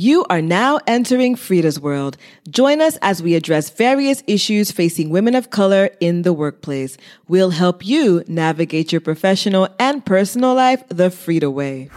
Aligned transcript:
You 0.00 0.24
are 0.30 0.40
now 0.40 0.78
entering 0.86 1.34
FREEda's 1.34 1.80
world. 1.80 2.16
Join 2.48 2.80
us 2.80 2.96
as 3.02 3.20
we 3.20 3.34
address 3.34 3.68
various 3.68 4.22
issues 4.28 4.70
facing 4.70 5.10
women 5.10 5.34
of 5.34 5.50
color 5.50 5.90
in 5.98 6.22
the 6.22 6.32
workplace. 6.32 6.96
We'll 7.26 7.50
help 7.50 7.84
you 7.84 8.22
navigate 8.28 8.92
your 8.92 9.00
professional 9.00 9.68
and 9.80 10.06
personal 10.06 10.54
life 10.54 10.84
the 10.86 11.10
FREEda 11.10 11.52
way. 11.52 11.90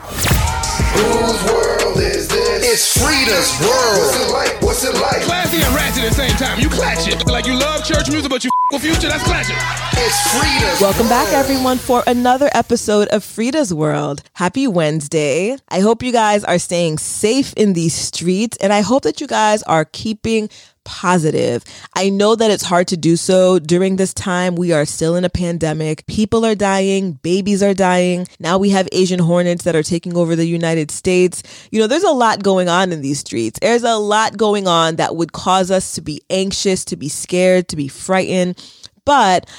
It's 2.74 2.98
FREEda's 2.98 3.60
world. 3.60 4.00
What's 4.00 4.16
it 4.16 4.32
like? 4.32 4.62
What's 4.62 4.84
it 4.86 4.94
like? 4.94 5.22
Classy 5.24 5.58
and 5.62 5.76
ratchet 5.76 6.06
at 6.06 6.10
the 6.12 6.16
same 6.16 6.38
time. 6.38 6.58
You 6.58 6.70
clash 6.70 7.06
it. 7.06 7.28
Like 7.28 7.46
you 7.46 7.60
love 7.60 7.84
church 7.84 8.10
music, 8.10 8.30
but 8.32 8.46
you 8.46 8.50
f- 8.50 8.72
with 8.72 8.82
future, 8.82 9.10
that's 9.10 9.26
clashing. 9.26 9.58
It's 9.92 10.16
FREEda's 10.32 10.80
Welcome 10.80 11.10
back, 11.10 11.34
everyone, 11.34 11.80
for 11.80 12.02
another 12.08 12.50
episode 12.54 13.10
of 13.10 13.26
FREEda's 13.26 13.74
World. 13.74 14.24
Happy 14.36 14.68
Wednesday. 14.68 15.58
I 15.68 15.82
hope 15.82 16.02
you 16.02 16.14
guys 16.14 16.46
are 16.46 16.58
staying 16.58 17.00
safe 17.00 17.54
in 17.58 17.74
these 17.74 17.94
streets, 17.94 18.56
and 18.62 18.72
I 18.72 18.80
hope 18.80 19.04
that 19.04 19.20
you 19.20 19.28
guys 19.28 19.64
are 19.64 19.84
keeping 19.84 20.50
positive. 20.84 21.64
I 21.96 22.10
know 22.10 22.36
that 22.36 22.52
it's 22.52 22.64
hard 22.64 22.88
to 22.90 22.98
do 22.98 23.16
so 23.16 23.60
during 23.60 23.96
this 23.96 24.14
time. 24.14 24.56
We 24.56 24.72
are 24.72 24.86
still 24.86 25.16
in 25.16 25.26
a 25.26 25.30
pandemic. 25.30 26.06
People 26.08 26.46
are 26.46 26.56
dying, 26.56 27.14
babies 27.14 27.64
are 27.64 27.74
dying. 27.74 28.28
Now 28.40 28.58
we 28.58 28.70
have 28.70 28.88
Asian 28.92 29.20
hornets 29.20 29.64
that 29.64 29.76
are 29.76 29.84
taking 29.84 30.16
over 30.16 30.36
the 30.36 30.46
United 30.46 30.92
States. 30.92 31.44
You 31.72 31.80
know, 31.80 31.88
there's 31.88 32.04
a 32.04 32.12
lot 32.12 32.44
going 32.44 32.70
on 32.70 32.92
in 32.92 33.02
these 33.02 33.20
streets. 33.20 33.60
There's 33.60 33.84
a 33.84 33.96
lot 33.96 34.38
going 34.38 34.68
on 34.68 34.98
that 34.98 35.16
would 35.16 35.34
cause 35.34 35.72
us 35.72 35.94
to 35.96 36.02
be 36.02 36.22
anxious, 36.30 36.86
to 36.86 36.96
be 36.96 37.10
scared, 37.10 37.68
to 37.70 37.76
be 37.76 37.88
frightened. 37.88 38.62
But 39.06 39.50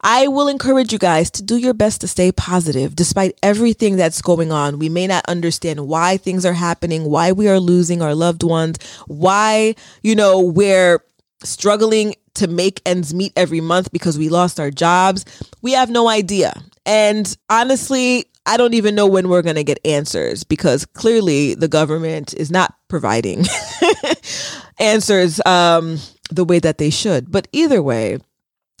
I 0.00 0.28
will 0.28 0.48
encourage 0.48 0.92
you 0.92 0.98
guys 0.98 1.30
to 1.32 1.42
do 1.42 1.56
your 1.56 1.74
best 1.74 2.00
to 2.02 2.08
stay 2.08 2.30
positive 2.30 2.94
despite 2.94 3.38
everything 3.42 3.96
that's 3.96 4.22
going 4.22 4.52
on. 4.52 4.78
We 4.78 4.88
may 4.88 5.06
not 5.06 5.24
understand 5.26 5.88
why 5.88 6.18
things 6.18 6.46
are 6.46 6.52
happening, 6.52 7.04
why 7.04 7.32
we 7.32 7.48
are 7.48 7.58
losing 7.58 8.00
our 8.00 8.14
loved 8.14 8.42
ones, 8.44 8.78
why, 9.06 9.74
you 10.02 10.14
know, 10.14 10.40
we're 10.40 11.00
struggling 11.42 12.14
to 12.34 12.46
make 12.46 12.80
ends 12.86 13.12
meet 13.12 13.32
every 13.36 13.60
month 13.60 13.90
because 13.90 14.16
we 14.16 14.28
lost 14.28 14.60
our 14.60 14.70
jobs. 14.70 15.24
We 15.62 15.72
have 15.72 15.90
no 15.90 16.08
idea. 16.08 16.52
And 16.86 17.36
honestly, 17.50 18.26
I 18.46 18.56
don't 18.56 18.74
even 18.74 18.94
know 18.94 19.06
when 19.06 19.28
we're 19.28 19.42
going 19.42 19.56
to 19.56 19.64
get 19.64 19.78
answers 19.84 20.44
because 20.44 20.86
clearly 20.86 21.54
the 21.54 21.68
government 21.68 22.32
is 22.34 22.50
not 22.50 22.74
providing 22.88 23.44
answers 24.78 25.40
um, 25.44 25.98
the 26.30 26.44
way 26.44 26.58
that 26.60 26.78
they 26.78 26.90
should. 26.90 27.30
But 27.30 27.48
either 27.52 27.82
way, 27.82 28.18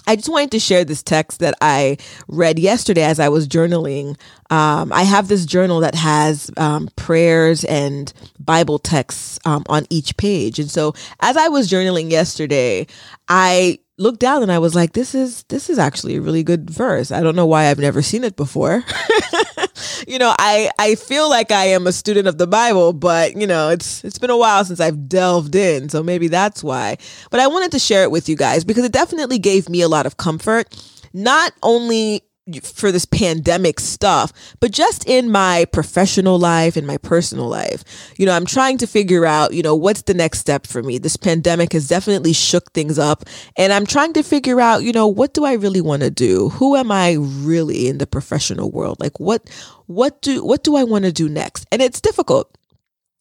I 0.08 0.16
just 0.16 0.30
wanted 0.30 0.52
to 0.52 0.58
share 0.58 0.86
this 0.86 1.02
text 1.02 1.40
that 1.40 1.54
I 1.60 1.98
read 2.28 2.58
yesterday 2.58 3.02
as 3.02 3.20
I 3.20 3.28
was 3.28 3.46
journaling. 3.46 4.18
Um, 4.48 4.90
I 4.90 5.02
have 5.02 5.28
this 5.28 5.44
journal 5.44 5.80
that 5.80 5.94
has 5.94 6.50
um, 6.56 6.88
prayers 6.96 7.62
and 7.64 8.10
Bible 8.40 8.78
texts 8.78 9.38
um, 9.44 9.64
on 9.68 9.86
each 9.90 10.16
page, 10.16 10.58
and 10.58 10.70
so 10.70 10.94
as 11.20 11.36
I 11.36 11.48
was 11.48 11.70
journaling 11.70 12.10
yesterday, 12.10 12.86
I 13.28 13.80
looked 13.98 14.20
down 14.20 14.42
and 14.42 14.50
I 14.50 14.60
was 14.60 14.74
like, 14.74 14.94
"This 14.94 15.14
is 15.14 15.42
this 15.50 15.68
is 15.68 15.78
actually 15.78 16.16
a 16.16 16.22
really 16.22 16.42
good 16.42 16.70
verse. 16.70 17.12
I 17.12 17.20
don't 17.20 17.36
know 17.36 17.46
why 17.46 17.66
I've 17.66 17.78
never 17.78 18.00
seen 18.00 18.24
it 18.24 18.34
before." 18.34 18.82
you 20.08 20.18
know, 20.18 20.34
I 20.38 20.70
I 20.78 20.94
feel 20.94 21.28
like 21.28 21.50
I 21.52 21.66
am 21.66 21.86
a 21.86 21.92
student 21.92 22.28
of 22.28 22.38
the 22.38 22.46
Bible, 22.46 22.92
but 22.92 23.36
you 23.36 23.46
know, 23.46 23.68
it's 23.70 24.04
it's 24.04 24.18
been 24.18 24.30
a 24.30 24.36
while 24.36 24.64
since 24.64 24.80
I've 24.80 25.08
delved 25.08 25.54
in, 25.54 25.88
so 25.88 26.02
maybe 26.02 26.28
that's 26.28 26.62
why. 26.62 26.96
But 27.30 27.40
I 27.40 27.46
wanted 27.46 27.72
to 27.72 27.78
share 27.78 28.02
it 28.02 28.10
with 28.10 28.28
you 28.28 28.36
guys 28.36 28.64
because 28.64 28.84
it 28.84 28.92
definitely 28.92 29.38
gave 29.38 29.68
me 29.68 29.82
a 29.82 29.88
lot 29.88 30.06
of 30.06 30.16
comfort, 30.16 30.74
not 31.12 31.52
only 31.62 32.22
for 32.62 32.90
this 32.92 33.04
pandemic 33.04 33.80
stuff, 33.80 34.32
but 34.60 34.70
just 34.70 35.06
in 35.06 35.30
my 35.30 35.66
professional 35.72 36.38
life 36.38 36.76
and 36.76 36.86
my 36.86 36.96
personal 36.98 37.48
life. 37.48 37.84
You 38.16 38.26
know, 38.26 38.32
I'm 38.32 38.46
trying 38.46 38.78
to 38.78 38.86
figure 38.86 39.26
out, 39.26 39.54
you 39.54 39.62
know, 39.62 39.74
what's 39.74 40.02
the 40.02 40.14
next 40.14 40.38
step 40.38 40.66
for 40.66 40.82
me. 40.82 40.98
This 40.98 41.16
pandemic 41.16 41.72
has 41.72 41.88
definitely 41.88 42.32
shook 42.32 42.72
things 42.72 42.98
up, 42.98 43.24
and 43.56 43.72
I'm 43.72 43.86
trying 43.86 44.12
to 44.14 44.22
figure 44.22 44.60
out, 44.60 44.82
you 44.82 44.92
know, 44.92 45.06
what 45.06 45.34
do 45.34 45.44
I 45.44 45.54
really 45.54 45.80
want 45.80 46.02
to 46.02 46.10
do? 46.10 46.50
Who 46.50 46.76
am 46.76 46.90
I 46.90 47.16
really 47.18 47.88
in 47.88 47.98
the 47.98 48.06
professional 48.06 48.70
world? 48.70 49.00
Like 49.00 49.18
what 49.20 49.48
what 49.86 50.20
do 50.22 50.44
what 50.44 50.64
do 50.64 50.76
I 50.76 50.84
want 50.84 51.04
to 51.04 51.12
do 51.12 51.28
next? 51.28 51.66
And 51.72 51.80
it's 51.82 52.00
difficult 52.00 52.56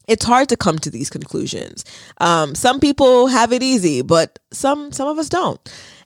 it's 0.07 0.23
hard 0.23 0.49
to 0.49 0.57
come 0.57 0.79
to 0.79 0.89
these 0.89 1.09
conclusions. 1.09 1.83
Um, 2.19 2.55
some 2.55 2.79
people 2.79 3.27
have 3.27 3.51
it 3.51 3.61
easy, 3.61 4.01
but 4.01 4.39
some 4.51 4.91
some 4.91 5.07
of 5.07 5.19
us 5.19 5.29
don't. 5.29 5.59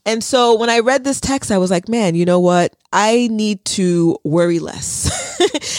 And 0.05 0.23
so 0.23 0.57
when 0.57 0.69
I 0.69 0.79
read 0.79 1.03
this 1.03 1.19
text, 1.19 1.51
I 1.51 1.57
was 1.57 1.69
like, 1.69 1.87
man, 1.87 2.15
you 2.15 2.25
know 2.25 2.39
what? 2.39 2.75
I 2.91 3.27
need 3.31 3.63
to 3.65 4.17
worry 4.23 4.59
less. 4.59 5.09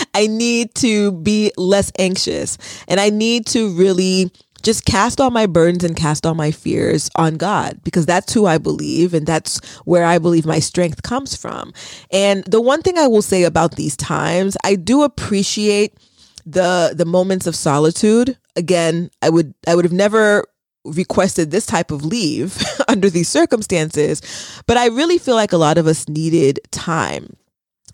I 0.14 0.26
need 0.26 0.74
to 0.76 1.12
be 1.12 1.52
less 1.56 1.90
anxious, 1.98 2.58
and 2.86 3.00
I 3.00 3.10
need 3.10 3.46
to 3.46 3.70
really 3.70 4.30
just 4.62 4.84
cast 4.84 5.20
all 5.20 5.30
my 5.30 5.46
burdens 5.46 5.82
and 5.82 5.96
cast 5.96 6.24
all 6.24 6.34
my 6.34 6.52
fears 6.52 7.10
on 7.16 7.36
God 7.36 7.80
because 7.82 8.06
that's 8.06 8.32
who 8.32 8.46
I 8.46 8.58
believe 8.58 9.12
and 9.12 9.26
that's 9.26 9.58
where 9.84 10.04
I 10.04 10.18
believe 10.18 10.46
my 10.46 10.60
strength 10.60 11.02
comes 11.02 11.34
from. 11.34 11.72
And 12.12 12.44
the 12.44 12.60
one 12.60 12.80
thing 12.80 12.96
I 12.96 13.08
will 13.08 13.22
say 13.22 13.42
about 13.42 13.74
these 13.74 13.96
times, 13.96 14.56
I 14.62 14.76
do 14.76 15.02
appreciate 15.02 15.98
the 16.46 16.92
the 16.96 17.04
moments 17.04 17.46
of 17.46 17.54
solitude 17.54 18.36
again 18.56 19.08
i 19.22 19.28
would 19.28 19.54
i 19.68 19.76
would 19.76 19.84
have 19.84 19.92
never 19.92 20.44
requested 20.84 21.50
this 21.50 21.66
type 21.66 21.90
of 21.90 22.04
leave 22.04 22.62
under 22.88 23.08
these 23.08 23.28
circumstances 23.28 24.20
but 24.66 24.76
i 24.76 24.86
really 24.86 25.18
feel 25.18 25.34
like 25.34 25.52
a 25.52 25.58
lot 25.58 25.78
of 25.78 25.86
us 25.86 26.08
needed 26.08 26.58
time 26.70 27.36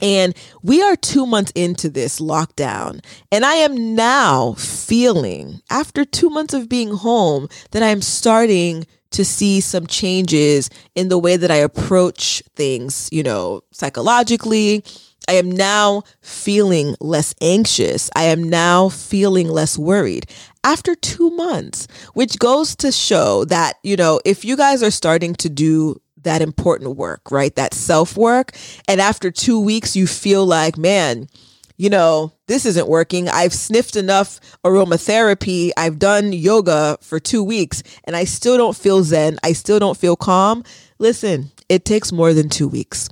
and 0.00 0.34
we 0.62 0.82
are 0.82 0.96
two 0.96 1.26
months 1.26 1.52
into 1.54 1.88
this 1.88 2.20
lockdown. 2.20 3.04
And 3.32 3.44
I 3.44 3.54
am 3.54 3.94
now 3.94 4.52
feeling, 4.54 5.60
after 5.70 6.04
two 6.04 6.30
months 6.30 6.54
of 6.54 6.68
being 6.68 6.94
home, 6.94 7.48
that 7.72 7.82
I'm 7.82 8.02
starting 8.02 8.86
to 9.10 9.24
see 9.24 9.60
some 9.60 9.86
changes 9.86 10.68
in 10.94 11.08
the 11.08 11.18
way 11.18 11.36
that 11.36 11.50
I 11.50 11.56
approach 11.56 12.42
things, 12.54 13.08
you 13.10 13.22
know, 13.22 13.62
psychologically. 13.72 14.84
I 15.28 15.34
am 15.34 15.50
now 15.50 16.02
feeling 16.22 16.96
less 17.00 17.34
anxious. 17.40 18.10
I 18.16 18.24
am 18.24 18.42
now 18.42 18.88
feeling 18.88 19.48
less 19.48 19.78
worried 19.78 20.26
after 20.64 20.94
two 20.94 21.30
months, 21.30 21.86
which 22.14 22.38
goes 22.38 22.74
to 22.76 22.90
show 22.90 23.44
that, 23.44 23.74
you 23.82 23.96
know, 23.96 24.20
if 24.24 24.44
you 24.44 24.56
guys 24.56 24.82
are 24.82 24.90
starting 24.90 25.34
to 25.36 25.48
do 25.48 26.00
that 26.22 26.42
important 26.42 26.96
work, 26.96 27.30
right? 27.30 27.54
That 27.56 27.74
self 27.74 28.16
work. 28.16 28.52
And 28.88 29.00
after 29.00 29.30
two 29.30 29.60
weeks, 29.60 29.94
you 29.94 30.06
feel 30.06 30.44
like, 30.44 30.76
man, 30.76 31.28
you 31.76 31.90
know, 31.90 32.32
this 32.48 32.66
isn't 32.66 32.88
working. 32.88 33.28
I've 33.28 33.54
sniffed 33.54 33.96
enough 33.96 34.40
aromatherapy. 34.64 35.70
I've 35.76 35.98
done 35.98 36.32
yoga 36.32 36.98
for 37.00 37.20
two 37.20 37.44
weeks 37.44 37.82
and 38.04 38.16
I 38.16 38.24
still 38.24 38.56
don't 38.56 38.76
feel 38.76 39.04
zen. 39.04 39.38
I 39.44 39.52
still 39.52 39.78
don't 39.78 39.96
feel 39.96 40.16
calm. 40.16 40.64
Listen, 40.98 41.52
it 41.68 41.84
takes 41.84 42.10
more 42.10 42.34
than 42.34 42.48
two 42.48 42.66
weeks. 42.66 43.08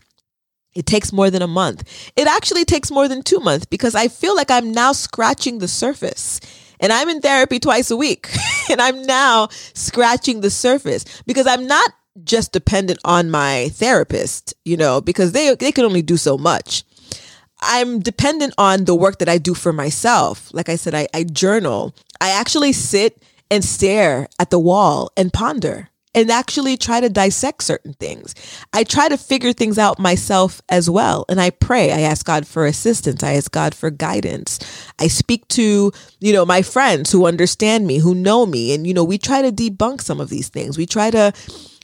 It 0.77 0.85
takes 0.85 1.11
more 1.11 1.31
than 1.31 1.41
a 1.41 1.47
month. 1.47 2.13
It 2.17 2.29
actually 2.29 2.67
takes 2.67 2.91
more 2.91 3.09
than 3.09 3.23
two 3.23 3.41
months 3.41 3.65
because 3.65 3.95
I 3.95 4.09
feel 4.09 4.37
like 4.37 4.51
I'm 4.51 4.73
now 4.73 4.93
scratching 4.93 5.59
the 5.59 5.69
surface. 5.69 6.39
And 6.79 6.93
I'm 6.93 7.09
in 7.09 7.23
therapy 7.23 7.59
twice 7.59 7.91
a 7.91 7.97
week. 7.97 8.29
and 8.71 8.81
I'm 8.81 9.03
now 9.03 9.49
scratching 9.73 10.43
the 10.43 10.51
surface 10.51 11.07
because 11.27 11.47
I'm 11.47 11.67
not 11.67 11.91
just 12.23 12.53
dependent 12.53 12.99
on 13.05 13.31
my 13.31 13.71
therapist, 13.73 14.53
you 14.67 14.77
know, 14.77 15.01
because 15.01 15.33
they 15.33 15.55
they 15.55 15.73
can 15.73 15.87
only 15.87 16.03
do 16.03 16.19
so 16.19 16.37
much. 16.37 16.85
I'm 17.61 18.01
dependent 18.01 18.53
on 18.59 18.85
the 18.85 18.95
work 18.95 19.19
that 19.19 19.31
I 19.31 19.39
do 19.39 19.55
for 19.55 19.73
myself. 19.73 20.53
Like 20.53 20.69
I 20.69 20.77
said, 20.77 20.95
I, 20.95 21.09
I 21.15 21.25
journal. 21.25 21.95
I 22.21 22.31
actually 22.31 22.75
sit 22.75 23.23
and 23.51 23.65
stare 23.65 24.29
at 24.39 24.51
the 24.51 24.59
wall 24.59 25.11
and 25.17 25.33
ponder 25.33 25.89
and 26.17 26.31
actually 26.31 26.79
try 26.79 26.99
to 26.99 27.11
dissect 27.11 27.63
certain 27.63 27.93
things. 27.93 28.35
I 28.73 28.85
try 28.85 29.09
to 29.09 29.19
figure 29.19 29.53
things 29.53 29.79
out 29.79 29.99
myself 29.99 30.63
as 30.71 30.89
well. 30.89 31.27
And 31.29 31.39
I 31.39 31.51
pray. 31.51 31.93
I 31.93 32.01
ask 32.01 32.25
God 32.25 32.47
for 32.47 32.65
assistance. 32.65 33.23
I 33.23 33.35
ask 33.35 33.53
God 33.53 33.75
for 33.75 33.91
guidance. 33.91 34.59
I 34.99 35.09
speak 35.09 35.47
to, 35.49 35.93
you 36.19 36.33
know, 36.33 36.47
my 36.47 36.63
friends 36.63 37.13
who 37.13 37.27
understand 37.27 37.87
me, 37.87 37.99
who 37.99 38.15
know 38.15 38.47
me. 38.47 38.75
And, 38.75 38.87
you 38.87 38.95
know, 38.95 39.05
we 39.05 39.19
try 39.19 39.43
to 39.43 39.53
debunk 39.53 40.01
some 40.01 40.19
of 40.19 40.31
these 40.31 40.49
things. 40.49 40.79
We 40.79 40.87
try 40.87 41.11
to, 41.11 41.35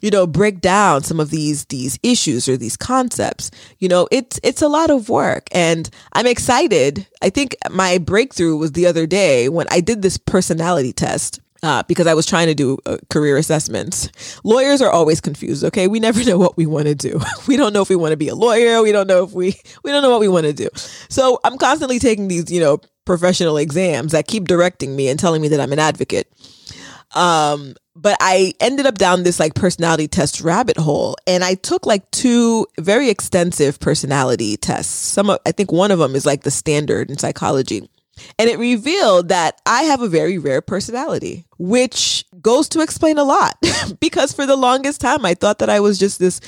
you 0.01 0.09
know, 0.09 0.25
break 0.25 0.61
down 0.61 1.03
some 1.03 1.19
of 1.19 1.29
these 1.29 1.65
these 1.65 1.99
issues 2.01 2.49
or 2.49 2.57
these 2.57 2.75
concepts. 2.75 3.51
You 3.77 3.87
know, 3.87 4.07
it's 4.11 4.39
it's 4.41 4.63
a 4.63 4.67
lot 4.67 4.89
of 4.89 5.09
work 5.09 5.47
and 5.51 5.87
I'm 6.13 6.25
excited. 6.25 7.05
I 7.21 7.29
think 7.29 7.55
my 7.69 7.99
breakthrough 7.99 8.57
was 8.57 8.71
the 8.71 8.87
other 8.87 9.05
day 9.05 9.47
when 9.47 9.67
I 9.69 9.79
did 9.79 10.01
this 10.01 10.17
personality 10.17 10.91
test 10.91 11.39
uh, 11.63 11.81
because 11.87 12.05
I 12.05 12.13
was 12.13 12.25
trying 12.25 12.47
to 12.47 12.53
do 12.53 12.77
uh, 12.85 12.97
career 13.09 13.37
assessments. 13.37 14.11
Lawyers 14.43 14.81
are 14.81 14.91
always 14.91 15.21
confused. 15.21 15.63
Okay, 15.63 15.87
we 15.87 15.99
never 15.99 16.23
know 16.29 16.37
what 16.37 16.57
we 16.57 16.65
want 16.65 16.87
to 16.87 16.95
do. 16.95 17.19
We 17.47 17.57
don't 17.57 17.73
know 17.73 17.81
if 17.81 17.89
we 17.89 17.95
want 17.95 18.11
to 18.11 18.17
be 18.17 18.29
a 18.29 18.35
lawyer. 18.35 18.81
We 18.81 18.91
don't 18.91 19.07
know 19.07 19.23
if 19.23 19.31
we 19.31 19.55
we 19.83 19.91
don't 19.91 20.01
know 20.01 20.09
what 20.09 20.19
we 20.19 20.27
want 20.27 20.45
to 20.45 20.53
do. 20.53 20.69
So 21.09 21.39
I'm 21.43 21.57
constantly 21.57 21.99
taking 21.99 22.27
these, 22.27 22.51
you 22.51 22.59
know, 22.59 22.79
professional 23.05 23.57
exams 23.57 24.13
that 24.13 24.27
keep 24.27 24.47
directing 24.47 24.95
me 24.95 25.09
and 25.09 25.19
telling 25.19 25.41
me 25.41 25.49
that 25.49 25.59
I'm 25.59 25.73
an 25.73 25.79
advocate. 25.79 26.27
Um, 27.13 27.75
but 27.95 28.17
I 28.19 28.53
ended 28.59 28.85
up 28.85 28.97
down 28.97 29.23
this 29.23 29.39
like 29.39 29.55
personality 29.55 30.07
test 30.07 30.41
rabbit 30.41 30.77
hole, 30.77 31.15
and 31.27 31.43
I 31.43 31.55
took 31.55 31.85
like 31.85 32.09
two 32.11 32.65
very 32.79 33.09
extensive 33.09 33.79
personality 33.79 34.57
tests. 34.57 34.93
Some, 34.93 35.29
of, 35.29 35.39
I 35.45 35.51
think, 35.51 35.71
one 35.71 35.91
of 35.91 35.99
them 35.99 36.15
is 36.15 36.25
like 36.25 36.43
the 36.43 36.51
standard 36.51 37.11
in 37.11 37.17
psychology. 37.17 37.87
And 38.37 38.49
it 38.49 38.59
revealed 38.59 39.29
that 39.29 39.59
I 39.65 39.83
have 39.83 40.01
a 40.01 40.07
very 40.07 40.37
rare 40.37 40.61
personality, 40.61 41.45
which 41.57 42.25
goes 42.41 42.69
to 42.69 42.81
explain 42.81 43.17
a 43.17 43.23
lot. 43.23 43.57
because 43.99 44.33
for 44.33 44.45
the 44.45 44.55
longest 44.55 45.01
time, 45.01 45.25
I 45.25 45.33
thought 45.33 45.59
that 45.59 45.69
I 45.69 45.79
was 45.79 45.97
just 45.97 46.19
this 46.19 46.39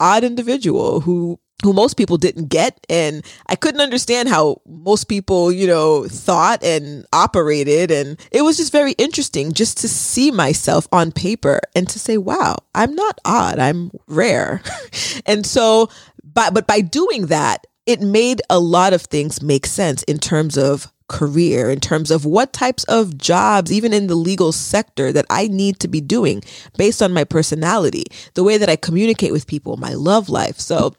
odd 0.00 0.24
individual 0.24 1.00
who 1.00 1.38
who 1.62 1.72
most 1.72 1.96
people 1.96 2.16
didn't 2.16 2.48
get 2.48 2.84
and 2.88 3.24
I 3.46 3.54
couldn't 3.54 3.80
understand 3.80 4.28
how 4.28 4.60
most 4.66 5.04
people, 5.04 5.52
you 5.52 5.68
know, 5.68 6.08
thought 6.08 6.64
and 6.64 7.06
operated 7.12 7.92
and 7.92 8.18
it 8.32 8.42
was 8.42 8.56
just 8.56 8.72
very 8.72 8.92
interesting 8.92 9.52
just 9.52 9.78
to 9.78 9.88
see 9.88 10.32
myself 10.32 10.88
on 10.90 11.12
paper 11.12 11.60
and 11.76 11.88
to 11.88 12.00
say, 12.00 12.18
wow, 12.18 12.56
I'm 12.74 12.96
not 12.96 13.20
odd, 13.24 13.60
I'm 13.60 13.92
rare. 14.08 14.60
and 15.26 15.46
so 15.46 15.88
but 16.24 16.52
but 16.52 16.66
by 16.66 16.80
doing 16.80 17.26
that, 17.26 17.66
it 17.86 18.00
made 18.00 18.42
a 18.50 18.58
lot 18.58 18.92
of 18.92 19.02
things 19.02 19.42
make 19.42 19.66
sense 19.66 20.02
in 20.04 20.18
terms 20.18 20.56
of 20.56 20.92
career, 21.12 21.70
in 21.70 21.78
terms 21.78 22.10
of 22.10 22.24
what 22.24 22.52
types 22.52 22.82
of 22.84 23.16
jobs, 23.16 23.70
even 23.70 23.92
in 23.92 24.08
the 24.08 24.16
legal 24.16 24.50
sector, 24.50 25.12
that 25.12 25.26
I 25.30 25.46
need 25.46 25.78
to 25.80 25.88
be 25.88 26.00
doing 26.00 26.42
based 26.76 27.00
on 27.00 27.12
my 27.12 27.22
personality, 27.22 28.06
the 28.34 28.42
way 28.42 28.58
that 28.58 28.68
I 28.68 28.74
communicate 28.74 29.30
with 29.30 29.46
people, 29.46 29.76
my 29.76 29.94
love 29.94 30.28
life. 30.28 30.58
So, 30.58 30.96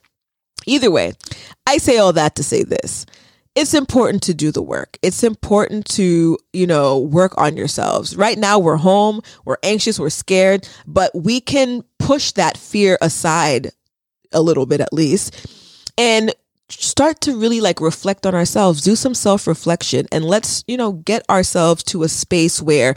either 0.65 0.89
way, 0.89 1.13
I 1.67 1.77
say 1.77 1.97
all 1.97 2.13
that 2.13 2.35
to 2.35 2.43
say 2.43 2.63
this. 2.63 3.05
It's 3.55 3.73
important 3.73 4.23
to 4.23 4.33
do 4.33 4.51
the 4.51 4.63
work. 4.63 4.97
It's 5.03 5.23
important 5.23 5.85
to, 5.97 6.37
you 6.53 6.65
know, 6.65 6.99
work 6.99 7.37
on 7.37 7.57
yourselves. 7.57 8.15
Right 8.15 8.37
now, 8.37 8.57
we're 8.57 8.77
home, 8.77 9.21
we're 9.45 9.57
anxious, 9.61 9.99
we're 9.99 10.09
scared, 10.09 10.67
but 10.87 11.11
we 11.13 11.41
can 11.41 11.83
push 11.99 12.31
that 12.31 12.57
fear 12.57 12.97
aside 13.01 13.71
a 14.31 14.41
little 14.41 14.65
bit 14.65 14.81
at 14.81 14.93
least 14.93 15.47
and 15.97 16.33
start 16.81 17.21
to 17.21 17.37
really 17.37 17.61
like 17.61 17.81
reflect 17.81 18.25
on 18.25 18.35
ourselves, 18.35 18.81
do 18.81 18.95
some 18.95 19.13
self 19.13 19.47
reflection, 19.47 20.07
and 20.11 20.25
let's, 20.25 20.63
you 20.67 20.77
know, 20.77 20.93
get 20.93 21.27
ourselves 21.29 21.83
to 21.85 22.03
a 22.03 22.09
space 22.09 22.61
where 22.61 22.95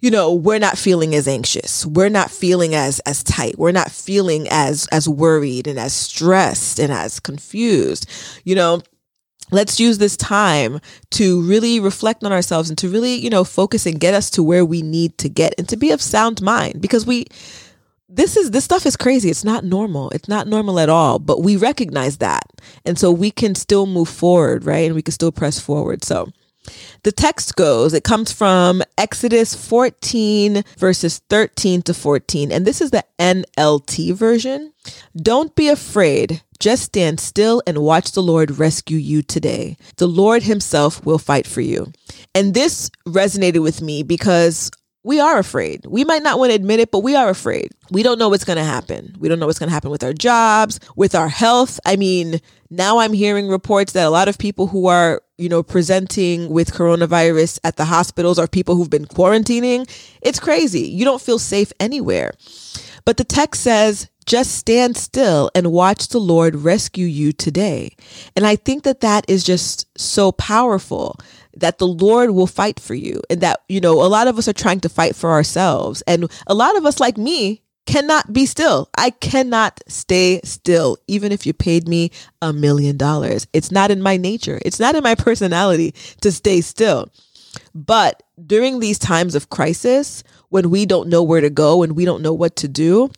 you 0.00 0.10
know 0.10 0.34
we're 0.34 0.58
not 0.58 0.76
feeling 0.76 1.14
as 1.14 1.26
anxious. 1.26 1.86
We're 1.86 2.10
not 2.10 2.30
feeling 2.30 2.74
as 2.74 3.00
as 3.00 3.22
tight. 3.22 3.58
We're 3.58 3.72
not 3.72 3.90
feeling 3.90 4.46
as 4.50 4.86
as 4.92 5.08
worried 5.08 5.66
and 5.66 5.78
as 5.78 5.94
stressed 5.94 6.78
and 6.78 6.92
as 6.92 7.20
confused 7.20 8.06
you 8.44 8.54
know? 8.54 8.82
Let's 9.50 9.78
use 9.78 9.98
this 9.98 10.16
time 10.16 10.80
to 11.12 11.42
really 11.42 11.78
reflect 11.78 12.24
on 12.24 12.32
ourselves 12.32 12.70
and 12.70 12.78
to 12.78 12.88
really 12.88 13.14
you 13.14 13.28
know 13.28 13.44
focus 13.44 13.84
and 13.84 14.00
get 14.00 14.14
us 14.14 14.30
to 14.30 14.42
where 14.42 14.64
we 14.64 14.80
need 14.80 15.18
to 15.18 15.28
get 15.28 15.54
and 15.58 15.68
to 15.68 15.76
be 15.76 15.90
of 15.90 16.00
sound 16.00 16.40
mind 16.40 16.80
because 16.80 17.04
we 17.04 17.26
this 18.08 18.36
is 18.36 18.50
this 18.50 18.64
stuff 18.64 18.86
is 18.86 18.96
crazy. 18.96 19.30
It's 19.30 19.44
not 19.44 19.64
normal. 19.64 20.10
It's 20.10 20.28
not 20.28 20.46
normal 20.46 20.78
at 20.78 20.88
all, 20.88 21.18
but 21.18 21.42
we 21.42 21.56
recognize 21.56 22.18
that. 22.18 22.44
And 22.84 22.98
so 22.98 23.10
we 23.10 23.30
can 23.30 23.54
still 23.54 23.86
move 23.86 24.08
forward, 24.08 24.64
right? 24.64 24.86
And 24.86 24.94
we 24.94 25.02
can 25.02 25.12
still 25.12 25.32
press 25.32 25.58
forward. 25.58 26.04
So 26.04 26.30
the 27.02 27.12
text 27.12 27.56
goes, 27.56 27.92
it 27.92 28.04
comes 28.04 28.32
from 28.32 28.82
Exodus 28.96 29.54
14 29.54 30.62
verses 30.78 31.20
13 31.28 31.82
to 31.82 31.94
14, 31.94 32.50
and 32.50 32.66
this 32.66 32.80
is 32.80 32.90
the 32.90 33.04
NLT 33.18 34.14
version. 34.14 34.72
Don't 35.16 35.54
be 35.54 35.68
afraid. 35.68 36.42
Just 36.58 36.84
stand 36.84 37.20
still 37.20 37.62
and 37.66 37.78
watch 37.78 38.12
the 38.12 38.22
Lord 38.22 38.58
rescue 38.58 38.96
you 38.96 39.22
today. 39.22 39.76
The 39.96 40.06
Lord 40.08 40.44
himself 40.44 41.04
will 41.04 41.18
fight 41.18 41.46
for 41.46 41.60
you. 41.60 41.92
And 42.34 42.54
this 42.54 42.90
resonated 43.06 43.60
with 43.62 43.82
me 43.82 44.02
because 44.02 44.70
we 45.04 45.20
are 45.20 45.38
afraid. 45.38 45.84
We 45.86 46.02
might 46.04 46.22
not 46.22 46.38
want 46.38 46.50
to 46.50 46.56
admit 46.56 46.80
it, 46.80 46.90
but 46.90 47.00
we 47.00 47.14
are 47.14 47.28
afraid. 47.28 47.72
We 47.90 48.02
don't 48.02 48.18
know 48.18 48.30
what's 48.30 48.44
going 48.44 48.56
to 48.56 48.64
happen. 48.64 49.14
We 49.18 49.28
don't 49.28 49.38
know 49.38 49.46
what's 49.46 49.58
going 49.58 49.68
to 49.68 49.74
happen 49.74 49.90
with 49.90 50.02
our 50.02 50.14
jobs, 50.14 50.80
with 50.96 51.14
our 51.14 51.28
health. 51.28 51.78
I 51.84 51.96
mean, 51.96 52.40
now 52.70 52.98
I'm 52.98 53.12
hearing 53.12 53.48
reports 53.48 53.92
that 53.92 54.06
a 54.06 54.10
lot 54.10 54.28
of 54.28 54.38
people 54.38 54.66
who 54.66 54.86
are, 54.86 55.22
you 55.36 55.50
know, 55.50 55.62
presenting 55.62 56.48
with 56.48 56.72
coronavirus 56.72 57.60
at 57.64 57.76
the 57.76 57.84
hospitals 57.84 58.38
are 58.38 58.48
people 58.48 58.76
who've 58.76 58.88
been 58.88 59.04
quarantining. 59.04 59.88
It's 60.22 60.40
crazy. 60.40 60.88
You 60.88 61.04
don't 61.04 61.20
feel 61.20 61.38
safe 61.38 61.70
anywhere. 61.78 62.32
But 63.04 63.18
the 63.18 63.24
text 63.24 63.60
says, 63.60 64.08
just 64.24 64.54
stand 64.54 64.96
still 64.96 65.50
and 65.54 65.70
watch 65.70 66.08
the 66.08 66.18
Lord 66.18 66.56
rescue 66.56 67.06
you 67.06 67.32
today. 67.32 67.94
And 68.34 68.46
I 68.46 68.56
think 68.56 68.84
that 68.84 69.00
that 69.00 69.28
is 69.28 69.44
just 69.44 69.86
so 69.98 70.32
powerful 70.32 71.18
that 71.56 71.78
the 71.78 71.86
Lord 71.86 72.30
will 72.30 72.46
fight 72.46 72.80
for 72.80 72.94
you 72.94 73.22
and 73.30 73.40
that, 73.40 73.60
you 73.68 73.80
know, 73.80 74.02
a 74.02 74.08
lot 74.08 74.28
of 74.28 74.38
us 74.38 74.48
are 74.48 74.52
trying 74.52 74.80
to 74.80 74.88
fight 74.88 75.14
for 75.14 75.30
ourselves. 75.30 76.02
And 76.06 76.30
a 76.46 76.54
lot 76.54 76.76
of 76.76 76.84
us, 76.84 77.00
like 77.00 77.16
me, 77.16 77.62
cannot 77.86 78.32
be 78.32 78.46
still. 78.46 78.88
I 78.96 79.10
cannot 79.10 79.80
stay 79.86 80.40
still, 80.44 80.96
even 81.06 81.32
if 81.32 81.46
you 81.46 81.52
paid 81.52 81.86
me 81.86 82.10
a 82.40 82.52
million 82.52 82.96
dollars. 82.96 83.46
It's 83.52 83.70
not 83.70 83.90
in 83.90 84.02
my 84.02 84.16
nature, 84.16 84.60
it's 84.64 84.80
not 84.80 84.94
in 84.94 85.02
my 85.02 85.14
personality 85.14 85.94
to 86.22 86.32
stay 86.32 86.60
still. 86.60 87.10
But 87.74 88.22
during 88.44 88.80
these 88.80 88.98
times 88.98 89.34
of 89.34 89.50
crisis, 89.50 90.24
when 90.48 90.70
we 90.70 90.86
don't 90.86 91.08
know 91.08 91.22
where 91.22 91.40
to 91.40 91.50
go 91.50 91.82
and 91.82 91.94
we 91.94 92.04
don't 92.04 92.22
know 92.22 92.32
what 92.32 92.56
to 92.56 92.68
do, 92.68 93.10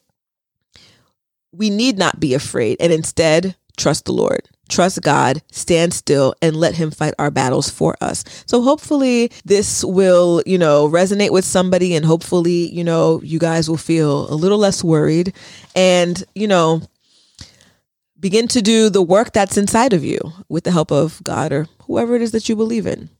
we 1.52 1.70
need 1.70 1.96
not 1.96 2.20
be 2.20 2.34
afraid 2.34 2.76
and 2.80 2.92
instead 2.92 3.56
trust 3.78 4.04
the 4.04 4.12
Lord 4.12 4.48
trust 4.68 5.02
God, 5.02 5.42
stand 5.50 5.94
still, 5.94 6.34
and 6.42 6.56
let 6.56 6.74
Him 6.74 6.90
fight 6.90 7.14
our 7.18 7.30
battles 7.30 7.70
for 7.70 7.96
us. 8.00 8.24
So 8.46 8.62
hopefully 8.62 9.30
this 9.44 9.84
will, 9.84 10.42
you 10.46 10.58
know, 10.58 10.88
resonate 10.88 11.30
with 11.30 11.44
somebody, 11.44 11.94
and 11.94 12.04
hopefully, 12.04 12.72
you 12.72 12.84
know, 12.84 13.20
you 13.22 13.38
guys 13.38 13.68
will 13.68 13.76
feel 13.76 14.30
a 14.32 14.34
little 14.34 14.58
less 14.58 14.82
worried 14.82 15.34
and, 15.74 16.22
you 16.34 16.48
know, 16.48 16.82
begin 18.18 18.48
to 18.48 18.62
do 18.62 18.88
the 18.90 19.02
work 19.02 19.32
that's 19.32 19.56
inside 19.56 19.92
of 19.92 20.04
you 20.04 20.18
with 20.48 20.64
the 20.64 20.72
help 20.72 20.90
of 20.90 21.22
God 21.22 21.52
or 21.52 21.66
whoever 21.82 22.16
it 22.16 22.22
is 22.22 22.32
that 22.32 22.48
you 22.48 22.56
believe 22.56 22.86
in. 22.86 23.10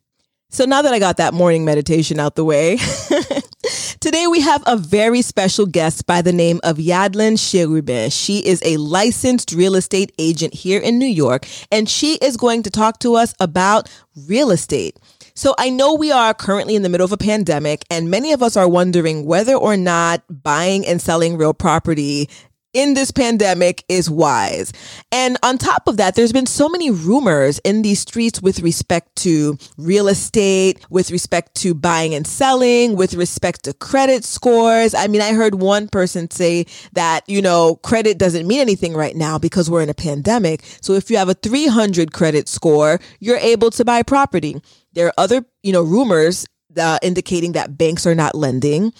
So 0.49 0.65
now 0.65 0.83
that 0.83 0.95
I 0.95 0.99
got 0.99 1.17
that 1.19 1.35
morning 1.35 1.65
meditation 1.65 2.21
out 2.21 2.35
the 2.35 2.45
way, 2.45 2.79
Today 4.01 4.27
we 4.27 4.41
have 4.41 4.63
a 4.67 4.77
very 4.77 5.23
special 5.23 5.65
guest 5.65 6.07
by 6.07 6.21
the 6.21 6.33
name 6.33 6.61
of 6.63 6.77
Yadlynd 6.77 7.39
Cherubin. 7.39 8.11
She 8.11 8.41
is 8.41 8.63
a 8.63 8.77
licensed 8.77 9.53
real 9.53 9.75
estate 9.75 10.13
agent 10.19 10.53
here 10.53 10.81
in 10.81 10.99
New 10.99 11.07
York, 11.07 11.47
and 11.73 11.89
she 11.89 12.17
is 12.17 12.37
going 12.37 12.63
to 12.65 12.71
talk 12.71 12.99
to 13.01 13.15
us 13.15 13.35
about 13.41 13.89
real 14.15 14.51
estate. 14.51 14.99
So 15.39 15.55
I 15.59 15.69
know 15.69 15.95
we 15.95 16.11
are 16.11 16.33
currently 16.33 16.77
in 16.77 16.83
the 16.83 16.89
middle 16.89 17.05
of 17.05 17.13
a 17.13 17.19
pandemic 17.19 17.85
and 17.91 18.11
many 18.11 18.33
of 18.33 18.43
us 18.43 18.57
are 18.57 18.67
wondering 18.67 19.27
whether 19.27 19.55
or 19.55 19.77
not 19.77 20.23
buying 20.31 20.87
and 20.87 21.01
selling 21.01 21.37
real 21.37 21.53
property 21.53 22.31
in 22.77 22.93
this 22.93 23.11
pandemic 23.11 23.83
is 23.89 24.11
wise. 24.11 24.71
And 25.11 25.39
on 25.43 25.57
top 25.57 25.89
of 25.89 25.97
that, 25.97 26.15
there's 26.15 26.33
been 26.33 26.45
so 26.45 26.69
many 26.69 26.91
rumors 26.91 27.59
in 27.61 27.81
these 27.81 28.01
streets 28.01 28.43
with 28.43 28.61
respect 28.61 29.17
to 29.17 29.57
real 29.79 30.09
estate, 30.09 30.85
with 30.91 31.11
respect 31.11 31.55
to 31.63 31.73
buying 31.73 32.15
and 32.15 32.27
selling, 32.27 32.95
with 32.95 33.15
respect 33.15 33.65
to 33.65 33.73
credit 33.73 34.25
scores. 34.25 34.95
I 34.95 35.07
mean, 35.07 35.23
I 35.23 35.33
heard 35.33 35.55
one 35.55 35.89
person 35.89 36.31
say 36.31 36.67
that, 36.93 37.27
you 37.27 37.41
know, 37.41 37.77
credit 37.77 38.19
doesn't 38.19 38.47
mean 38.47 38.61
anything 38.61 38.93
right 38.93 39.17
now 39.17 39.39
because 39.39 39.71
we're 39.71 39.83
in 39.83 39.89
a 39.89 39.95
pandemic. 39.95 40.63
So 40.83 40.93
if 40.93 41.11
you 41.11 41.17
have 41.17 41.31
a 41.31 41.35
300 41.35 42.13
credit 42.13 42.47
score, 42.47 43.01
you're 43.21 43.39
able 43.39 43.71
to 43.71 43.87
buy 43.87 44.03
property. 44.03 44.61
There 44.93 45.07
are 45.07 45.15
other, 45.17 45.47
you 45.63 45.73
know, 45.73 45.83
rumors 45.83 46.47
uh, 46.79 46.99
indicating 47.03 47.53
that 47.53 47.79
banks 47.79 48.07
are 48.07 48.15
not 48.15 48.35
lending. 48.35 48.93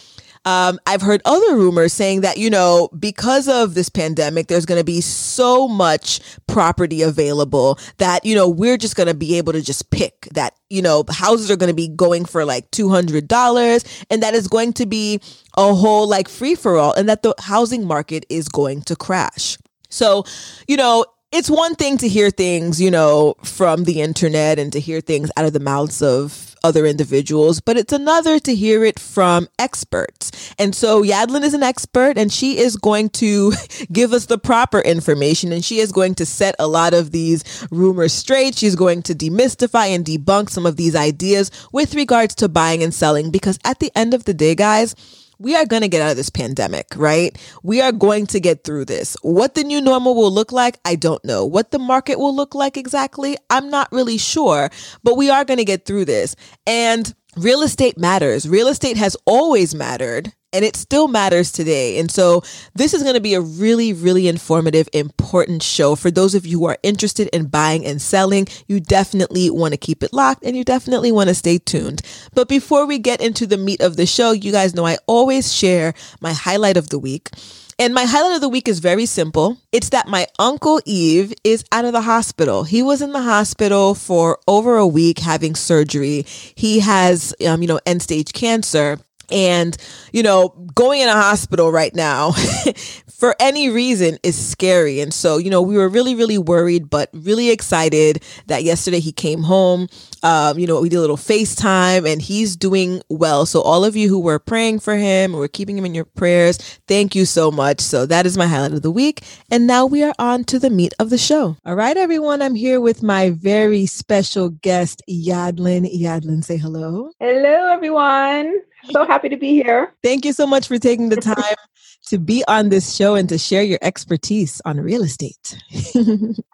Um, 0.47 0.79
I've 0.87 1.03
heard 1.03 1.21
other 1.25 1.57
rumors 1.57 1.93
saying 1.93 2.21
that, 2.21 2.39
you 2.39 2.49
know, 2.49 2.89
because 2.97 3.49
of 3.49 3.75
this 3.75 3.89
pandemic, 3.89 4.47
there's 4.47 4.65
going 4.65 4.81
to 4.81 4.85
be 4.85 5.01
so 5.01 5.67
much 5.67 6.21
property 6.47 7.03
available 7.03 7.81
that, 7.99 8.25
you 8.25 8.37
know, 8.37 8.49
we're 8.49 8.77
just 8.77 8.95
going 8.95 9.09
to 9.09 9.15
be 9.15 9.37
able 9.39 9.53
to 9.53 9.61
just 9.61 9.91
pick 9.91 10.29
that, 10.35 10.55
you 10.71 10.81
know, 10.81 11.05
houses 11.11 11.51
are 11.51 11.57
going 11.57 11.69
to 11.71 11.75
be 11.75 11.89
going 11.89 12.25
for 12.25 12.45
like 12.45 12.71
$200 12.71 14.05
and 14.09 14.23
that 14.23 14.35
is 14.35 14.47
going 14.47 14.73
to 14.75 14.87
be 14.87 15.21
a 15.57 15.75
whole 15.75 16.09
like 16.09 16.29
free 16.29 16.55
for 16.55 16.79
all 16.79 16.93
and 16.95 17.09
that 17.09 17.23
the 17.23 17.35
housing 17.41 17.85
market 17.85 18.25
is 18.31 18.49
going 18.49 18.83
to 18.83 18.95
crash. 18.95 19.59
So, 19.89 20.25
you 20.69 20.77
know, 20.77 21.05
it's 21.33 21.51
one 21.51 21.75
thing 21.75 21.99
to 21.99 22.09
hear 22.09 22.31
things, 22.31 22.81
you 22.81 22.91
know, 22.91 23.35
from 23.43 23.85
the 23.85 24.01
internet 24.01 24.61
and 24.61 24.73
to 24.73 24.81
hear 24.81 25.01
things 25.01 25.31
out 25.37 25.45
of 25.45 25.53
the 25.53 25.61
mouths 25.61 26.01
of 26.03 26.56
other 26.67 26.85
individuals, 26.85 27.61
but 27.61 27.77
it's 27.77 27.93
another 27.93 28.39
to 28.41 28.55
hear 28.55 28.85
it 28.85 28.99
from 28.99 29.49
experts. 29.59 30.55
And 30.59 30.75
so 30.75 31.03
Yadlynd 31.03 31.45
is 31.45 31.55
an 31.55 31.63
expert 31.63 32.19
and 32.19 32.33
she 32.33 32.59
is 32.59 32.77
going 32.77 33.11
to 33.11 33.53
give 33.93 34.13
us 34.13 34.27
the 34.27 34.37
proper 34.37 34.81
information 34.81 35.53
and 35.53 35.65
she 35.65 35.79
is 35.79 35.93
going 35.93 36.17
to 36.17 36.27
set 36.27 36.57
a 36.59 36.67
lot 36.67 36.93
of 36.93 37.13
these 37.13 37.67
rumors 37.71 38.13
straight. 38.13 38.57
She's 38.57 38.75
going 38.75 39.03
to 39.03 39.15
demystify 39.15 39.95
and 39.95 40.05
debunk 40.05 40.51
some 40.51 40.67
of 40.67 40.77
these 40.77 40.97
ideas 40.97 41.51
with 41.73 41.95
regards 41.95 42.35
to 42.37 42.49
buying 42.49 42.83
and 42.83 42.93
selling 42.93 43.31
because 43.31 43.59
at 43.65 43.79
the 43.79 43.93
end 43.95 44.13
of 44.13 44.25
the 44.25 44.35
day, 44.35 44.57
guys, 44.57 44.95
we 45.39 45.55
are 45.55 45.67
going 45.67 45.83
to 45.83 45.89
get 45.89 46.03
out 46.03 46.11
of 46.11 46.17
this 46.17 46.31
pandemic, 46.31 46.87
right? 46.97 47.37
We 47.63 47.81
are 47.81 47.93
going 47.93 48.27
to 48.29 48.41
get 48.41 48.65
through 48.65 48.87
this. 48.87 49.17
What 49.23 49.55
the 49.55 49.65
new 49.65 49.81
normal 49.81 50.15
will 50.15 50.31
look 50.31 50.53
like, 50.53 50.79
I 50.85 50.95
don't 50.95 51.25
know. 51.25 51.45
What 51.45 51.71
the 51.71 51.79
market 51.79 52.19
will 52.19 52.35
look 52.35 52.55
like 52.55 52.77
exactly, 52.77 53.37
I'm 53.51 53.71
not 53.71 53.91
really 53.93 54.19
sure, 54.19 54.71
but 55.03 55.17
we 55.17 55.31
are 55.31 55.45
going 55.45 55.59
to 55.59 55.65
get 55.65 55.85
through 55.85 56.07
this. 56.07 56.37
And 56.67 57.15
real 57.37 57.63
estate 57.63 57.99
matters. 57.99 58.49
Real 58.49 58.69
estate 58.69 58.97
has 58.97 59.17
always 59.27 59.75
mattered 59.75 60.33
and 60.57 60.65
it 60.65 60.75
still 60.75 61.07
matters 61.07 61.53
today. 61.53 61.99
And 61.99 62.11
so 62.11 62.43
this 62.75 62.95
is 62.95 63.03
going 63.03 63.15
to 63.15 63.21
be 63.21 63.35
a 63.35 63.41
really, 63.41 63.93
really 63.93 64.27
informative, 64.27 64.89
important 64.95 65.63
show 65.63 65.95
for 65.95 66.11
those 66.11 66.35
of 66.35 66.47
you 66.47 66.61
who 66.61 66.67
are 66.67 66.79
interested 66.83 67.29
in 67.29 67.47
buying 67.47 67.85
and 67.85 68.01
selling. 68.01 68.49
You 68.67 68.81
definitely 68.81 69.51
want 69.51 69.73
to 69.73 69.79
keep 69.79 70.03
it 70.03 70.15
locked 70.15 70.43
and 70.45 70.57
you 70.57 70.65
definitely 70.65 71.13
want 71.13 71.29
to 71.29 71.35
stay 71.35 71.59
tuned. 71.59 72.01
But 72.35 72.49
before 72.49 72.87
we 72.87 72.99
get 72.99 73.21
into 73.21 73.47
the 73.47 73.59
meat 73.59 73.83
of 73.83 73.97
the 73.97 74.07
show, 74.07 74.33
you 74.33 74.51
guys 74.51 74.75
know 74.75 74.87
I 74.87 74.97
always 75.07 75.53
share 75.53 75.93
my 76.21 76.33
highlight 76.33 76.79
of 76.79 76.89
the 76.89 76.99
week. 76.99 77.31
And 77.79 77.93
my 77.93 78.07
highlight 78.07 78.37
of 78.37 78.41
the 78.41 78.49
week 78.49 78.69
is 78.69 78.79
very 78.79 79.05
simple. 79.05 79.59
It's 79.71 79.91
that 79.91 80.09
my 80.09 80.27
uncle 80.39 80.81
Eve 80.87 81.35
is 81.45 81.63
out 81.73 81.85
of 81.85 81.93
the 81.93 82.01
hospital. 82.01 82.65
He 82.65 82.83
was 82.83 83.03
in 83.03 83.13
the 83.13 83.21
hospital 83.21 83.95
for 83.95 84.39
over 84.49 84.79
a 84.79 84.87
week 84.87 85.19
having 85.19 85.55
surgery. 85.55 86.25
He 86.55 86.81
has, 86.81 87.35
um, 87.47 87.61
you 87.61 87.69
know, 87.69 87.79
end 87.85 88.01
stage 88.01 88.33
cancer. 88.33 88.99
And, 89.31 89.77
you 90.13 90.23
know, 90.23 90.49
going 90.75 91.01
in 91.01 91.09
a 91.09 91.13
hospital 91.13 91.73
right 91.73 91.95
now 91.95 92.33
for 93.17 93.35
any 93.41 93.71
reason 93.71 94.19
is 94.23 94.37
scary. 94.37 95.01
And 95.01 95.13
so, 95.13 95.39
you 95.39 95.51
know, 95.51 95.63
we 95.63 95.77
were 95.77 95.89
really, 95.89 96.15
really 96.15 96.39
worried, 96.39 96.91
but 96.91 97.09
really 97.13 97.51
excited 97.51 98.23
that 98.47 98.63
yesterday 98.63 99.01
he 99.01 99.13
came 99.13 99.43
home. 99.43 99.89
Um, 100.23 100.59
you 100.59 100.67
know, 100.67 100.81
we 100.81 100.89
did 100.89 100.97
a 100.97 101.01
little 101.01 101.17
FaceTime 101.17 102.11
and 102.11 102.21
he's 102.21 102.57
doing 102.57 103.03
well. 103.09 103.47
So, 103.47 103.63
all 103.63 103.85
of 103.85 103.97
you 103.97 104.09
who 104.09 104.19
were 104.19 104.39
praying 104.39 104.81
for 104.81 104.97
him, 104.97 105.33
we're 105.33 105.49
keeping 105.49 105.79
him 105.79 105.87
in 105.87 105.95
your 105.95 106.05
prayers, 106.05 106.59
thank 106.89 107.15
you 107.15 107.25
so 107.25 107.51
much. 107.51 107.81
So, 107.81 108.07
that 108.07 108.27
is 108.27 108.37
my 108.37 108.47
highlight 108.47 108.73
of 108.73 108.83
the 108.83 108.91
week. 108.91 109.23
And 109.51 109.67
now 109.67 109.87
we 109.87 110.03
are 110.03 110.15
on 110.19 110.45
to 110.45 110.59
the 110.59 110.71
meat 110.71 110.95
of 110.99 111.11
the 111.11 111.19
show. 111.19 111.57
All 111.65 111.75
right, 111.75 111.97
everyone, 111.97 112.43
I'm 112.43 112.55
here 112.55 112.81
with 112.81 113.03
my 113.03 113.31
very 113.31 113.87
special 113.87 114.51
guest, 114.51 115.03
Yadlynd. 115.09 115.99
Yadlynd, 115.99 116.45
say 116.45 116.57
hello. 116.57 117.11
Hello, 117.21 117.73
everyone. 117.73 118.61
So 118.91 119.05
happy 119.05 119.29
to 119.29 119.37
be 119.37 119.55
here. 119.55 119.95
Thank 120.03 120.25
you 120.25 120.33
so 120.33 120.47
much 120.47 120.69
for 120.69 120.79
taking 120.79 121.09
the 121.09 121.17
time 121.21 121.57
to 122.07 122.19
be 122.19 122.45
on 122.47 122.69
this 122.69 122.95
show 122.95 123.15
and 123.15 123.29
to 123.29 123.37
share 123.37 123.63
your 123.63 123.79
expertise 123.83 124.61
on 124.65 124.81
real 124.81 125.03
estate. 125.03 125.59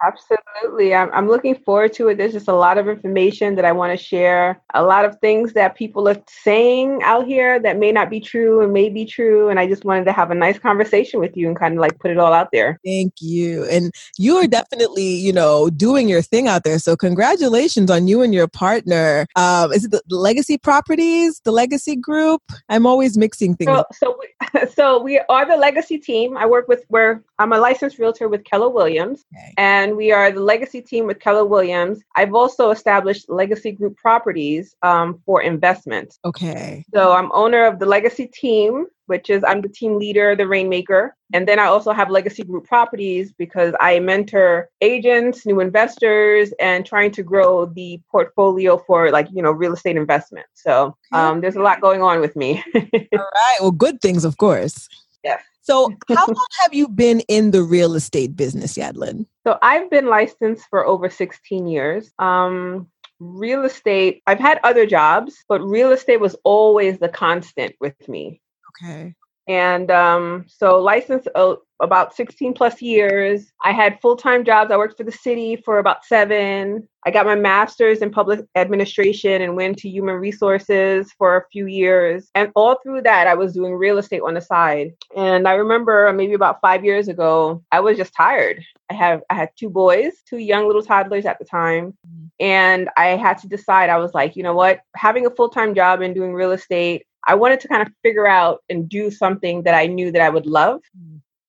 Absolutely. 0.03 0.95
I'm, 0.95 1.11
I'm 1.13 1.27
looking 1.27 1.55
forward 1.55 1.93
to 1.93 2.07
it. 2.09 2.17
There's 2.17 2.33
just 2.33 2.47
a 2.47 2.55
lot 2.55 2.77
of 2.77 2.87
information 2.87 3.55
that 3.55 3.65
I 3.65 3.71
want 3.71 3.97
to 3.97 4.03
share, 4.03 4.61
a 4.73 4.83
lot 4.83 5.05
of 5.05 5.19
things 5.19 5.53
that 5.53 5.75
people 5.75 6.07
are 6.09 6.21
saying 6.27 7.01
out 7.03 7.27
here 7.27 7.59
that 7.59 7.77
may 7.77 7.91
not 7.91 8.09
be 8.09 8.19
true 8.19 8.61
and 8.61 8.73
may 8.73 8.89
be 8.89 9.05
true. 9.05 9.49
And 9.49 9.59
I 9.59 9.67
just 9.67 9.85
wanted 9.85 10.05
to 10.05 10.11
have 10.11 10.31
a 10.31 10.35
nice 10.35 10.57
conversation 10.57 11.19
with 11.19 11.37
you 11.37 11.47
and 11.47 11.57
kind 11.57 11.75
of 11.75 11.79
like 11.79 11.99
put 11.99 12.09
it 12.09 12.17
all 12.17 12.33
out 12.33 12.49
there. 12.51 12.79
Thank 12.83 13.13
you. 13.21 13.65
And 13.65 13.91
you 14.17 14.37
are 14.37 14.47
definitely, 14.47 15.15
you 15.15 15.33
know, 15.33 15.69
doing 15.69 16.09
your 16.09 16.23
thing 16.23 16.47
out 16.47 16.63
there. 16.63 16.79
So 16.79 16.95
congratulations 16.95 17.91
on 17.91 18.07
you 18.07 18.21
and 18.21 18.33
your 18.33 18.47
partner. 18.47 19.27
Um, 19.35 19.71
is 19.71 19.85
it 19.85 19.91
the 19.91 20.01
Legacy 20.09 20.57
Properties, 20.57 21.41
the 21.43 21.51
Legacy 21.51 21.95
Group? 21.95 22.41
I'm 22.69 22.87
always 22.87 23.17
mixing 23.17 23.55
things. 23.55 23.69
So, 23.69 23.85
so, 23.93 24.19
we, 24.19 24.67
so 24.75 25.01
we 25.01 25.19
are 25.29 25.42
the 25.45 25.57
Legacy 25.57 25.97
team. 25.97 26.37
I 26.37 26.45
work 26.45 26.67
with 26.67 26.83
where 26.89 27.23
I'm 27.39 27.53
a 27.53 27.57
licensed 27.57 27.99
realtor 27.99 28.27
with 28.27 28.43
Keller 28.43 28.69
Williams, 28.69 29.25
Okay. 29.35 29.53
and 29.57 29.95
we 29.97 30.11
are 30.11 30.31
the 30.31 30.39
Legacy 30.41 30.81
team 30.81 31.07
with 31.07 31.19
Keller 31.19 31.45
Williams. 31.45 32.01
I've 32.15 32.33
also 32.33 32.71
established 32.71 33.29
Legacy 33.29 33.71
Group 33.71 33.97
Properties 33.97 34.75
um, 34.81 35.21
for 35.25 35.41
investment. 35.41 36.17
Okay. 36.25 36.85
So 36.93 37.13
I'm 37.13 37.31
owner 37.33 37.65
of 37.65 37.79
the 37.79 37.85
Legacy 37.85 38.27
team, 38.27 38.87
which 39.07 39.29
is 39.29 39.43
I'm 39.43 39.61
the 39.61 39.69
team 39.69 39.97
leader, 39.99 40.35
the 40.35 40.47
rainmaker. 40.47 41.15
And 41.33 41.47
then 41.47 41.59
I 41.59 41.65
also 41.65 41.91
have 41.91 42.09
Legacy 42.09 42.43
Group 42.43 42.65
Properties 42.67 43.31
because 43.31 43.73
I 43.79 43.99
mentor 43.99 44.69
agents, 44.81 45.45
new 45.45 45.59
investors, 45.59 46.53
and 46.59 46.85
trying 46.85 47.11
to 47.11 47.23
grow 47.23 47.65
the 47.65 47.99
portfolio 48.11 48.77
for 48.85 49.11
like, 49.11 49.27
you 49.33 49.41
know, 49.41 49.51
real 49.51 49.73
estate 49.73 49.97
investment. 49.97 50.45
So 50.53 50.95
um, 51.11 51.41
there's 51.41 51.55
a 51.55 51.61
lot 51.61 51.81
going 51.81 52.01
on 52.01 52.21
with 52.21 52.35
me. 52.35 52.63
All 52.75 52.81
right. 53.13 53.57
Well, 53.61 53.71
good 53.71 53.99
things, 53.99 54.23
of 54.25 54.37
course. 54.37 54.87
Yes. 55.23 55.43
So, 55.61 55.89
how 56.09 56.27
long 56.27 56.47
have 56.61 56.73
you 56.73 56.87
been 56.87 57.21
in 57.21 57.51
the 57.51 57.63
real 57.63 57.95
estate 57.95 58.35
business, 58.35 58.77
Yadlynd? 58.77 59.25
So 59.45 59.57
I've 59.61 59.89
been 59.89 60.07
licensed 60.07 60.65
for 60.69 60.85
over 60.85 61.09
16 61.09 61.67
years. 61.67 62.11
Um, 62.19 62.87
real 63.19 63.63
estate, 63.63 64.21
I've 64.27 64.39
had 64.39 64.59
other 64.63 64.85
jobs, 64.85 65.35
but 65.47 65.61
real 65.61 65.91
estate 65.91 66.19
was 66.19 66.35
always 66.43 66.99
the 66.99 67.09
constant 67.09 67.75
with 67.79 68.07
me. 68.07 68.41
Okay. 68.81 69.15
And 69.47 69.91
um, 69.91 70.45
so 70.47 70.79
licensed 70.79 71.27
uh, 71.35 71.55
about 71.83 72.15
16 72.15 72.53
plus 72.53 72.81
years. 72.81 73.51
I 73.63 73.71
had 73.71 73.99
full-time 74.01 74.45
jobs. 74.45 74.71
I 74.71 74.77
worked 74.77 74.97
for 74.97 75.03
the 75.03 75.11
city 75.11 75.57
for 75.57 75.79
about 75.79 76.05
seven. 76.05 76.87
I 77.05 77.11
got 77.11 77.25
my 77.25 77.35
master's 77.35 77.99
in 77.99 78.09
public 78.09 78.39
administration 78.55 79.41
and 79.41 79.57
went 79.57 79.77
to 79.79 79.89
human 79.89 80.15
resources 80.15 81.11
for 81.17 81.35
a 81.35 81.45
few 81.51 81.67
years. 81.67 82.29
And 82.35 82.51
all 82.55 82.79
through 82.81 83.01
that, 83.01 83.27
I 83.27 83.33
was 83.33 83.53
doing 83.53 83.73
real 83.73 83.97
estate 83.97 84.21
on 84.21 84.35
the 84.35 84.41
side. 84.41 84.93
And 85.15 85.45
I 85.45 85.55
remember 85.55 86.11
maybe 86.13 86.33
about 86.33 86.61
five 86.61 86.85
years 86.85 87.09
ago, 87.09 87.61
I 87.71 87.81
was 87.81 87.97
just 87.97 88.15
tired. 88.15 88.63
I 88.89 88.93
have 88.93 89.21
I 89.29 89.35
had 89.35 89.49
two 89.57 89.69
boys, 89.69 90.13
two 90.27 90.37
young 90.37 90.67
little 90.67 90.83
toddlers 90.83 91.25
at 91.25 91.39
the 91.39 91.45
time. 91.45 91.97
And 92.39 92.89
I 92.95 93.07
had 93.07 93.37
to 93.39 93.47
decide, 93.49 93.89
I 93.89 93.97
was 93.97 94.13
like, 94.13 94.37
you 94.37 94.43
know 94.43 94.55
what? 94.55 94.81
Having 94.95 95.25
a 95.25 95.31
full-time 95.31 95.75
job 95.75 96.01
and 96.01 96.15
doing 96.15 96.33
real 96.33 96.51
estate, 96.51 97.05
I 97.25 97.35
wanted 97.35 97.59
to 97.61 97.67
kind 97.67 97.81
of 97.81 97.93
figure 98.01 98.27
out 98.27 98.63
and 98.69 98.87
do 98.89 99.09
something 99.09 99.63
that 99.63 99.73
I 99.73 99.87
knew 99.87 100.11
that 100.11 100.21
I 100.21 100.29
would 100.29 100.45
love 100.45 100.81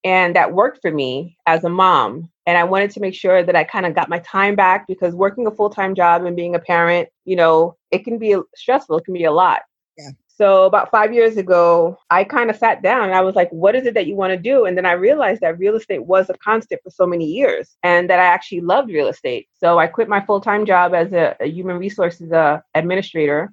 and 0.04 0.36
that 0.36 0.52
worked 0.52 0.80
for 0.82 0.90
me 0.90 1.36
as 1.46 1.64
a 1.64 1.68
mom. 1.68 2.30
And 2.46 2.58
I 2.58 2.64
wanted 2.64 2.90
to 2.92 3.00
make 3.00 3.14
sure 3.14 3.42
that 3.42 3.56
I 3.56 3.64
kind 3.64 3.86
of 3.86 3.94
got 3.94 4.10
my 4.10 4.18
time 4.20 4.54
back 4.54 4.86
because 4.86 5.14
working 5.14 5.46
a 5.46 5.50
full 5.50 5.70
time 5.70 5.94
job 5.94 6.24
and 6.24 6.36
being 6.36 6.54
a 6.54 6.58
parent, 6.58 7.08
you 7.24 7.36
know, 7.36 7.76
it 7.90 8.04
can 8.04 8.18
be 8.18 8.36
stressful, 8.54 8.98
it 8.98 9.04
can 9.04 9.14
be 9.14 9.24
a 9.24 9.32
lot. 9.32 9.62
Yeah. 9.96 10.10
So 10.36 10.64
about 10.64 10.90
five 10.90 11.14
years 11.14 11.36
ago, 11.36 11.96
I 12.10 12.24
kind 12.24 12.50
of 12.50 12.56
sat 12.56 12.82
down 12.82 13.04
and 13.04 13.14
I 13.14 13.20
was 13.20 13.36
like, 13.36 13.48
what 13.50 13.76
is 13.76 13.86
it 13.86 13.94
that 13.94 14.06
you 14.06 14.16
want 14.16 14.32
to 14.32 14.36
do? 14.36 14.64
And 14.64 14.76
then 14.76 14.84
I 14.84 14.92
realized 14.92 15.40
that 15.40 15.58
real 15.58 15.76
estate 15.76 16.04
was 16.04 16.28
a 16.28 16.34
constant 16.34 16.82
for 16.82 16.90
so 16.90 17.06
many 17.06 17.24
years 17.24 17.76
and 17.82 18.10
that 18.10 18.18
I 18.18 18.24
actually 18.24 18.60
loved 18.60 18.90
real 18.90 19.08
estate. 19.08 19.48
So 19.54 19.78
I 19.78 19.86
quit 19.86 20.08
my 20.08 20.20
full 20.20 20.40
time 20.40 20.66
job 20.66 20.92
as 20.92 21.12
a, 21.12 21.36
a 21.40 21.46
human 21.46 21.78
resources 21.78 22.32
uh, 22.32 22.60
administrator 22.74 23.52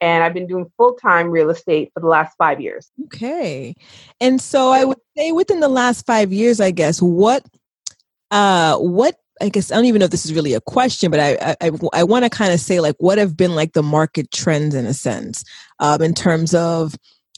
and 0.00 0.22
I've 0.22 0.34
been 0.34 0.46
doing 0.46 0.70
full 0.76 0.94
time 0.94 1.30
real 1.30 1.50
estate 1.50 1.90
for 1.94 2.00
the 2.00 2.06
last 2.06 2.36
five 2.36 2.60
years. 2.60 2.90
Okay. 3.04 3.74
And 4.20 4.40
so 4.40 4.70
I 4.70 4.84
would 4.84 4.98
say 5.16 5.32
within 5.32 5.60
the 5.60 5.68
last 5.68 6.06
five 6.06 6.32
years, 6.32 6.60
I 6.60 6.70
guess, 6.70 7.00
what, 7.00 7.44
uh, 8.30 8.76
what, 8.76 9.16
I 9.40 9.48
guess, 9.50 9.70
I 9.70 9.76
don't 9.76 9.84
even 9.84 10.00
know 10.00 10.06
if 10.06 10.10
this 10.10 10.24
is 10.24 10.34
really 10.34 10.54
a 10.54 10.60
question, 10.60 11.10
but 11.10 11.20
I, 11.20 11.34
I, 11.34 11.56
I, 11.60 11.70
I 11.92 12.04
want 12.04 12.24
to 12.24 12.30
kind 12.30 12.52
of 12.52 12.60
say 12.60 12.80
like, 12.80 12.96
what 12.98 13.18
have 13.18 13.36
been 13.36 13.54
like 13.54 13.72
the 13.74 13.82
market 13.82 14.30
trends 14.30 14.74
in 14.74 14.86
a 14.86 14.94
sense, 14.94 15.44
um, 15.78 16.02
in 16.02 16.14
terms 16.14 16.54
of 16.54 16.94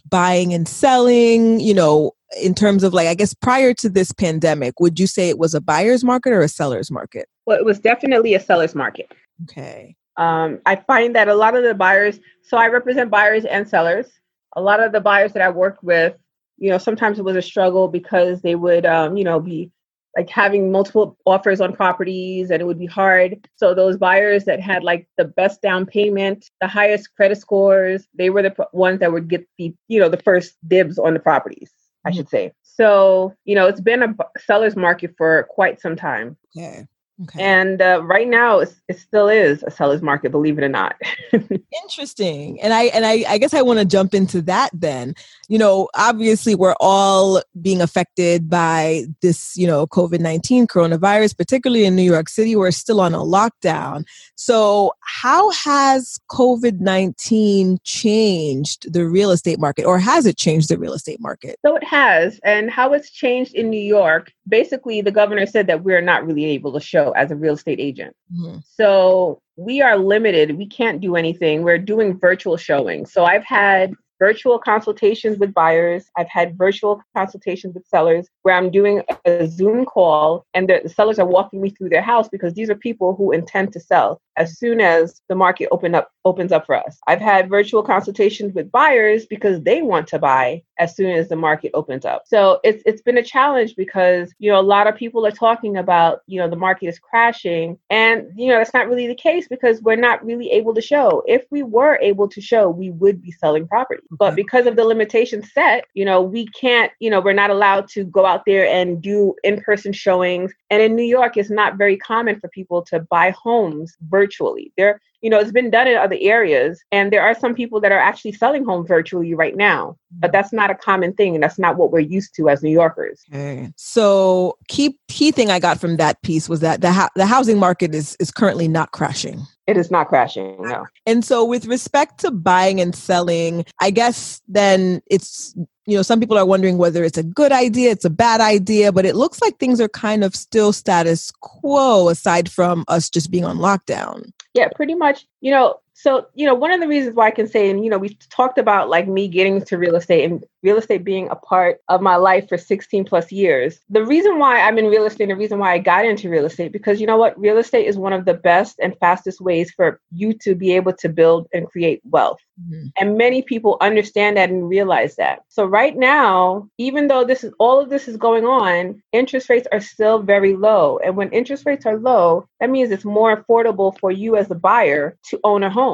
buying 0.09 0.55
and 0.55 0.69
selling, 0.69 1.61
you 1.61 1.75
know, 1.75 2.13
in 2.41 2.55
terms 2.55 2.85
of 2.85 2.93
like, 2.93 3.09
I 3.09 3.15
guess 3.15 3.35
prior 3.35 3.75
to 3.75 3.89
this 3.89 4.13
pandemic, 4.13 4.81
would 4.81 5.01
you 5.01 5.07
say 5.07 5.29
it 5.29 5.39
was 5.39 5.55
a 5.55 5.61
buyer's 5.61 6.05
market 6.05 6.33
or 6.33 6.41
a 6.41 6.49
seller's 6.49 6.91
market? 6.91 7.29
Well, 7.47 7.59
it 7.59 7.65
was 7.65 7.79
definitely 7.79 8.35
a 8.35 8.41
seller's 8.41 8.75
market. 8.75 9.11
Okay. 9.45 9.97
Um, 10.19 10.61
I 10.67 10.77
find 10.77 11.15
that 11.15 11.29
a 11.29 11.35
lot 11.35 11.57
of 11.57 11.63
the 11.63 11.75
buyers, 11.75 12.21
so 12.43 12.57
I 12.57 12.67
represent 12.67 13.11
buyers 13.11 13.45
and 13.45 13.67
sellers. 13.67 14.11
A 14.57 14.61
lot 14.61 14.81
of 14.81 14.93
the 14.93 15.01
buyers 15.01 15.33
that 15.33 15.43
I 15.43 15.49
work 15.49 15.79
with, 15.83 16.17
you 16.59 16.71
know, 16.71 16.79
sometimes 16.79 17.19
it 17.19 17.25
was 17.25 17.37
a 17.37 17.43
struggle 17.43 17.87
because 17.87 18.43
they 18.43 18.57
would, 18.57 18.85
um, 18.85 19.17
you 19.17 19.25
know, 19.25 19.39
be 19.39 19.71
like 20.17 20.29
having 20.29 20.73
multiple 20.73 21.17
offers 21.25 21.61
on 21.61 21.73
properties 21.73 22.51
and 22.51 22.61
it 22.61 22.65
would 22.65 22.79
be 22.79 22.87
hard. 22.87 23.49
So 23.55 23.75
those 23.75 23.97
buyers 23.97 24.45
that 24.47 24.61
had 24.61 24.83
like 24.83 25.09
the 25.17 25.25
best 25.25 25.63
down 25.63 25.87
payment, 25.87 26.51
the 26.61 26.67
highest 26.67 27.15
credit 27.15 27.39
scores, 27.39 28.09
they 28.15 28.31
were 28.31 28.43
the 28.43 28.57
ones 28.73 28.99
that 28.99 29.13
would 29.13 29.29
get 29.29 29.47
the, 29.59 29.73
you 29.87 30.01
know, 30.01 30.09
the 30.09 30.17
first 30.17 30.57
dibs 30.67 30.99
on 30.99 31.15
the 31.15 31.21
properties, 31.21 31.71
I 32.05 32.11
should 32.11 32.29
say. 32.29 32.53
So, 32.63 33.35
you 33.45 33.55
know, 33.55 33.69
it's 33.69 33.81
been 33.81 34.03
a 34.03 34.15
seller's 34.41 34.75
market 34.75 35.15
for 35.17 35.47
quite 35.51 35.81
some 35.81 35.95
time. 35.95 36.37
Okay. 36.57 36.89
Okay. 37.25 37.43
And 37.43 37.83
uh, 37.83 38.03
right 38.05 38.29
now, 38.29 38.61
it's, 38.61 38.77
it 38.89 38.99
still 38.99 39.29
is 39.29 39.63
a 39.65 39.71
seller's 39.71 40.03
market, 40.03 40.31
believe 40.31 40.59
it 40.59 40.65
or 40.65 40.69
not. 40.69 40.97
Interesting. 41.83 42.61
And 42.61 42.73
I 42.73 42.85
and 42.85 43.05
I, 43.05 43.25
I 43.29 43.39
guess 43.39 43.55
I 43.55 43.63
want 43.63 43.81
to 43.81 43.85
jump 43.85 44.15
into 44.15 44.41
that 44.43 44.71
then. 44.73 45.15
You 45.49 45.59
know, 45.59 45.89
obviously 45.95 46.55
we're 46.55 46.77
all 46.81 47.43
being 47.61 47.81
affected 47.81 48.49
by 48.49 49.05
this, 49.21 49.57
you 49.57 49.67
know, 49.67 49.87
COVID-19 49.87 50.67
coronavirus, 50.67 51.37
particularly 51.37 51.85
in 51.85 51.97
New 51.97 52.03
York 52.03 52.29
City. 52.29 52.55
We're 52.55 52.71
still 52.71 53.01
on 53.01 53.15
a 53.15 53.19
lockdown. 53.19 54.05
So 54.37 54.93
how 55.01 55.51
has 55.51 56.21
COVID-19 56.31 57.79
changed 57.83 58.93
the 58.93 59.07
real 59.07 59.31
estate 59.31 59.59
market 59.59 59.85
or 59.85 59.99
has 59.99 60.27
it 60.27 60.37
changed 60.37 60.69
the 60.69 60.79
real 60.79 60.93
estate 60.93 61.21
market? 61.21 61.59
so 61.65 61.77
it 61.77 61.85
has. 61.85 62.41
And 62.45 62.71
how 62.71 62.93
it's 62.93 63.11
changed 63.11 63.55
in 63.55 63.71
New 63.71 63.81
York, 63.81 64.33
basically, 64.49 65.01
the 65.01 65.11
governor 65.11 65.47
said 65.47 65.67
that 65.67 65.85
we're 65.85 66.01
not 66.01 66.27
really 66.27 66.47
able 66.47 66.73
to 66.73 66.81
show 66.81 67.08
as 67.17 67.31
a 67.31 67.37
real 67.37 67.55
estate 67.55 67.81
agent. 67.81 68.15
Mhm. 68.35 68.63
So 68.65 69.41
we 69.57 69.83
are 69.83 69.97
limited. 69.97 70.57
We 70.57 70.67
can't 70.67 71.01
do 71.01 71.17
anything. 71.17 71.63
We're 71.63 71.79
doing 71.79 72.19
virtual 72.19 72.57
showings. 72.57 73.13
So 73.13 73.25
I've 73.25 73.45
had 73.45 73.93
virtual 74.19 74.59
consultations 74.59 75.39
with 75.39 75.55
buyers. 75.55 76.07
I've 76.17 76.29
had 76.29 76.59
virtual 76.59 77.01
consultations 77.17 77.75
with 77.75 77.87
sellers 77.87 78.29
where 78.43 78.55
I'm 78.55 78.71
doing 78.71 79.03
a 79.25 79.47
Zoom 79.47 79.85
call 79.85 80.45
and 80.55 80.69
the, 80.69 80.81
the 80.83 80.89
sellers 80.89 81.19
are 81.19 81.27
walking 81.27 81.61
me 81.61 81.71
through 81.71 81.91
their 81.91 82.03
house 82.03 82.29
because 82.29 82.55
these 82.55 82.71
are 82.71 82.75
people 82.75 83.15
who 83.15 83.33
intend 83.33 83.73
to 83.73 83.81
sell 83.81 84.21
as 84.37 84.59
soon 84.59 84.81
as 84.81 85.21
the 85.29 85.35
market 85.35 85.69
open 85.71 85.95
up 85.95 86.11
opens 86.25 86.53
up 86.53 86.67
for 86.67 86.75
us. 86.75 86.99
I've 87.07 87.21
had 87.21 87.49
virtual 87.49 87.83
consultations 87.83 88.55
with 88.55 88.71
buyers 88.71 89.27
because 89.27 89.63
they 89.63 89.83
want 89.83 90.09
to 90.09 90.19
buy 90.19 90.63
as 90.79 90.95
soon 90.95 91.11
as 91.11 91.29
the 91.29 91.37
market 91.37 91.71
opens 91.75 92.05
up. 92.05 92.23
So 92.27 92.61
it's 92.65 92.83
it's 92.87 93.03
been 93.03 93.19
a 93.19 93.23
challenge 93.23 93.75
because 93.77 94.33
you 94.39 94.51
know 94.51 94.61
a 94.61 94.63
lot 94.63 94.87
of 94.87 94.97
people 94.97 95.27
are 95.27 95.33
talking 95.33 95.77
about 95.77 96.23
you 96.27 96.41
know 96.41 96.49
the 96.49 96.57
market 96.57 96.87
is 96.87 96.99
crashing, 96.99 97.79
and 97.91 98.31
you 98.37 98.49
know 98.49 98.59
that's 98.59 98.75
not 98.75 98.89
really 98.89 99.07
the 99.07 99.15
case 99.15 99.49
because 99.49 99.83
we're 99.83 99.97
not 99.97 100.25
really 100.25 100.51
able 100.51 100.75
to 100.75 100.81
show. 100.81 101.23
If 101.27 101.45
we 101.51 101.63
were 101.63 101.99
able 102.01 102.29
to 102.29 102.41
show, 102.41 102.71
we 102.71 102.91
would 102.91 103.23
be 103.23 103.33
selling 103.33 103.67
property, 103.67 104.03
but 104.11 104.29
mm-hmm. 104.29 104.37
because 104.37 104.67
of 104.67 104.77
the 104.77 104.85
limitations 104.85 105.53
set, 105.53 105.85
you 105.95 106.05
know 106.05 106.23
we 106.23 106.47
can't. 106.47 106.93
You 107.01 107.11
know 107.11 107.21
we're 107.21 107.33
not 107.33 107.51
allowed 107.51 107.89
to 107.89 108.05
go 108.05 108.27
out 108.27 108.45
there 108.47 108.67
and 108.67 109.03
do 109.03 109.35
in-person 109.45 109.93
showings. 109.93 110.53
And 110.71 110.83
in 110.83 110.95
New 110.95 111.05
York, 111.05 111.37
it's 111.37 111.51
not 111.51 111.77
very 111.77 111.97
common 111.97 112.39
for 112.41 112.49
people 112.49 112.83
to 112.83 113.01
buy 113.01 113.31
homes 113.31 113.97
virtually. 114.09 114.73
There 114.77 115.01
you 115.21 115.31
know, 115.31 115.39
it's 115.39 115.53
been 115.53 115.71
done 115.71 115.89
in 115.89 115.97
other 115.97 116.17
areas. 116.21 116.83
And 116.93 117.13
there 117.13 117.23
are 117.23 117.35
some 117.35 117.55
people 117.55 117.81
that 117.81 117.93
are 117.93 117.99
actually 117.99 118.33
selling 118.33 118.65
home 118.65 118.87
virtually 118.87 119.35
right 119.35 119.57
now, 119.57 119.97
but 120.21 120.33
that's 120.33 120.53
not 120.53 120.71
a 120.71 120.75
common 120.75 121.13
thing. 121.13 121.35
And 121.35 121.43
that's 121.43 121.59
not 121.59 121.77
what 121.77 121.91
we're 121.91 122.01
used 122.01 122.35
to 122.37 122.49
as 122.49 122.63
New 122.63 122.71
Yorkers. 122.71 123.23
Okay. 123.33 123.73
So 123.77 124.57
key 124.69 124.97
key 125.09 125.31
thing 125.33 125.51
I 125.51 125.59
got 125.59 125.81
from 125.81 125.97
that 125.97 126.23
piece 126.23 126.49
was 126.49 126.61
that 126.61 126.81
the 126.81 126.93
ho- 126.93 127.09
the 127.17 127.27
housing 127.27 127.59
market 127.59 127.95
is 127.95 128.17
is 128.21 128.31
currently 128.31 128.69
not 128.69 128.93
crashing. 128.93 129.41
It 129.67 129.77
is 129.77 129.91
not 129.91 130.09
crashing. 130.09 130.57
No. 130.61 130.87
And 131.05 131.25
so 131.25 131.45
with 131.45 131.67
respect 131.67 132.21
to 132.21 132.31
buying 132.31 132.81
and 132.81 132.95
selling, 132.95 133.67
I 133.81 133.91
guess 133.91 134.41
then 134.49 135.03
it's 135.11 135.55
you 135.89 135.97
know, 135.97 136.03
some 136.03 136.21
people 136.21 136.37
are 136.37 136.45
wondering 136.45 136.77
whether 136.77 137.03
it's 137.03 137.17
a 137.17 137.23
good 137.23 137.51
idea, 137.51 137.91
it's 137.91 138.05
a 138.05 138.11
bad 138.11 138.43
idea, 138.43 138.93
but 138.93 139.07
it 139.07 139.17
looks 139.17 139.41
like 139.41 139.57
things 139.57 139.81
are 139.81 139.89
kind 139.89 140.23
of 140.23 140.37
still 140.37 140.71
status 140.71 141.31
quo 141.41 142.11
aside 142.11 142.51
from 142.51 142.85
us 142.89 143.09
just 143.09 143.31
being 143.31 143.47
on 143.47 143.57
lockdown. 143.57 144.31
Yeah, 144.53 144.69
pretty 144.69 144.95
much. 144.95 145.27
You 145.41 145.53
know, 145.53 145.81
so, 146.01 146.29
you 146.35 146.47
know, 146.47 146.55
one 146.55 146.71
of 146.71 146.81
the 146.81 146.87
reasons 146.87 147.17
why 147.17 147.27
I 147.27 147.33
can 147.33 147.49
say, 147.49 147.69
and, 147.69 147.83
you 147.83 147.91
know, 147.91 147.99
we 147.99 148.17
talked 148.31 148.57
about 148.57 148.89
like 148.89 149.09
me 149.09 149.27
getting 149.27 149.57
into 149.57 149.77
real 149.77 149.97
estate 149.97 150.25
and 150.31 150.45
real 150.63 150.77
estate 150.77 151.03
being 151.03 151.29
a 151.29 151.35
part 151.35 151.81
of 151.89 152.01
my 152.01 152.15
life 152.15 152.49
for 152.49 152.57
16 152.57 153.05
plus 153.05 153.33
years. 153.33 153.81
The 153.91 154.05
reason 154.05 154.39
why 154.39 154.61
I'm 154.61 154.79
in 154.79 154.87
real 154.87 155.07
estate, 155.07 155.25
and 155.25 155.33
the 155.33 155.37
reason 155.37 155.59
why 155.59 155.73
I 155.73 155.79
got 155.79 156.05
into 156.05 156.31
real 156.31 156.47
estate, 156.47 156.71
because 156.71 157.01
you 157.01 157.07
know 157.09 157.17
what? 157.17 157.37
Real 157.37 157.59
estate 157.59 157.89
is 157.89 157.97
one 157.97 158.13
of 158.13 158.27
the 158.27 158.35
best 158.35 158.79
and 158.81 158.97
fastest 159.01 159.41
ways 159.41 159.73
for 159.73 160.01
you 160.13 160.35
to 160.43 160.55
be 160.55 160.73
able 160.77 160.93
to 160.93 161.09
build 161.09 161.49
and 161.53 161.67
create 161.69 162.01
wealth. 162.05 162.39
Mm-hmm. 162.61 162.87
And 163.01 163.19
many 163.19 163.43
people 163.43 163.77
understand 163.81 164.37
that 164.37 164.51
and 164.51 164.69
realize 164.69 165.17
that. 165.17 165.41
So 165.49 165.65
right 165.65 165.97
now, 165.97 166.69
even 166.79 167.09
though 167.09 167.25
this 167.25 167.43
is 167.43 167.53
all 167.59 167.81
of 167.81 167.89
this 167.89 168.07
is 168.07 168.17
going 168.17 168.45
on, 168.45 169.03
interest 169.13 169.49
rates 169.49 169.69
are 169.73 169.81
still 169.81 170.21
very 170.21 170.55
low. 170.55 170.99
And 171.05 171.17
when 171.17 171.31
interest 171.31 171.67
rates 171.67 171.87
are 171.87 171.99
low, 171.99 172.49
that 172.61 172.71
means 172.71 172.91
it's 172.91 173.05
more 173.05 173.37
affordable 173.37 173.99
for 173.99 174.11
you 174.11 174.37
as 174.37 174.51
a 174.51 174.57
buyer 174.57 175.17
to 175.31 175.41
own 175.45 175.63
a 175.63 175.71
home. 175.71 175.88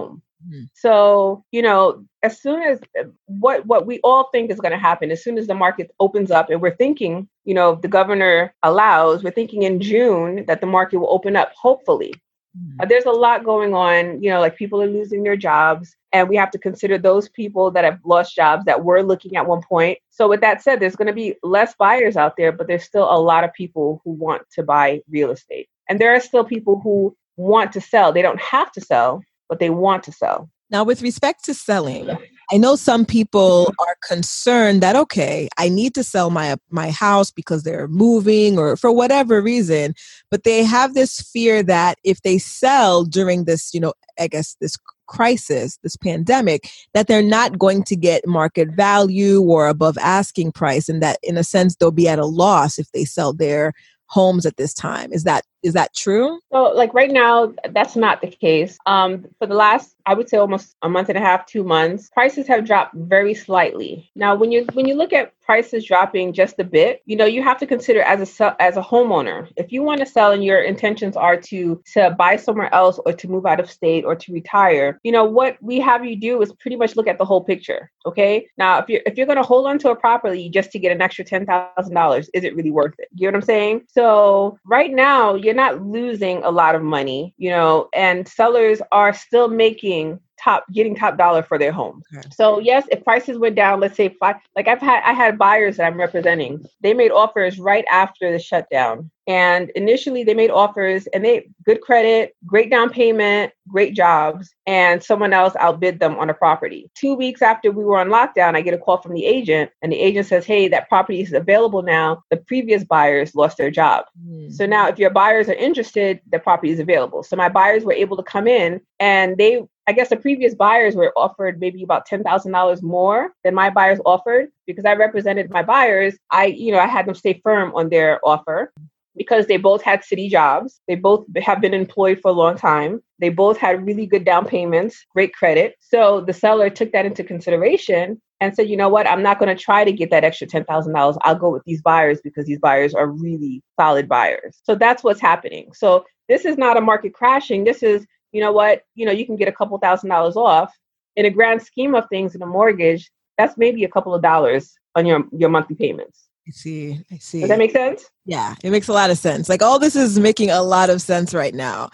Mm-hmm. 0.49 0.65
So, 0.75 1.45
you 1.53 1.63
know, 1.63 2.05
as 2.23 2.41
soon 2.41 2.63
as 2.63 2.81
what 3.27 3.67
what 3.67 3.87
we 3.87 4.01
all 4.01 4.29
think 4.31 4.51
is 4.51 4.61
going 4.61 4.73
to 4.73 4.79
happen, 4.79 5.11
as 5.11 5.23
soon 5.23 5.39
as 5.39 5.47
the 5.47 5.55
market 5.55 5.91
opens 6.01 6.31
up, 6.31 6.51
and 6.51 6.61
we're 6.61 6.77
thinking, 6.77 7.29
you 7.45 7.55
know, 7.55 7.73
if 7.73 7.83
the 7.83 7.89
governor 7.89 8.55
allows, 8.63 9.23
we're 9.23 9.31
thinking 9.31 9.63
in 9.63 9.81
June 9.81 10.45
that 10.47 10.61
the 10.61 10.67
market 10.67 10.99
will 10.99 11.13
open 11.13 11.37
up, 11.37 11.53
hopefully. 11.55 12.15
Mm-hmm. 12.57 12.81
Uh, 12.81 12.87
there's 12.87 13.07
a 13.07 13.11
lot 13.11 13.45
going 13.45 13.75
on, 13.75 14.23
you 14.23 14.31
know, 14.31 14.41
like 14.41 14.57
people 14.57 14.81
are 14.81 14.87
losing 14.87 15.23
their 15.23 15.37
jobs, 15.37 15.97
and 16.13 16.29
we 16.29 16.37
have 16.37 16.51
to 16.53 16.59
consider 16.59 16.99
those 16.99 17.29
people 17.29 17.71
that 17.73 17.85
have 17.85 17.99
lost 18.05 18.35
jobs 18.35 18.65
that 18.67 18.85
were 18.85 19.03
looking 19.03 19.37
at 19.37 19.47
one 19.47 19.63
point. 19.63 19.99
So, 20.11 20.29
with 20.29 20.41
that 20.43 20.63
said, 20.63 20.79
there's 20.79 20.97
going 20.97 21.09
to 21.09 21.15
be 21.15 21.35
less 21.43 21.75
buyers 21.75 22.17
out 22.17 22.37
there, 22.37 22.53
but 22.53 22.69
there's 22.69 22.85
still 22.85 23.11
a 23.11 23.19
lot 23.21 23.45
of 23.45 23.53
people 23.55 24.01
who 24.05 24.13
want 24.13 24.43
to 24.53 24.63
buy 24.63 25.01
real 25.09 25.31
estate. 25.31 25.69
And 25.89 26.01
there 26.01 26.15
are 26.15 26.21
still 26.21 26.45
people 26.45 26.81
who 26.81 27.17
want 27.37 27.73
to 27.73 27.81
sell. 27.81 28.13
They 28.13 28.23
don't 28.23 28.41
have 28.41 28.71
to 28.73 28.81
sell, 28.81 29.23
but 29.49 29.59
they 29.59 29.71
want 29.71 30.03
to 30.05 30.13
sell. 30.13 30.51
Now, 30.71 30.83
with 30.83 31.03
respect 31.03 31.45
to 31.45 31.55
selling, 31.55 32.11
I 32.51 32.57
know 32.57 32.75
some 32.75 33.05
people 33.05 33.73
are 33.79 33.97
concerned 34.07 34.83
that 34.83 34.97
okay, 34.97 35.49
I 35.59 35.69
need 35.69 35.95
to 35.95 36.03
sell 36.03 36.31
my 36.31 36.57
my 36.71 36.91
house 36.91 37.31
because 37.31 37.63
they're 37.63 37.89
moving 37.89 38.59
or 38.59 38.77
for 38.77 38.91
whatever 38.91 39.41
reason, 39.41 39.95
but 40.31 40.45
they 40.45 40.65
have 40.65 40.95
this 40.95 41.21
fear 41.21 41.63
that 41.63 41.99
if 42.03 42.23
they 42.23 42.39
sell 42.39 43.05
during 43.05 43.45
this, 43.45 43.73
you 43.73 43.81
know, 43.81 43.93
I 44.19 44.27
guess 44.27 44.57
this 44.61 44.77
crisis, 45.07 45.79
this 45.83 45.97
pandemic, 45.97 46.69
that 46.95 47.07
they're 47.07 47.23
not 47.23 47.59
going 47.59 47.83
to 47.85 47.97
get 47.97 48.27
market 48.27 48.71
value 48.71 49.43
or 49.43 49.69
above 49.69 49.99
asking 49.99 50.53
price 50.53 50.89
and 50.89 51.03
that 51.03 51.19
in 51.23 51.37
a 51.37 51.45
sense 51.45 51.77
they'll 51.77 51.91
be 51.91 52.09
at 52.09 52.19
a 52.19 52.27
loss 52.27 52.79
if 52.79 52.91
they 52.93 53.05
sell 53.05 53.33
their 53.33 53.75
homes 54.15 54.47
at 54.47 54.57
this 54.57 54.73
time. 54.73 55.13
Is 55.13 55.25
that 55.25 55.45
is 55.63 55.75
that 55.75 55.93
true? 55.93 56.39
So, 56.53 56.63
like 56.73 56.95
right 56.95 57.11
now, 57.11 57.53
that's 57.71 57.97
not 57.97 58.21
the 58.21 58.31
case. 58.31 58.79
Um, 58.87 59.27
for 59.39 59.47
the 59.47 59.55
last, 59.55 59.94
I 60.07 60.15
would 60.15 60.29
say, 60.29 60.37
almost 60.37 60.77
a 60.83 60.89
month 60.89 61.09
and 61.09 61.19
a 61.19 61.21
half, 61.21 61.47
two 61.47 61.65
months, 61.65 62.11
prices 62.11 62.47
have 62.49 62.67
dropped 62.67 62.95
very 62.95 63.35
slightly. 63.35 64.11
Now, 64.15 64.35
when 64.35 64.53
you 64.53 64.67
when 64.73 64.87
you 64.87 64.95
look 64.95 65.13
at 65.13 65.33
prices 65.41 65.85
dropping 65.85 66.33
just 66.33 66.59
a 66.59 66.65
bit, 66.65 67.03
you 67.05 67.17
know, 67.17 67.27
you 67.27 67.43
have 67.43 67.59
to 67.59 67.67
consider 67.67 68.01
as 68.03 68.41
a 68.41 68.63
as 68.63 68.77
a 68.77 68.83
homeowner, 68.83 69.49
if 69.57 69.73
you 69.73 69.83
want 69.83 70.01
to 70.01 70.07
sell 70.07 70.33
and 70.33 70.45
your 70.45 70.63
intentions 70.63 71.17
are 71.17 71.37
to 71.37 71.83
to 71.95 72.15
buy 72.19 72.37
somewhere 72.37 72.73
else 72.75 72.99
or 73.07 73.13
to 73.13 73.29
move 73.29 73.47
out 73.47 73.61
of 73.61 73.71
state 73.71 74.05
or 74.05 74.15
to 74.15 74.33
retire, 74.33 75.01
you 75.03 75.13
know, 75.13 75.25
what 75.25 75.57
we 75.61 75.81
have 75.81 76.05
you 76.05 76.17
do 76.17 76.41
is 76.43 76.53
pretty 76.55 76.77
much 76.77 76.97
look 76.97 77.09
at 77.09 77.19
the 77.19 77.25
whole 77.25 77.43
picture. 77.43 77.91
Okay. 78.07 78.47
Now, 78.59 78.79
if 78.79 78.89
you're 78.89 79.03
if 79.07 79.17
you're 79.17 79.27
going 79.27 79.37
to 79.37 79.43
hold 79.43 79.67
on 79.67 79.79
to 79.81 79.91
a 79.91 79.97
property 79.97 80.49
just 80.49 80.71
to 80.73 80.79
get 80.79 80.93
an 80.93 81.03
extra 81.03 81.25
ten 81.25 81.47
thousand 81.47 81.95
dollars, 81.95 82.29
is 82.35 82.45
it 82.45 82.55
really 82.55 82.71
worth 82.71 82.95
it? 82.99 83.09
You 83.15 83.27
know 83.27 83.37
what 83.37 83.43
I'm 83.43 83.47
saying? 83.47 83.83
So 83.89 84.59
right 84.67 84.93
now, 84.93 85.35
you're 85.35 85.55
not 85.55 85.83
losing 85.83 86.43
a 86.45 86.51
lot 86.51 86.75
of 86.75 86.83
money, 86.83 87.35
you 87.39 87.51
know, 87.51 87.89
and 87.95 88.29
sellers 88.29 88.81
are 88.93 89.13
still 89.13 89.49
making 89.49 89.94
top 90.39 90.65
getting 90.73 90.95
top 90.95 91.17
dollar 91.17 91.43
for 91.43 91.59
their 91.59 91.73
home. 91.73 92.03
Okay. 92.17 92.29
So 92.33 92.59
yes, 92.59 92.87
if 92.91 93.05
prices 93.05 93.39
went 93.39 93.57
down, 93.57 93.81
let's 93.81 93.97
say 93.97 94.09
five 94.21 94.37
like 94.57 94.69
I've 94.69 94.81
had 94.81 95.03
I 95.05 95.13
had 95.13 95.39
buyers 95.39 95.77
that 95.77 95.87
I'm 95.87 95.99
representing. 95.99 96.65
They 96.81 96.95
made 96.95 97.11
offers 97.11 97.59
right 97.59 97.85
after 97.91 98.31
the 98.31 98.39
shutdown. 98.39 99.11
And 99.27 99.71
initially 99.71 100.23
they 100.23 100.35
made 100.35 100.51
offers 100.51 101.07
and 101.07 101.25
they 101.25 101.49
good 101.65 101.81
credit, 101.81 102.37
great 102.45 102.71
down 102.71 102.91
payment, 102.91 103.55
great 103.67 103.95
jobs, 103.95 104.55
and 104.67 105.03
someone 105.03 105.33
else 105.33 105.55
outbid 105.59 105.99
them 105.99 106.17
on 106.19 106.29
a 106.29 106.35
property. 106.35 106.91
Two 106.95 107.15
weeks 107.15 107.41
after 107.41 107.71
we 107.71 107.85
were 107.85 107.99
on 107.99 108.09
lockdown, 108.09 108.55
I 108.55 108.61
get 108.61 108.75
a 108.75 108.79
call 108.79 108.99
from 108.99 109.15
the 109.15 109.25
agent, 109.25 109.71
and 109.81 109.91
the 109.91 109.99
agent 109.99 110.27
says, 110.27 110.45
Hey, 110.45 110.69
that 110.69 110.91
property 110.91 111.23
is 111.23 111.33
available 111.33 111.81
now. 111.81 112.23
The 112.31 112.37
previous 112.37 112.85
buyers 112.85 113.35
lost 113.35 113.57
their 113.57 113.71
job. 113.71 114.05
Mm. 114.29 114.53
So 114.53 114.67
now 114.67 114.89
if 114.89 114.99
your 114.99 115.11
buyers 115.11 115.49
are 115.49 115.55
interested, 115.55 116.21
the 116.31 116.39
property 116.39 116.73
is 116.73 116.81
available. 116.81 117.23
So 117.23 117.35
my 117.35 117.49
buyers 117.49 117.85
were 117.85 117.95
able 117.95 118.19
to 118.19 118.23
come 118.23 118.47
in 118.47 118.83
and 119.01 119.39
they 119.39 119.63
I 119.87 119.93
guess 119.93 120.09
the 120.09 120.17
previous 120.17 120.55
buyers 120.55 120.95
were 120.95 121.13
offered 121.17 121.61
maybe 121.61 121.83
about 121.83 122.09
$10,000 122.09 122.83
more 122.83 123.35
than 123.45 123.55
my 123.55 123.71
buyers 123.71 124.01
offered 124.07 124.49
because 124.67 124.85
I 124.85 124.95
represented 124.95 125.51
my 125.51 125.63
buyers. 125.63 126.17
I, 126.31 126.47
you 126.47 126.73
know, 126.73 126.79
I 126.79 126.87
had 126.87 127.07
them 127.07 127.15
stay 127.15 127.41
firm 127.45 127.75
on 127.75 127.91
their 127.91 128.19
offer 128.27 128.73
because 129.17 129.47
they 129.47 129.59
both 129.59 129.83
had 129.83 130.03
city 130.03 130.29
jobs. 130.29 130.81
They 130.89 130.95
both 130.95 131.27
have 131.43 131.61
been 131.61 131.75
employed 131.75 132.21
for 132.21 132.31
a 132.31 132.35
long 132.35 132.57
time. 132.57 133.03
They 133.19 133.29
both 133.29 133.59
had 133.59 133.87
really 133.87 134.07
good 134.07 134.25
down 134.25 134.47
payments, 134.47 135.05
great 135.15 135.35
credit. 135.35 135.77
So 135.81 136.21
the 136.21 136.33
seller 136.33 136.71
took 136.71 136.93
that 136.93 137.07
into 137.07 137.23
consideration 137.23 138.21
and 138.41 138.55
said, 138.55 138.69
you 138.69 138.77
know 138.77 138.89
what, 138.89 139.09
I'm 139.09 139.23
not 139.23 139.39
going 139.39 139.55
to 139.55 139.63
try 139.63 139.85
to 139.85 139.93
get 139.93 140.11
that 140.11 140.25
extra 140.25 140.47
$10,000. 140.47 141.19
I'll 141.23 141.35
go 141.35 141.51
with 141.51 141.63
these 141.65 141.83
buyers 141.83 142.21
because 142.25 142.47
these 142.47 142.59
buyers 142.59 142.95
are 142.95 143.07
really 143.07 143.63
solid 143.79 144.09
buyers. 144.09 144.61
So 144.63 144.75
that's 144.75 145.05
what's 145.05 145.21
happening. 145.21 145.73
So 145.73 146.05
this 146.29 146.45
is 146.45 146.59
not 146.59 146.77
a 146.77 146.81
market 146.81 147.15
crashing. 147.15 147.65
This 147.65 147.83
is 147.83 148.07
you 148.35 148.41
know 148.41 148.53
what, 148.53 148.83
you 148.97 149.07
know, 149.07 149.13
you 149.13 149.25
can 149.25 149.37
get 149.37 149.49
a 149.49 149.53
couple 149.53 149.79
thousand 149.79 150.11
dollars 150.11 150.37
off. 150.37 150.75
In 151.17 151.25
a 151.25 151.31
grand 151.31 151.63
scheme 151.63 151.95
of 151.95 152.09
things 152.09 152.35
in 152.35 152.43
a 152.43 152.47
mortgage, 152.47 153.11
that's 153.39 153.57
maybe 153.57 153.85
a 153.85 153.89
couple 153.89 154.13
of 154.13 154.21
dollars 154.21 154.75
on 154.97 155.07
your 155.07 155.25
your 155.33 155.49
monthly 155.49 155.77
payments. 155.77 156.25
I 156.47 156.51
see. 156.51 157.01
I 157.11 157.19
see. 157.19 157.41
Does 157.41 157.49
that 157.49 157.59
make 157.59 157.71
sense? 157.71 158.05
Yeah, 158.27 158.57
it 158.63 158.71
makes 158.71 158.89
a 158.89 158.93
lot 158.93 159.11
of 159.11 159.17
sense. 159.17 159.49
Like 159.49 159.63
all 159.63 159.79
this 159.79 159.97
is 159.97 160.19
making 160.19 160.51
a 160.51 160.63
lot 160.63 160.91
of 160.91 161.01
sense 161.01 161.33
right 161.33 161.55
now. 161.55 161.89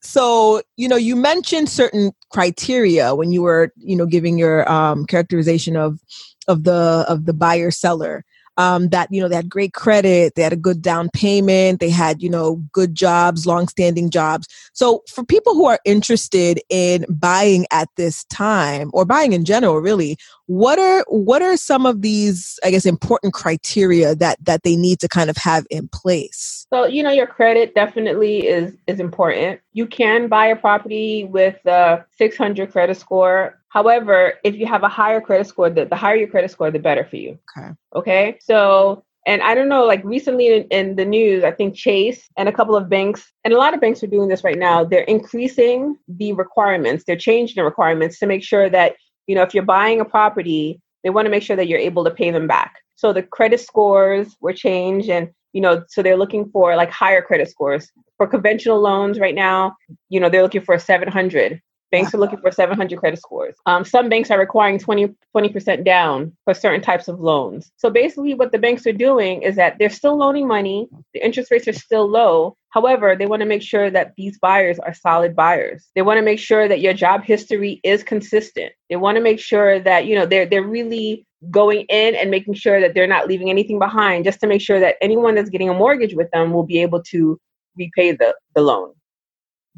So, 0.00 0.62
you 0.76 0.88
know, 0.88 0.96
you 0.96 1.16
mentioned 1.16 1.68
certain 1.68 2.12
criteria 2.30 3.14
when 3.14 3.32
you 3.32 3.42
were, 3.42 3.72
you 3.76 3.96
know, 3.96 4.06
giving 4.06 4.38
your 4.38 4.70
um, 4.70 5.04
characterization 5.06 5.76
of 5.76 5.98
of 6.46 6.62
the 6.64 7.04
of 7.08 7.26
the 7.26 7.34
buyer 7.34 7.72
seller 7.72 8.24
um, 8.60 8.90
that 8.90 9.08
you 9.10 9.22
know 9.22 9.28
they 9.28 9.36
had 9.36 9.48
great 9.48 9.72
credit, 9.72 10.34
they 10.34 10.42
had 10.42 10.52
a 10.52 10.56
good 10.56 10.82
down 10.82 11.08
payment, 11.14 11.80
they 11.80 11.88
had 11.88 12.22
you 12.22 12.28
know 12.28 12.56
good 12.72 12.94
jobs, 12.94 13.46
long-standing 13.46 14.10
jobs. 14.10 14.46
So 14.74 15.02
for 15.08 15.24
people 15.24 15.54
who 15.54 15.64
are 15.64 15.80
interested 15.86 16.60
in 16.68 17.06
buying 17.08 17.66
at 17.70 17.88
this 17.96 18.24
time 18.24 18.90
or 18.92 19.06
buying 19.06 19.32
in 19.32 19.46
general, 19.46 19.78
really, 19.78 20.18
what 20.44 20.78
are 20.78 21.06
what 21.08 21.40
are 21.40 21.56
some 21.56 21.86
of 21.86 22.02
these 22.02 22.58
I 22.62 22.70
guess 22.70 22.84
important 22.84 23.32
criteria 23.32 24.14
that 24.16 24.36
that 24.44 24.62
they 24.62 24.76
need 24.76 25.00
to 25.00 25.08
kind 25.08 25.30
of 25.30 25.38
have 25.38 25.66
in 25.70 25.88
place? 25.88 26.66
So 26.70 26.84
you 26.84 27.02
know 27.02 27.10
your 27.10 27.26
credit 27.26 27.74
definitely 27.74 28.46
is 28.46 28.76
is 28.86 29.00
important. 29.00 29.60
You 29.72 29.86
can 29.86 30.28
buy 30.28 30.46
a 30.46 30.56
property 30.56 31.24
with 31.24 31.64
a 31.66 32.04
600 32.16 32.72
credit 32.72 32.96
score 32.96 33.60
However, 33.70 34.34
if 34.42 34.56
you 34.56 34.66
have 34.66 34.82
a 34.82 34.88
higher 34.88 35.20
credit 35.20 35.46
score, 35.46 35.70
the, 35.70 35.84
the 35.84 35.96
higher 35.96 36.16
your 36.16 36.28
credit 36.28 36.50
score, 36.50 36.70
the 36.72 36.80
better 36.80 37.04
for 37.04 37.16
you. 37.16 37.38
Okay. 37.56 37.70
Okay. 37.94 38.38
So, 38.40 39.04
and 39.26 39.40
I 39.42 39.54
don't 39.54 39.68
know, 39.68 39.84
like 39.86 40.02
recently 40.04 40.48
in, 40.48 40.62
in, 40.72 40.96
the 40.96 41.04
news, 41.04 41.44
I 41.44 41.52
think 41.52 41.76
Chase 41.76 42.28
and 42.36 42.48
a 42.48 42.52
couple 42.52 42.74
of 42.74 42.88
banks, 42.88 43.32
and 43.44 43.54
a 43.54 43.58
lot 43.58 43.72
of 43.72 43.80
banks 43.80 44.02
are 44.02 44.08
doing 44.08 44.28
this 44.28 44.42
right 44.42 44.58
now. 44.58 44.82
They're 44.82 45.02
increasing 45.02 45.96
the 46.08 46.32
requirements. 46.32 47.04
They're 47.06 47.14
changing 47.14 47.54
the 47.54 47.64
requirements 47.64 48.18
to 48.18 48.26
make 48.26 48.42
sure 48.42 48.68
that, 48.70 48.96
you 49.28 49.36
know, 49.36 49.42
if 49.42 49.54
you're 49.54 49.62
buying 49.62 50.00
a 50.00 50.04
property 50.04 50.80
they 51.02 51.08
want 51.08 51.24
to 51.24 51.30
make 51.30 51.42
sure 51.42 51.56
that 51.56 51.66
you're 51.66 51.78
able 51.78 52.04
to 52.04 52.10
pay 52.10 52.30
them 52.30 52.46
back. 52.46 52.74
So 52.96 53.12
the 53.12 53.22
credit 53.22 53.60
scores 53.60 54.36
were 54.40 54.52
changed 54.52 55.08
and 55.08 55.30
you 55.52 55.60
know, 55.60 55.84
so 55.88 56.02
they're 56.02 56.16
looking 56.16 56.48
for 56.50 56.76
like 56.76 56.90
higher 56.90 57.22
credit 57.22 57.50
scores. 57.50 57.90
For 58.16 58.26
conventional 58.26 58.80
loans 58.80 59.18
right 59.18 59.34
now, 59.34 59.76
you 60.08 60.20
know, 60.20 60.28
they're 60.28 60.42
looking 60.42 60.62
for 60.62 60.78
700. 60.78 61.60
Banks 61.90 62.14
are 62.14 62.18
looking 62.18 62.38
for 62.38 62.52
700 62.52 62.98
credit 63.00 63.18
scores. 63.18 63.56
Um, 63.66 63.84
some 63.84 64.08
banks 64.08 64.30
are 64.30 64.38
requiring 64.38 64.78
20, 64.78 65.12
20% 65.36 65.84
down 65.84 66.32
for 66.44 66.54
certain 66.54 66.80
types 66.80 67.08
of 67.08 67.18
loans. 67.18 67.72
So 67.78 67.90
basically, 67.90 68.34
what 68.34 68.52
the 68.52 68.58
banks 68.58 68.86
are 68.86 68.92
doing 68.92 69.42
is 69.42 69.56
that 69.56 69.76
they're 69.78 69.90
still 69.90 70.16
loaning 70.16 70.46
money, 70.46 70.88
the 71.14 71.24
interest 71.24 71.50
rates 71.50 71.66
are 71.66 71.72
still 71.72 72.08
low. 72.08 72.56
However, 72.68 73.16
they 73.16 73.26
want 73.26 73.40
to 73.40 73.46
make 73.46 73.62
sure 73.62 73.90
that 73.90 74.12
these 74.16 74.38
buyers 74.38 74.78
are 74.78 74.94
solid 74.94 75.34
buyers. 75.34 75.90
They 75.96 76.02
want 76.02 76.18
to 76.18 76.24
make 76.24 76.38
sure 76.38 76.68
that 76.68 76.80
your 76.80 76.94
job 76.94 77.24
history 77.24 77.80
is 77.82 78.04
consistent. 78.04 78.72
They 78.88 78.94
want 78.94 79.16
to 79.16 79.22
make 79.22 79.40
sure 79.40 79.80
that, 79.80 80.06
you 80.06 80.14
know, 80.14 80.26
they're 80.26 80.46
they're 80.46 80.62
really 80.62 81.26
going 81.50 81.86
in 81.88 82.14
and 82.14 82.30
making 82.30 82.54
sure 82.54 82.80
that 82.80 82.94
they're 82.94 83.06
not 83.06 83.26
leaving 83.26 83.48
anything 83.48 83.78
behind 83.78 84.24
just 84.24 84.40
to 84.40 84.46
make 84.46 84.60
sure 84.60 84.78
that 84.78 84.96
anyone 85.00 85.34
that's 85.34 85.50
getting 85.50 85.70
a 85.70 85.74
mortgage 85.74 86.14
with 86.14 86.30
them 86.32 86.52
will 86.52 86.64
be 86.66 86.82
able 86.82 87.02
to 87.02 87.40
repay 87.76 88.12
the, 88.12 88.34
the 88.54 88.60
loan. 88.60 88.92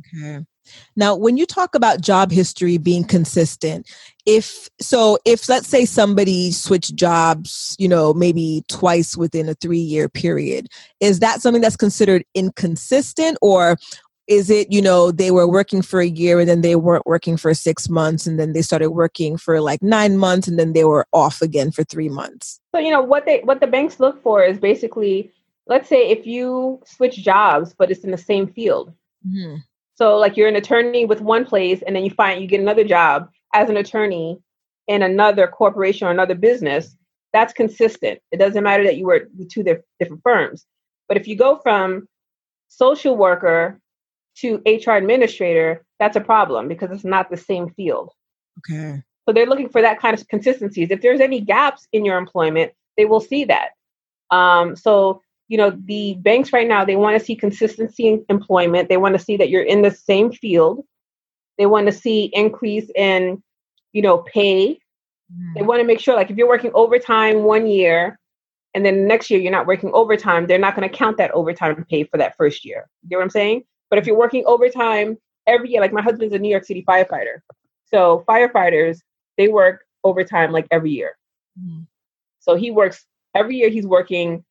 Okay. 0.01 0.44
Now, 0.96 1.16
when 1.16 1.37
you 1.37 1.46
talk 1.46 1.75
about 1.75 2.01
job 2.01 2.31
history 2.31 2.79
being 2.79 3.05
consistent, 3.05 3.90
if 4.27 4.68
so, 4.81 5.18
if 5.25 5.48
let's 5.48 5.66
say 5.66 5.85
somebody 5.85 6.53
switched 6.53 6.94
jobs, 6.94 7.75
you 7.79 7.88
know, 7.88 8.14
maybe 8.14 8.62
twice 8.68 9.16
within 9.16 9.48
a 9.48 9.55
three 9.55 9.79
year 9.79 10.09
period, 10.09 10.68
is 11.01 11.18
that 11.20 11.42
something 11.42 11.62
that's 11.62 11.77
considered 11.77 12.25
inconsistent 12.35 13.38
or 13.42 13.77
is 14.29 14.51
it 14.51 14.71
you 14.73 14.81
know 14.81 15.11
they 15.11 15.31
were 15.31 15.49
working 15.49 15.83
for 15.83 16.01
a 16.01 16.07
year 16.07 16.39
and 16.39 16.49
then 16.49 16.61
they 16.61 16.77
weren't 16.77 17.07
working 17.07 17.37
for 17.37 17.53
six 17.55 17.89
months 17.89 18.27
and 18.27 18.39
then 18.39 18.53
they 18.53 18.63
started 18.63 18.91
working 18.91 19.37
for 19.37 19.61
like 19.61 19.83
nine 19.83 20.17
months 20.17 20.47
and 20.47 20.59
then 20.59 20.73
they 20.73 20.85
were 20.85 21.07
off 21.13 21.43
again 21.43 21.71
for 21.71 21.83
three 21.85 22.09
months 22.09 22.61
so 22.75 22.81
you 22.81 22.91
know 22.91 23.03
what 23.03 23.27
they 23.27 23.41
what 23.41 23.61
the 23.61 23.67
banks 23.67 23.99
look 23.99 24.23
for 24.23 24.43
is 24.43 24.59
basically 24.59 25.31
let's 25.67 25.89
say 25.89 26.09
if 26.09 26.27
you 26.27 26.81
switch 26.85 27.17
jobs 27.17 27.75
but 27.77 27.91
it's 27.91 28.05
in 28.05 28.11
the 28.11 28.19
same 28.19 28.47
field 28.47 28.93
mm-hmm. 29.27 29.57
So 30.03 30.17
like 30.17 30.37
you're 30.37 30.49
an 30.49 30.57
attorney 30.57 31.05
with 31.05 31.21
one 31.21 31.45
place 31.45 31.83
and 31.83 31.95
then 31.95 32.05
you 32.05 32.11
find 32.11 32.41
you 32.41 32.49
get 32.49 32.61
another 32.61 32.85
job 32.85 33.29
as 33.55 33.69
an 33.69 33.77
attorney 33.77 34.39
in 34.89 35.03
another 35.03 35.47
corporation 35.47 36.09
or 36.09 36.11
another 36.11 36.35
business, 36.35 36.97
that's 37.33 37.53
consistent. 37.53 38.21
It 38.31 38.39
doesn't 38.39 38.65
matter 38.65 38.85
that 38.85 38.97
you 38.97 39.07
with 39.07 39.51
two 39.51 39.63
different 39.63 40.23
firms. 40.23 40.67
But 41.09 41.19
if 41.19 41.29
you 41.29 41.37
go 41.37 41.61
from 41.63 42.09
social 42.69 43.17
worker 43.17 43.79
to 44.37 44.62
HR 44.66 44.92
administrator, 44.92 45.85
that's 45.99 46.16
a 46.16 46.21
problem 46.21 46.68
because 46.68 46.90
it's 46.90 47.05
not 47.05 47.31
the 47.31 47.37
same 47.37 47.71
field. 47.71 48.11
Okay. 48.59 49.03
So 49.27 49.33
they're 49.33 49.47
looking 49.47 49.68
for 49.68 49.83
that 49.83 50.01
kind 50.01 50.18
of 50.18 50.27
consistencies. 50.29 50.90
If 50.90 51.01
there's 51.01 51.21
any 51.21 51.40
gaps 51.40 51.87
in 51.92 52.05
your 52.05 52.18
employment, 52.18 52.73
they 52.97 53.05
will 53.05 53.21
see 53.21 53.45
that. 53.45 53.71
Um, 54.31 54.75
so 54.75 55.23
you 55.53 55.59
know 55.59 55.71
the 55.85 56.14
banks 56.21 56.51
right 56.51 56.66
now 56.66 56.83
they 56.83 56.97
want 56.97 57.18
to 57.18 57.23
see 57.23 57.37
consistency 57.37 58.09
in 58.09 58.25
employment 58.31 58.88
they 58.88 58.97
want 58.97 59.14
to 59.14 59.23
see 59.23 59.37
that 59.37 59.51
you're 59.51 59.62
in 59.62 59.83
the 59.83 59.90
same 59.90 60.33
field 60.33 60.83
they 61.59 61.66
want 61.66 61.87
to 61.87 61.92
see 61.92 62.31
increase 62.33 62.90
in 62.97 63.42
you 63.92 64.01
know 64.01 64.18
pay 64.18 64.79
mm. 65.31 65.55
they 65.55 65.61
want 65.61 65.79
to 65.79 65.87
make 65.87 66.01
sure 66.01 66.14
like 66.14 66.31
if 66.31 66.38
you're 66.38 66.49
working 66.49 66.71
overtime 66.73 67.42
one 67.42 67.66
year 67.66 68.18
and 68.73 68.87
then 68.87 69.07
next 69.07 69.29
year 69.29 69.38
you're 69.38 69.53
not 69.53 69.66
working 69.66 69.90
overtime 69.92 70.47
they're 70.47 70.59
not 70.59 70.75
going 70.75 70.88
to 70.88 70.97
count 70.97 71.18
that 71.18 71.31
overtime 71.33 71.85
pay 71.90 72.03
for 72.03 72.16
that 72.16 72.35
first 72.38 72.64
year 72.64 72.88
you 73.03 73.11
know 73.11 73.18
what 73.18 73.25
i'm 73.25 73.31
saying 73.31 73.62
but 73.93 73.99
if 73.99 74.07
you're 74.07 74.19
working 74.19 74.43
overtime 74.47 75.19
every 75.47 75.71
year 75.71 75.83
like 75.83 75.93
my 75.93 76.03
husband's 76.03 76.35
a 76.35 76.39
new 76.39 76.49
york 76.49 76.65
city 76.65 76.83
firefighter 76.89 77.41
so 77.85 78.25
firefighters 78.27 79.01
they 79.37 79.49
work 79.49 79.85
overtime 80.03 80.51
like 80.51 80.67
every 80.71 80.91
year 80.91 81.13
mm. 81.61 81.87
so 82.41 82.57
he 82.57 82.71
works 82.71 83.05
every 83.35 83.57
year 83.57 83.69
he's 83.69 83.87
working 83.87 84.43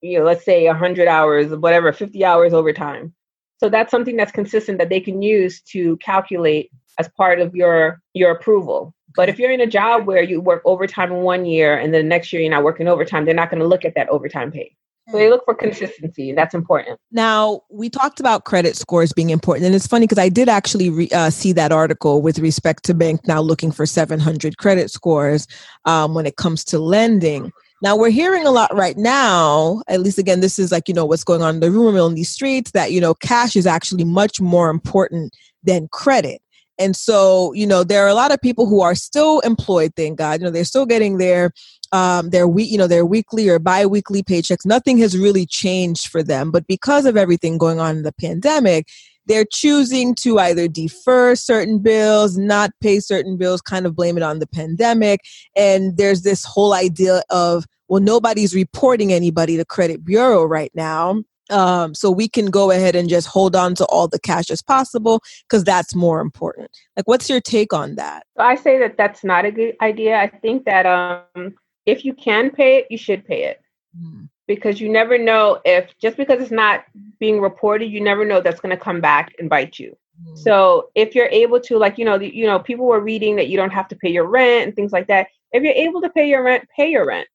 you 0.00 0.18
know, 0.18 0.24
let's 0.24 0.44
say 0.44 0.66
100 0.66 1.08
hours, 1.08 1.54
whatever, 1.54 1.92
50 1.92 2.24
hours 2.24 2.52
overtime. 2.52 3.14
So 3.58 3.68
that's 3.68 3.90
something 3.90 4.16
that's 4.16 4.32
consistent 4.32 4.78
that 4.78 4.88
they 4.88 5.00
can 5.00 5.20
use 5.20 5.60
to 5.72 5.96
calculate 5.96 6.70
as 6.98 7.08
part 7.08 7.40
of 7.40 7.54
your 7.54 8.00
your 8.14 8.30
approval. 8.30 8.94
But 9.16 9.28
if 9.28 9.38
you're 9.38 9.50
in 9.50 9.62
a 9.62 9.66
job 9.66 10.06
where 10.06 10.22
you 10.22 10.40
work 10.40 10.62
overtime 10.64 11.10
one 11.10 11.44
year 11.44 11.76
and 11.76 11.92
then 11.92 12.04
the 12.04 12.08
next 12.08 12.32
year 12.32 12.42
you're 12.42 12.50
not 12.50 12.62
working 12.62 12.86
overtime, 12.86 13.24
they're 13.24 13.34
not 13.34 13.50
going 13.50 13.60
to 13.60 13.66
look 13.66 13.84
at 13.84 13.94
that 13.96 14.08
overtime 14.10 14.52
pay. 14.52 14.76
So 15.10 15.16
they 15.16 15.30
look 15.30 15.44
for 15.46 15.54
consistency, 15.54 16.28
and 16.28 16.36
that's 16.36 16.54
important. 16.54 17.00
Now, 17.12 17.62
we 17.70 17.88
talked 17.88 18.20
about 18.20 18.44
credit 18.44 18.76
scores 18.76 19.12
being 19.12 19.30
important, 19.30 19.64
and 19.64 19.74
it's 19.74 19.86
funny 19.86 20.06
because 20.06 20.18
I 20.18 20.28
did 20.28 20.48
actually 20.50 20.90
re, 20.90 21.08
uh, 21.14 21.30
see 21.30 21.52
that 21.52 21.72
article 21.72 22.20
with 22.20 22.38
respect 22.38 22.84
to 22.84 22.94
bank 22.94 23.26
now 23.26 23.40
looking 23.40 23.72
for 23.72 23.86
700 23.86 24.58
credit 24.58 24.90
scores 24.90 25.46
um, 25.86 26.14
when 26.14 26.26
it 26.26 26.36
comes 26.36 26.62
to 26.66 26.78
lending. 26.78 27.52
Now 27.80 27.96
we're 27.96 28.10
hearing 28.10 28.44
a 28.44 28.50
lot 28.50 28.74
right 28.74 28.96
now, 28.96 29.82
at 29.88 30.00
least 30.00 30.18
again, 30.18 30.40
this 30.40 30.58
is 30.58 30.72
like, 30.72 30.88
you 30.88 30.94
know, 30.94 31.06
what's 31.06 31.24
going 31.24 31.42
on 31.42 31.54
in 31.54 31.60
the 31.60 31.70
rumor 31.70 31.92
mill 31.92 32.08
in 32.08 32.14
these 32.14 32.30
streets 32.30 32.72
that, 32.72 32.90
you 32.90 33.00
know, 33.00 33.14
cash 33.14 33.54
is 33.54 33.66
actually 33.66 34.04
much 34.04 34.40
more 34.40 34.68
important 34.68 35.32
than 35.62 35.88
credit. 35.88 36.42
And 36.78 36.94
so, 36.94 37.52
you 37.54 37.66
know, 37.66 37.84
there 37.84 38.04
are 38.04 38.08
a 38.08 38.14
lot 38.14 38.32
of 38.32 38.40
people 38.40 38.66
who 38.66 38.80
are 38.80 38.94
still 38.94 39.40
employed, 39.40 39.92
thank 39.96 40.18
God. 40.18 40.40
You 40.40 40.46
know, 40.46 40.50
they're 40.50 40.64
still 40.64 40.86
getting 40.86 41.18
their 41.18 41.52
um 41.92 42.30
their 42.30 42.46
week, 42.46 42.70
you 42.70 42.78
know, 42.78 42.86
their 42.86 43.06
weekly 43.06 43.48
or 43.48 43.58
bi-weekly 43.58 44.22
paychecks. 44.22 44.66
Nothing 44.66 44.98
has 44.98 45.16
really 45.16 45.46
changed 45.46 46.08
for 46.08 46.22
them. 46.22 46.50
But 46.50 46.66
because 46.66 47.06
of 47.06 47.16
everything 47.16 47.58
going 47.58 47.80
on 47.80 47.96
in 47.96 48.02
the 48.02 48.12
pandemic, 48.12 48.88
they're 49.26 49.46
choosing 49.50 50.14
to 50.16 50.38
either 50.38 50.68
defer 50.68 51.34
certain 51.34 51.78
bills, 51.78 52.38
not 52.38 52.70
pay 52.80 52.98
certain 52.98 53.36
bills, 53.36 53.60
kind 53.60 53.86
of 53.86 53.94
blame 53.94 54.16
it 54.16 54.22
on 54.22 54.38
the 54.38 54.46
pandemic. 54.46 55.20
And 55.54 55.96
there's 55.96 56.22
this 56.22 56.44
whole 56.44 56.72
idea 56.72 57.22
of, 57.28 57.66
well, 57.88 58.00
nobody's 58.00 58.54
reporting 58.54 59.12
anybody 59.12 59.56
to 59.58 59.64
credit 59.64 60.04
bureau 60.04 60.44
right 60.44 60.72
now. 60.74 61.22
Um, 61.50 61.94
so 61.94 62.10
we 62.10 62.28
can 62.28 62.46
go 62.46 62.70
ahead 62.70 62.94
and 62.94 63.08
just 63.08 63.26
hold 63.26 63.56
on 63.56 63.74
to 63.76 63.84
all 63.86 64.08
the 64.08 64.18
cash 64.18 64.50
as 64.50 64.62
possible 64.62 65.22
because 65.48 65.64
that's 65.64 65.94
more 65.94 66.20
important. 66.20 66.70
Like, 66.96 67.08
what's 67.08 67.30
your 67.30 67.40
take 67.40 67.72
on 67.72 67.94
that? 67.94 68.24
I 68.38 68.54
say 68.54 68.78
that 68.78 68.96
that's 68.96 69.24
not 69.24 69.44
a 69.44 69.50
good 69.50 69.76
idea. 69.80 70.18
I 70.18 70.28
think 70.28 70.64
that 70.66 70.86
um, 70.86 71.54
if 71.86 72.04
you 72.04 72.14
can 72.14 72.50
pay 72.50 72.78
it, 72.78 72.86
you 72.90 72.98
should 72.98 73.24
pay 73.26 73.44
it. 73.44 73.60
Mm 73.98 74.28
because 74.48 74.80
you 74.80 74.88
never 74.88 75.16
know 75.16 75.60
if 75.64 75.96
just 75.98 76.16
because 76.16 76.40
it's 76.40 76.50
not 76.50 76.84
being 77.20 77.40
reported, 77.40 77.86
you 77.86 78.00
never 78.00 78.24
know 78.24 78.40
that's 78.40 78.60
going 78.60 78.76
to 78.76 78.82
come 78.82 79.00
back 79.00 79.32
and 79.38 79.48
bite 79.48 79.78
you. 79.78 79.96
Mm-hmm. 80.24 80.36
So 80.36 80.90
if 80.96 81.14
you're 81.14 81.28
able 81.28 81.60
to, 81.60 81.78
like 81.78 81.98
you 81.98 82.04
know, 82.04 82.18
the, 82.18 82.34
you 82.34 82.46
know, 82.46 82.58
people 82.58 82.86
were 82.86 82.98
reading 82.98 83.36
that 83.36 83.48
you 83.48 83.56
don't 83.56 83.70
have 83.70 83.86
to 83.88 83.96
pay 83.96 84.10
your 84.10 84.26
rent 84.26 84.66
and 84.66 84.74
things 84.74 84.90
like 84.90 85.06
that. 85.06 85.28
If 85.52 85.62
you're 85.62 85.72
able 85.72 86.00
to 86.00 86.10
pay 86.10 86.28
your 86.28 86.42
rent, 86.42 86.66
pay 86.74 86.90
your 86.90 87.06
rent. 87.06 87.28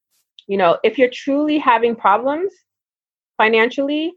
You 0.48 0.58
know, 0.58 0.78
if 0.84 0.98
you're 0.98 1.10
truly 1.10 1.58
having 1.58 1.96
problems 1.96 2.52
financially, 3.38 4.14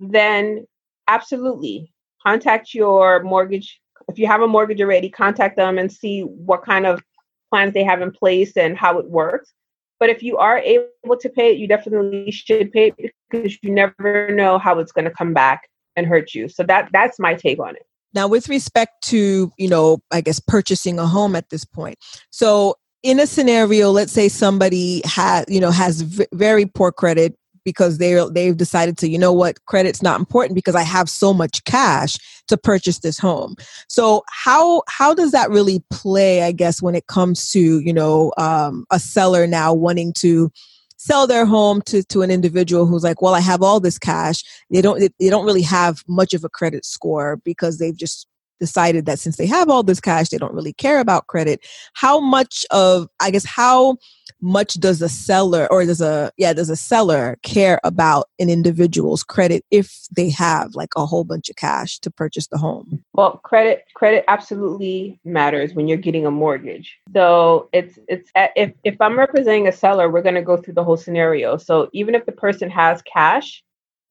then 0.00 0.66
absolutely 1.06 1.92
contact 2.22 2.74
your 2.74 3.22
mortgage. 3.22 3.80
If 4.08 4.18
you 4.18 4.26
have 4.26 4.42
a 4.42 4.48
mortgage 4.48 4.80
already, 4.80 5.10
contact 5.10 5.56
them 5.56 5.78
and 5.78 5.92
see 5.92 6.22
what 6.22 6.64
kind 6.64 6.86
of 6.86 7.02
plans 7.50 7.74
they 7.74 7.84
have 7.84 8.02
in 8.02 8.10
place 8.10 8.56
and 8.56 8.76
how 8.76 8.98
it 8.98 9.08
works. 9.10 9.52
But 10.00 10.10
if 10.10 10.22
you 10.22 10.36
are 10.36 10.58
able 10.58 11.16
to 11.20 11.28
pay 11.28 11.52
it, 11.52 11.58
you 11.58 11.66
definitely 11.66 12.30
should 12.30 12.70
pay 12.72 12.92
it 12.96 13.12
because 13.30 13.58
you 13.62 13.70
never 13.70 14.30
know 14.32 14.58
how 14.58 14.78
it's 14.78 14.92
going 14.92 15.06
to 15.06 15.10
come 15.10 15.34
back 15.34 15.68
and 15.96 16.06
hurt 16.06 16.34
you. 16.34 16.48
So 16.48 16.62
that 16.64 16.88
that's 16.92 17.18
my 17.18 17.34
take 17.34 17.58
on 17.58 17.74
it. 17.74 17.82
Now, 18.14 18.28
with 18.28 18.48
respect 18.48 19.02
to 19.08 19.52
you 19.58 19.68
know, 19.68 19.98
I 20.10 20.20
guess 20.20 20.40
purchasing 20.40 20.98
a 20.98 21.06
home 21.06 21.34
at 21.34 21.50
this 21.50 21.64
point, 21.64 21.98
so 22.30 22.76
in 23.02 23.20
a 23.20 23.26
scenario, 23.26 23.90
let's 23.90 24.12
say 24.12 24.28
somebody 24.28 25.02
has 25.04 25.44
you 25.48 25.60
know 25.60 25.70
has 25.70 26.02
v- 26.02 26.26
very 26.32 26.64
poor 26.64 26.92
credit, 26.92 27.36
because 27.68 27.98
they 27.98 28.18
they've 28.32 28.56
decided 28.56 28.96
to 28.96 29.10
you 29.10 29.18
know 29.18 29.30
what 29.30 29.62
credit's 29.66 30.02
not 30.02 30.18
important 30.18 30.54
because 30.54 30.74
I 30.74 30.80
have 30.80 31.10
so 31.10 31.34
much 31.34 31.62
cash 31.64 32.16
to 32.48 32.56
purchase 32.56 33.00
this 33.00 33.18
home. 33.18 33.56
So 33.88 34.24
how 34.30 34.84
how 34.88 35.12
does 35.12 35.32
that 35.32 35.50
really 35.50 35.84
play? 35.90 36.42
I 36.44 36.52
guess 36.52 36.80
when 36.80 36.94
it 36.94 37.08
comes 37.08 37.50
to 37.50 37.80
you 37.80 37.92
know 37.92 38.32
um, 38.38 38.86
a 38.90 38.98
seller 38.98 39.46
now 39.46 39.74
wanting 39.74 40.14
to 40.20 40.50
sell 40.96 41.26
their 41.26 41.44
home 41.44 41.82
to, 41.82 42.02
to 42.04 42.22
an 42.22 42.30
individual 42.30 42.84
who's 42.84 43.04
like 43.04 43.22
well 43.22 43.36
i 43.36 43.38
have 43.38 43.62
all 43.62 43.78
this 43.78 44.00
cash 44.00 44.42
they 44.68 44.82
don't 44.82 44.98
they 45.20 45.30
don't 45.30 45.46
really 45.46 45.62
have 45.62 46.02
much 46.08 46.34
of 46.34 46.42
a 46.42 46.48
credit 46.48 46.84
score 46.84 47.36
because 47.44 47.78
they've 47.78 47.96
just 47.96 48.26
decided 48.58 49.06
that 49.06 49.20
since 49.20 49.36
they 49.36 49.46
have 49.46 49.70
all 49.70 49.84
this 49.84 50.00
cash 50.00 50.28
they 50.28 50.38
don't 50.38 50.52
really 50.52 50.72
care 50.72 50.98
about 50.98 51.28
credit 51.28 51.64
how 51.92 52.18
much 52.18 52.66
of 52.72 53.06
i 53.20 53.30
guess 53.30 53.44
how 53.44 53.96
much 54.40 54.74
does 54.74 55.02
a 55.02 55.08
seller 55.08 55.66
or 55.70 55.84
does 55.84 56.00
a 56.00 56.30
yeah 56.36 56.52
does 56.52 56.70
a 56.70 56.76
seller 56.76 57.38
care 57.42 57.80
about 57.84 58.28
an 58.38 58.48
individual's 58.48 59.24
credit 59.24 59.64
if 59.70 60.06
they 60.14 60.30
have 60.30 60.74
like 60.74 60.90
a 60.96 61.06
whole 61.06 61.24
bunch 61.24 61.48
of 61.48 61.56
cash 61.56 61.98
to 62.00 62.10
purchase 62.10 62.46
the 62.48 62.58
home? 62.58 63.02
Well 63.12 63.38
credit 63.38 63.84
credit 63.94 64.24
absolutely 64.28 65.18
matters 65.24 65.74
when 65.74 65.88
you're 65.88 65.98
getting 65.98 66.26
a 66.26 66.30
mortgage. 66.30 66.98
So 67.12 67.68
it's 67.72 67.98
it's 68.08 68.30
if 68.34 68.72
if 68.84 69.00
i'm 69.00 69.18
representing 69.18 69.68
a 69.68 69.72
seller 69.72 70.08
we're 70.10 70.22
going 70.22 70.34
to 70.34 70.42
go 70.42 70.56
through 70.56 70.74
the 70.74 70.84
whole 70.84 70.96
scenario. 70.96 71.56
So 71.56 71.88
even 71.92 72.14
if 72.14 72.26
the 72.26 72.32
person 72.32 72.70
has 72.70 73.02
cash 73.02 73.62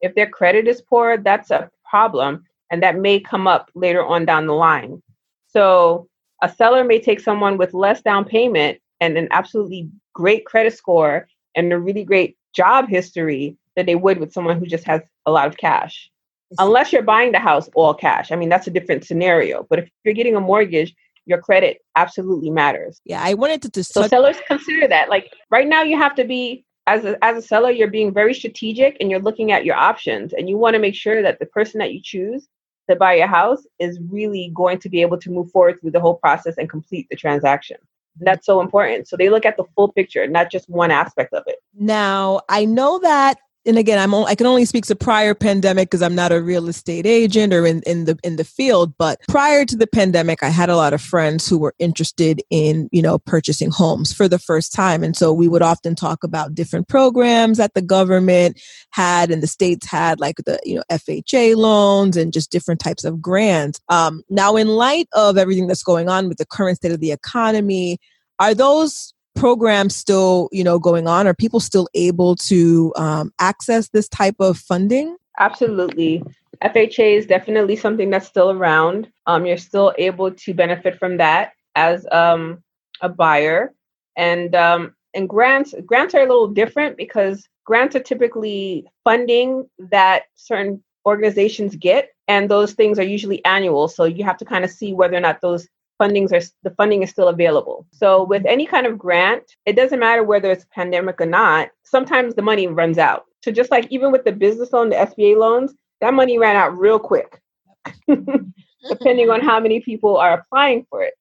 if 0.01 0.13
their 0.15 0.29
credit 0.29 0.67
is 0.67 0.81
poor 0.81 1.17
that's 1.17 1.51
a 1.51 1.69
problem 1.89 2.45
and 2.69 2.83
that 2.83 2.97
may 2.97 3.19
come 3.19 3.47
up 3.47 3.71
later 3.75 4.05
on 4.05 4.25
down 4.25 4.47
the 4.47 4.53
line. 4.53 5.01
So 5.47 6.09
a 6.43 6.49
seller 6.49 6.83
may 6.83 6.99
take 6.99 7.19
someone 7.19 7.57
with 7.57 7.73
less 7.73 8.01
down 8.01 8.25
payment 8.25 8.79
and 8.99 9.17
an 9.17 9.27
absolutely 9.31 9.89
great 10.17 10.45
credit 10.45 10.75
score 10.75 11.27
and 11.55 11.71
a 11.71 11.77
really 11.77 12.03
great 12.03 12.35
job 12.55 12.89
history 12.89 13.55
than 13.75 13.85
they 13.85 13.93
would 13.93 14.17
with 14.17 14.33
someone 14.33 14.57
who 14.59 14.65
just 14.65 14.83
has 14.83 15.01
a 15.27 15.31
lot 15.31 15.47
of 15.47 15.57
cash. 15.57 16.09
Unless 16.57 16.91
you're 16.91 17.03
buying 17.03 17.33
the 17.33 17.39
house 17.39 17.69
all 17.75 17.93
cash. 17.93 18.31
I 18.31 18.35
mean, 18.35 18.49
that's 18.49 18.65
a 18.65 18.71
different 18.71 19.05
scenario. 19.05 19.67
But 19.69 19.77
if 19.79 19.89
you're 20.03 20.15
getting 20.15 20.35
a 20.35 20.39
mortgage, 20.39 20.95
your 21.27 21.39
credit 21.39 21.81
absolutely 21.95 22.49
matters. 22.49 22.99
Yeah, 23.05 23.21
I 23.23 23.35
wanted 23.35 23.61
to 23.61 23.69
just 23.69 23.93
So 23.93 24.07
sellers 24.07 24.37
consider 24.47 24.87
that. 24.87 25.09
Like 25.09 25.31
right 25.51 25.67
now, 25.67 25.83
you 25.83 25.97
have 25.99 26.15
to 26.15 26.23
be 26.23 26.65
as 26.87 27.05
a, 27.05 27.23
as 27.23 27.37
a 27.37 27.47
seller, 27.47 27.69
you're 27.69 27.91
being 27.91 28.11
very 28.11 28.33
strategic 28.33 28.97
and 28.99 29.11
you're 29.11 29.19
looking 29.19 29.51
at 29.51 29.65
your 29.65 29.75
options, 29.75 30.33
and 30.33 30.49
you 30.49 30.57
want 30.57 30.73
to 30.73 30.79
make 30.79 30.95
sure 30.95 31.21
that 31.21 31.37
the 31.37 31.45
person 31.45 31.77
that 31.79 31.93
you 31.93 32.01
choose 32.01 32.47
to 32.89 32.95
buy 32.95 33.13
your 33.15 33.27
house 33.27 33.67
is 33.77 33.99
really 34.09 34.51
going 34.55 34.79
to 34.79 34.89
be 34.89 35.01
able 35.01 35.19
to 35.19 35.29
move 35.29 35.51
forward 35.51 35.79
through 35.79 35.91
the 35.91 35.99
whole 35.99 36.15
process 36.15 36.55
and 36.57 36.69
complete 36.69 37.05
the 37.09 37.17
transaction. 37.17 37.77
That's 38.19 38.45
so 38.45 38.61
important. 38.61 39.07
So 39.07 39.17
they 39.17 39.29
look 39.29 39.45
at 39.45 39.57
the 39.57 39.65
full 39.75 39.91
picture, 39.91 40.27
not 40.27 40.51
just 40.51 40.69
one 40.69 40.91
aspect 40.91 41.33
of 41.33 41.43
it. 41.47 41.57
Now, 41.73 42.41
I 42.49 42.65
know 42.65 42.99
that 42.99 43.37
and 43.67 43.77
again, 43.77 43.99
I'm 43.99 44.13
only, 44.13 44.31
I 44.31 44.35
can 44.35 44.47
only 44.47 44.65
speak 44.65 44.85
to 44.85 44.95
prior 44.95 45.35
pandemic 45.35 45.89
because 45.89 46.01
I'm 46.01 46.15
not 46.15 46.31
a 46.31 46.41
real 46.41 46.69
estate 46.69 47.05
agent 47.05 47.53
or 47.53 47.65
in, 47.65 47.81
in 47.85 48.05
the 48.05 48.17
in 48.23 48.37
the 48.37 48.43
field. 48.43 48.93
But 48.97 49.19
prior 49.27 49.65
to 49.65 49.75
the 49.75 49.87
pandemic, 49.87 50.41
I 50.41 50.49
had 50.49 50.69
a 50.69 50.77
lot 50.77 50.93
of 50.93 51.01
friends 51.01 51.47
who 51.47 51.57
were 51.57 51.75
interested 51.77 52.41
in 52.49 52.87
you 52.91 53.01
know 53.01 53.19
purchasing 53.19 53.69
homes 53.69 54.13
for 54.13 54.27
the 54.27 54.39
first 54.39 54.73
time, 54.73 55.03
and 55.03 55.15
so 55.15 55.33
we 55.33 55.47
would 55.47 55.61
often 55.61 55.95
talk 55.95 56.23
about 56.23 56.55
different 56.55 56.87
programs 56.87 57.57
that 57.57 57.73
the 57.73 57.81
government 57.81 58.59
had 58.91 59.29
and 59.29 59.43
the 59.43 59.47
states 59.47 59.85
had, 59.85 60.19
like 60.19 60.37
the 60.45 60.59
you 60.63 60.75
know 60.75 60.83
FHA 60.89 61.55
loans 61.55 62.15
and 62.15 62.31
just 62.31 62.51
different 62.51 62.79
types 62.79 63.03
of 63.03 63.21
grants. 63.21 63.79
Um, 63.89 64.23
now, 64.29 64.55
in 64.55 64.69
light 64.69 65.07
of 65.13 65.37
everything 65.37 65.67
that's 65.67 65.83
going 65.83 66.07
on 66.09 66.29
with 66.29 66.37
the 66.37 66.45
current 66.45 66.77
state 66.77 66.93
of 66.93 67.01
the 67.01 67.11
economy, 67.11 67.97
are 68.39 68.53
those 68.53 69.13
programs 69.37 69.95
still 69.95 70.49
you 70.51 70.63
know 70.63 70.79
going 70.79 71.07
on 71.07 71.27
are 71.27 71.33
people 71.33 71.59
still 71.59 71.87
able 71.93 72.35
to 72.35 72.93
um, 72.97 73.31
access 73.39 73.89
this 73.89 74.09
type 74.09 74.35
of 74.39 74.57
funding 74.57 75.15
Absolutely. 75.39 76.23
FHA 76.63 77.17
is 77.17 77.25
definitely 77.27 77.75
something 77.75 78.09
that's 78.09 78.27
still 78.27 78.51
around. 78.51 79.11
Um, 79.27 79.45
you're 79.45 79.57
still 79.57 79.93
able 79.97 80.31
to 80.31 80.53
benefit 80.53 80.97
from 80.97 81.17
that 81.17 81.53
as 81.75 82.05
um, 82.11 82.63
a 83.01 83.09
buyer, 83.09 83.73
and 84.15 84.55
um, 84.55 84.95
and 85.13 85.29
grants 85.29 85.75
grants 85.85 86.15
are 86.15 86.21
a 86.21 86.27
little 86.27 86.47
different 86.47 86.97
because 86.97 87.47
grants 87.65 87.95
are 87.95 88.01
typically 88.01 88.87
funding 89.03 89.69
that 89.77 90.23
certain 90.35 90.83
organizations 91.05 91.75
get, 91.75 92.09
and 92.27 92.49
those 92.49 92.73
things 92.73 92.97
are 92.97 93.03
usually 93.03 93.45
annual. 93.45 93.87
So 93.87 94.05
you 94.05 94.23
have 94.23 94.37
to 94.37 94.45
kind 94.45 94.65
of 94.65 94.71
see 94.71 94.93
whether 94.93 95.15
or 95.15 95.21
not 95.21 95.41
those 95.41 95.67
fundings 95.99 96.31
are 96.31 96.45
the 96.63 96.75
funding 96.75 97.03
is 97.03 97.09
still 97.09 97.27
available. 97.27 97.87
So 97.91 98.23
with 98.23 98.45
any 98.45 98.65
kind 98.65 98.85
of 98.85 98.97
grant, 98.97 99.43
it 99.65 99.75
doesn't 99.75 99.99
matter 99.99 100.23
whether 100.23 100.51
it's 100.51 100.65
pandemic 100.71 101.19
or 101.19 101.25
not. 101.25 101.69
Sometimes 101.83 102.35
the 102.35 102.41
money 102.41 102.67
runs 102.67 102.97
out. 102.97 103.25
So 103.43 103.51
just 103.51 103.71
like 103.71 103.87
even 103.91 104.11
with 104.11 104.25
the 104.25 104.31
business 104.31 104.73
loan, 104.73 104.89
the 104.89 104.95
SBA 104.95 105.37
loans, 105.37 105.73
that 106.01 106.13
money 106.13 106.37
ran 106.37 106.55
out 106.55 106.77
real 106.77 106.99
quick, 106.99 107.41
depending 108.07 109.29
on 109.29 109.41
how 109.41 109.59
many 109.59 109.79
people 109.79 110.17
are 110.17 110.33
applying 110.33 110.85
for 110.89 111.01
it. 111.01 111.13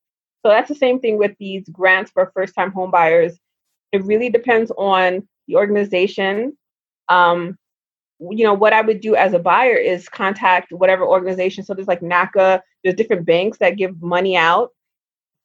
So 0.45 0.51
that's 0.51 0.69
the 0.69 0.75
same 0.75 1.01
thing 1.01 1.19
with 1.19 1.35
these 1.39 1.69
grants 1.71 2.11
for 2.11 2.31
first-time 2.35 2.73
home 2.73 2.91
buyers. 2.91 3.39
It 3.93 4.05
really 4.05 4.31
depends 4.31 4.71
on 4.77 5.27
the 5.49 5.57
organization. 5.57 6.57
Um, 7.09 7.59
you 8.19 8.45
know 8.45 8.55
what 8.55 8.73
I 8.73 8.81
would 8.81 9.01
do 9.01 9.15
as 9.15 9.35
a 9.35 9.39
buyer 9.39 9.77
is 9.77 10.09
contact 10.09 10.73
whatever 10.73 11.05
organization. 11.05 11.65
So 11.65 11.75
there's 11.75 11.89
like 11.89 12.01
NACA. 12.01 12.61
There's 12.87 12.95
different 12.95 13.27
banks 13.27 13.59
that 13.59 13.77
give 13.77 14.01
money 14.01 14.37
out 14.37 14.71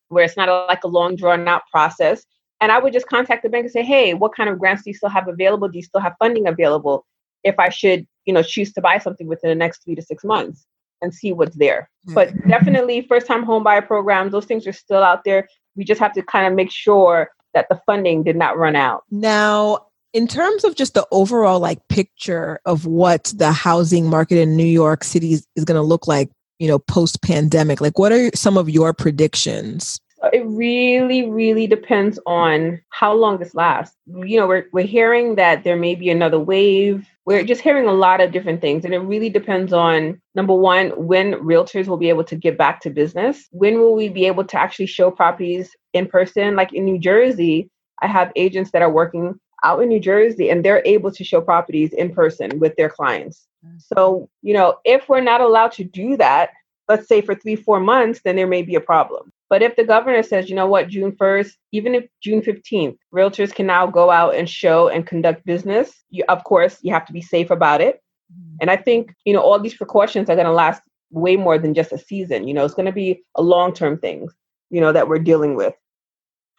where 0.10 0.24
it's 0.24 0.38
not 0.38 0.48
a, 0.48 0.66
like 0.68 0.84
a 0.84 0.88
long 0.88 1.16
drawn 1.16 1.48
out 1.48 1.64
process. 1.72 2.24
And 2.60 2.72
I 2.72 2.78
would 2.78 2.94
just 2.94 3.08
contact 3.08 3.42
the 3.42 3.50
bank 3.50 3.64
and 3.64 3.72
say, 3.72 3.82
hey, 3.82 4.14
what 4.14 4.36
kind 4.36 4.48
of 4.48 4.60
grants 4.60 4.84
do 4.84 4.92
you 4.92 4.94
still 4.94 5.10
have 5.10 5.28
available? 5.28 5.68
Do 5.68 5.80
you 5.80 5.84
still 5.84 6.02
have 6.02 6.14
funding 6.20 6.48
available? 6.48 7.04
If 7.44 7.58
I 7.58 7.70
should, 7.70 8.06
you 8.26 8.34
know, 8.34 8.44
choose 8.44 8.72
to 8.74 8.82
buy 8.82 9.00
something 9.00 9.26
within 9.26 9.50
the 9.50 9.56
next 9.56 9.84
three 9.84 9.96
to 9.96 10.04
six 10.04 10.24
months 10.24 10.68
and 11.02 11.12
see 11.12 11.34
what's 11.34 11.56
there. 11.56 11.90
Hmm. 12.06 12.14
But 12.14 12.48
definitely 12.48 13.02
first 13.02 13.26
time 13.26 13.42
home 13.42 13.64
buyer 13.64 13.82
programs, 13.82 14.34
those 14.34 14.46
things 14.46 14.68
are 14.68 14.74
still 14.74 15.02
out 15.02 15.24
there. 15.24 15.48
We 15.76 15.84
just 15.84 16.00
have 16.00 16.14
to 16.14 16.22
kind 16.22 16.46
of 16.46 16.54
make 16.54 16.70
sure 16.70 17.32
that 17.56 17.70
the 17.70 17.82
funding 17.88 18.22
did 18.22 18.36
not 18.36 18.56
run 18.56 18.76
out. 18.76 19.04
now 19.10 19.88
in 20.14 20.28
terms 20.28 20.66
of 20.66 20.76
just 20.76 20.94
the 20.94 21.08
overall 21.12 21.60
like 21.60 21.80
picture 21.88 22.60
of 22.66 22.86
what 22.86 23.34
the 23.36 23.52
housing 23.52 24.10
market 24.10 24.38
in 24.38 24.56
new 24.56 24.64
york 24.66 25.04
city 25.04 25.34
is, 25.34 25.48
is 25.56 25.66
going 25.66 25.78
to 25.78 25.82
look 25.82 26.08
like 26.08 26.30
you 26.62 26.68
know 26.68 26.78
post 26.78 27.22
pandemic 27.24 27.82
like 27.82 27.98
what 27.98 28.12
are 28.12 28.30
some 28.36 28.56
of 28.56 28.70
your 28.70 28.94
predictions 28.94 30.00
It 30.32 30.46
really, 30.46 31.28
really 31.28 31.66
depends 31.66 32.20
on 32.28 32.80
how 32.90 33.12
long 33.12 33.40
this 33.40 33.56
lasts. 33.56 33.98
You 34.06 34.40
know, 34.40 34.48
we're 34.48 34.68
we're 34.72 34.86
hearing 34.86 35.34
that 35.36 35.64
there 35.64 35.76
may 35.76 35.96
be 35.96 36.12
another 36.12 36.40
wave. 36.40 37.08
We're 37.26 37.44
just 37.44 37.62
hearing 37.62 37.88
a 37.88 37.94
lot 37.94 38.22
of 38.22 38.32
different 38.32 38.62
things, 38.62 38.86
and 38.86 38.94
it 38.94 39.00
really 39.00 39.32
depends 39.32 39.74
on 39.74 40.22
number 40.36 40.54
one, 40.54 40.90
when 40.92 41.34
realtors 41.34 41.88
will 41.88 41.98
be 41.98 42.10
able 42.10 42.24
to 42.26 42.36
get 42.36 42.56
back 42.56 42.82
to 42.82 42.92
business. 42.92 43.48
When 43.52 43.80
will 43.80 43.96
we 43.96 44.10
be 44.10 44.28
able 44.28 44.44
to 44.44 44.58
actually 44.60 44.86
show 44.86 45.10
properties 45.10 45.76
in 45.94 46.06
person? 46.06 46.56
Like 46.56 46.72
in 46.72 46.86
New 46.86 47.00
Jersey, 47.00 47.72
I 48.04 48.08
have 48.08 48.32
agents 48.36 48.70
that 48.72 48.84
are 48.84 48.92
working 48.92 49.40
out 49.64 49.82
in 49.82 49.90
New 49.90 50.00
Jersey, 50.00 50.52
and 50.52 50.64
they're 50.64 50.84
able 50.86 51.12
to 51.12 51.24
show 51.24 51.42
properties 51.42 51.94
in 51.94 52.14
person 52.14 52.60
with 52.60 52.76
their 52.76 52.90
clients. 52.90 53.48
So, 53.78 54.30
you 54.42 54.54
know, 54.54 54.78
if 54.86 55.08
we're 55.08 55.22
not 55.22 55.42
allowed 55.42 55.72
to 55.74 55.84
do 55.84 56.18
that, 56.18 56.52
let's 56.88 57.08
say 57.08 57.22
for 57.22 57.36
three, 57.36 57.56
four 57.56 57.80
months, 57.80 58.22
then 58.24 58.36
there 58.36 58.48
may 58.48 58.62
be 58.62 58.76
a 58.76 58.82
problem. 58.82 59.32
But 59.50 59.62
if 59.62 59.76
the 59.76 59.84
governor 59.84 60.24
says, 60.24 60.50
you 60.50 60.56
know 60.56 60.68
what, 60.68 60.88
June 60.88 61.12
1st, 61.12 61.52
even 61.74 61.94
if 61.94 62.06
June 62.22 62.42
15th, 62.42 62.98
realtors 63.14 63.54
can 63.54 63.66
now 63.66 63.86
go 63.86 64.10
out 64.10 64.34
and 64.34 64.50
show 64.50 64.88
and 64.88 65.06
conduct 65.06 65.46
business, 65.46 65.92
you, 66.10 66.24
of 66.30 66.44
course, 66.46 66.78
you 66.82 66.94
have 66.94 67.06
to 67.08 67.14
be 67.14 67.22
safe 67.22 67.52
about 67.52 67.82
it. 67.82 68.02
Mm-hmm. 68.32 68.58
And 68.62 68.72
I 68.72 68.78
think, 68.78 69.14
you 69.26 69.34
know, 69.34 69.42
all 69.42 69.60
these 69.60 69.76
precautions 69.76 70.30
are 70.30 70.36
going 70.36 70.48
to 70.48 70.54
last 70.54 70.82
way 71.12 71.36
more 71.36 71.58
than 71.58 71.74
just 71.74 71.92
a 71.92 71.98
season. 71.98 72.48
You 72.48 72.54
know, 72.54 72.64
it's 72.64 72.74
going 72.74 72.86
to 72.86 72.94
be 72.94 73.22
a 73.36 73.42
long 73.42 73.74
term 73.74 73.98
thing, 73.98 74.30
you 74.70 74.80
know, 74.80 74.94
that 74.94 75.10
we're 75.10 75.20
dealing 75.20 75.56
with. 75.56 75.74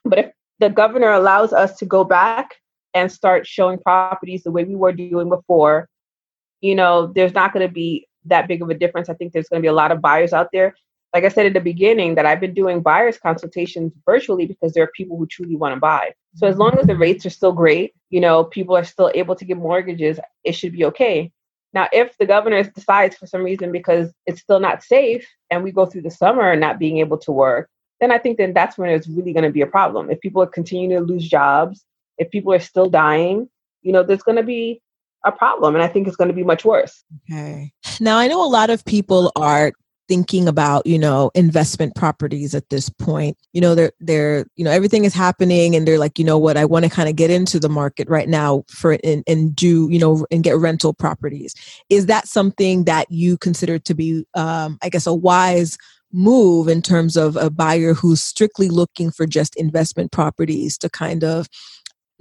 But 0.04 0.18
if 0.18 0.32
the 0.58 0.68
governor 0.68 1.12
allows 1.12 1.52
us 1.52 1.76
to 1.78 1.86
go 1.86 2.04
back 2.04 2.56
and 2.94 3.10
start 3.10 3.46
showing 3.46 3.78
properties 3.78 4.42
the 4.42 4.50
way 4.50 4.64
we 4.64 4.76
were 4.76 4.92
doing 4.92 5.30
before, 5.30 5.88
you 6.62 6.75
know, 6.75 7.09
there's 7.09 7.35
not 7.35 7.53
going 7.53 7.66
to 7.66 7.72
be 7.72 8.09
that 8.25 8.48
big 8.48 8.62
of 8.62 8.70
a 8.70 8.75
difference. 8.75 9.11
I 9.11 9.14
think 9.14 9.33
there's 9.33 9.48
going 9.48 9.61
to 9.61 9.64
be 9.64 9.68
a 9.68 9.75
lot 9.75 9.92
of 9.92 10.01
buyers 10.01 10.33
out 10.33 10.48
there. 10.53 10.75
Like 11.12 11.25
I 11.25 11.29
said 11.29 11.44
at 11.44 11.53
the 11.53 11.61
beginning, 11.61 12.14
that 12.14 12.25
I've 12.25 12.40
been 12.40 12.55
doing 12.55 12.81
buyers 12.81 13.18
consultations 13.18 13.92
virtually 14.07 14.46
because 14.46 14.72
there 14.72 14.85
are 14.85 14.90
people 14.96 15.18
who 15.18 15.27
truly 15.27 15.57
want 15.57 15.75
to 15.75 15.81
buy. 15.81 16.12
So 16.37 16.46
as 16.46 16.57
long 16.57 16.79
as 16.79 16.87
the 16.87 16.96
rates 16.96 17.27
are 17.27 17.31
still 17.31 17.53
great, 17.53 17.92
you 18.09 18.20
know, 18.20 18.44
people 18.44 18.75
are 18.75 18.85
still 18.85 19.11
able 19.14 19.35
to 19.35 19.44
get 19.44 19.59
mortgages, 19.59 20.18
it 20.44 20.53
should 20.53 20.72
be 20.72 20.87
okay. 20.87 21.31
Now, 21.75 21.88
if 21.92 22.16
the 22.16 22.27
governor 22.27 22.62
decides 22.62 23.16
for 23.16 23.27
some 23.27 23.42
reason 23.42 23.72
because 23.72 24.12
it's 24.27 24.40
still 24.40 24.61
not 24.61 24.83
safe 24.83 25.27
and 25.51 25.62
we 25.62 25.72
go 25.72 25.85
through 25.85 26.03
the 26.03 26.11
summer 26.11 26.55
not 26.55 26.79
being 26.79 26.98
able 26.98 27.18
to 27.18 27.33
work, 27.33 27.68
then 28.01 28.11
I 28.11 28.18
think 28.18 28.38
then 28.38 28.53
that's 28.53 28.79
when 28.79 28.90
it's 28.90 29.09
really 29.09 29.33
going 29.33 29.44
to 29.44 29.51
be 29.51 29.62
a 29.62 29.66
problem. 29.66 30.11
If 30.11 30.20
people 30.20 30.42
are 30.42 30.46
continuing 30.46 30.90
to 30.90 31.12
lose 31.12 31.29
jobs, 31.29 31.85
if 32.18 32.31
people 32.31 32.53
are 32.53 32.61
still 32.61 32.88
dying, 32.88 33.48
you 33.83 33.92
know, 33.92 34.03
there's 34.03 34.22
going 34.22 34.37
to 34.37 34.42
be 34.42 34.81
a 35.24 35.32
problem. 35.32 35.74
And 35.74 35.82
I 35.82 35.88
think 35.88 36.06
it's 36.06 36.16
going 36.16 36.28
to 36.28 36.35
be 36.35 36.44
much 36.44 36.64
worse. 36.64 37.04
Okay. 37.30 37.72
Now 38.00 38.18
I 38.18 38.26
know 38.28 38.44
a 38.44 38.48
lot 38.48 38.70
of 38.70 38.85
people 38.85 39.32
are 39.37 39.72
thinking 40.08 40.48
about, 40.48 40.87
you 40.87 40.98
know, 40.98 41.30
investment 41.35 41.94
properties 41.94 42.54
at 42.54 42.68
this 42.70 42.88
point. 42.88 43.37
You 43.52 43.61
know, 43.61 43.74
they're 43.74 43.92
they're, 44.00 44.44
you 44.56 44.64
know, 44.64 44.70
everything 44.70 45.04
is 45.04 45.14
happening 45.14 45.74
and 45.74 45.87
they're 45.87 45.98
like, 45.98 46.18
you 46.18 46.24
know 46.24 46.38
what, 46.38 46.56
I 46.56 46.64
want 46.64 46.85
to 46.85 46.90
kind 46.90 47.08
of 47.08 47.16
get 47.16 47.30
into 47.30 47.58
the 47.58 47.68
market 47.68 48.08
right 48.11 48.28
now 48.28 48.64
for 48.68 48.98
and, 49.04 49.22
and 49.26 49.54
do, 49.54 49.88
you 49.90 49.98
know, 49.98 50.26
and 50.30 50.42
get 50.42 50.58
rental 50.58 50.92
properties. 50.92 51.54
Is 51.88 52.06
that 52.06 52.26
something 52.26 52.85
that 52.85 53.11
you 53.11 53.38
consider 53.38 53.78
to 53.78 53.94
be 53.94 54.26
um, 54.35 54.78
I 54.82 54.88
guess 54.88 55.06
a 55.06 55.14
wise 55.14 55.78
move 56.12 56.68
in 56.68 56.82
terms 56.82 57.16
of 57.16 57.37
a 57.37 57.48
buyer 57.48 57.94
who's 57.94 58.22
strictly 58.22 58.68
looking 58.68 59.11
for 59.11 59.26
just 59.26 59.56
investment 59.56 60.12
properties 60.12 60.76
to 60.78 60.90
kind 60.90 61.24
of 61.24 61.48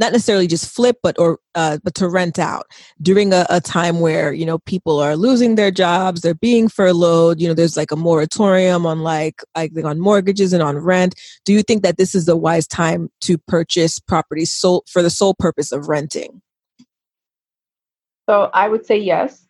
not 0.02 0.12
necessarily 0.12 0.48
just 0.48 0.74
flip 0.74 0.98
but 1.02 1.18
or 1.18 1.40
uh, 1.56 1.78
but 1.84 1.96
to 1.96 2.10
rent 2.10 2.38
out 2.40 2.66
during 3.02 3.32
a, 3.32 3.46
a 3.50 3.62
time 3.62 4.02
where 4.02 4.34
you 4.34 4.46
know 4.46 4.60
people 4.60 5.00
are 5.00 5.16
losing 5.16 5.56
their 5.56 5.72
jobs 5.72 6.22
they're 6.22 6.34
being 6.34 6.68
furloughed 6.68 7.40
you 7.40 7.48
know 7.48 7.54
there's 7.54 7.78
like 7.78 7.92
a 7.92 7.96
moratorium 7.96 8.86
on 8.86 9.00
like 9.00 9.42
i 9.56 9.68
think 9.68 9.86
on 9.86 10.00
mortgages 10.00 10.52
and 10.52 10.64
on 10.64 10.78
rent 10.78 11.16
do 11.46 11.54
you 11.54 11.64
think 11.64 11.84
that 11.84 11.98
this 11.98 12.14
is 12.14 12.26
the 12.26 12.36
wise 12.36 12.68
time 12.68 13.10
to 13.22 13.38
purchase 13.38 14.00
properties 14.00 14.52
sold 14.52 14.84
for 14.90 15.02
the 15.02 15.10
sole 15.10 15.34
purpose 15.34 15.72
of 15.72 15.88
renting 15.88 16.42
So 18.32 18.50
I 18.54 18.70
would 18.70 18.86
say 18.86 18.98
yes. 18.98 19.46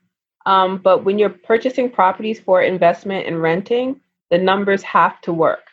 Um, 0.48 0.80
but 0.80 1.04
when 1.04 1.20
you're 1.20 1.30
purchasing 1.30 1.90
properties 1.92 2.40
for 2.40 2.64
investment 2.64 3.28
and 3.28 3.40
renting, 3.40 4.02
the 4.32 4.40
numbers 4.40 4.82
have 4.82 5.22
to 5.22 5.34
work. 5.34 5.68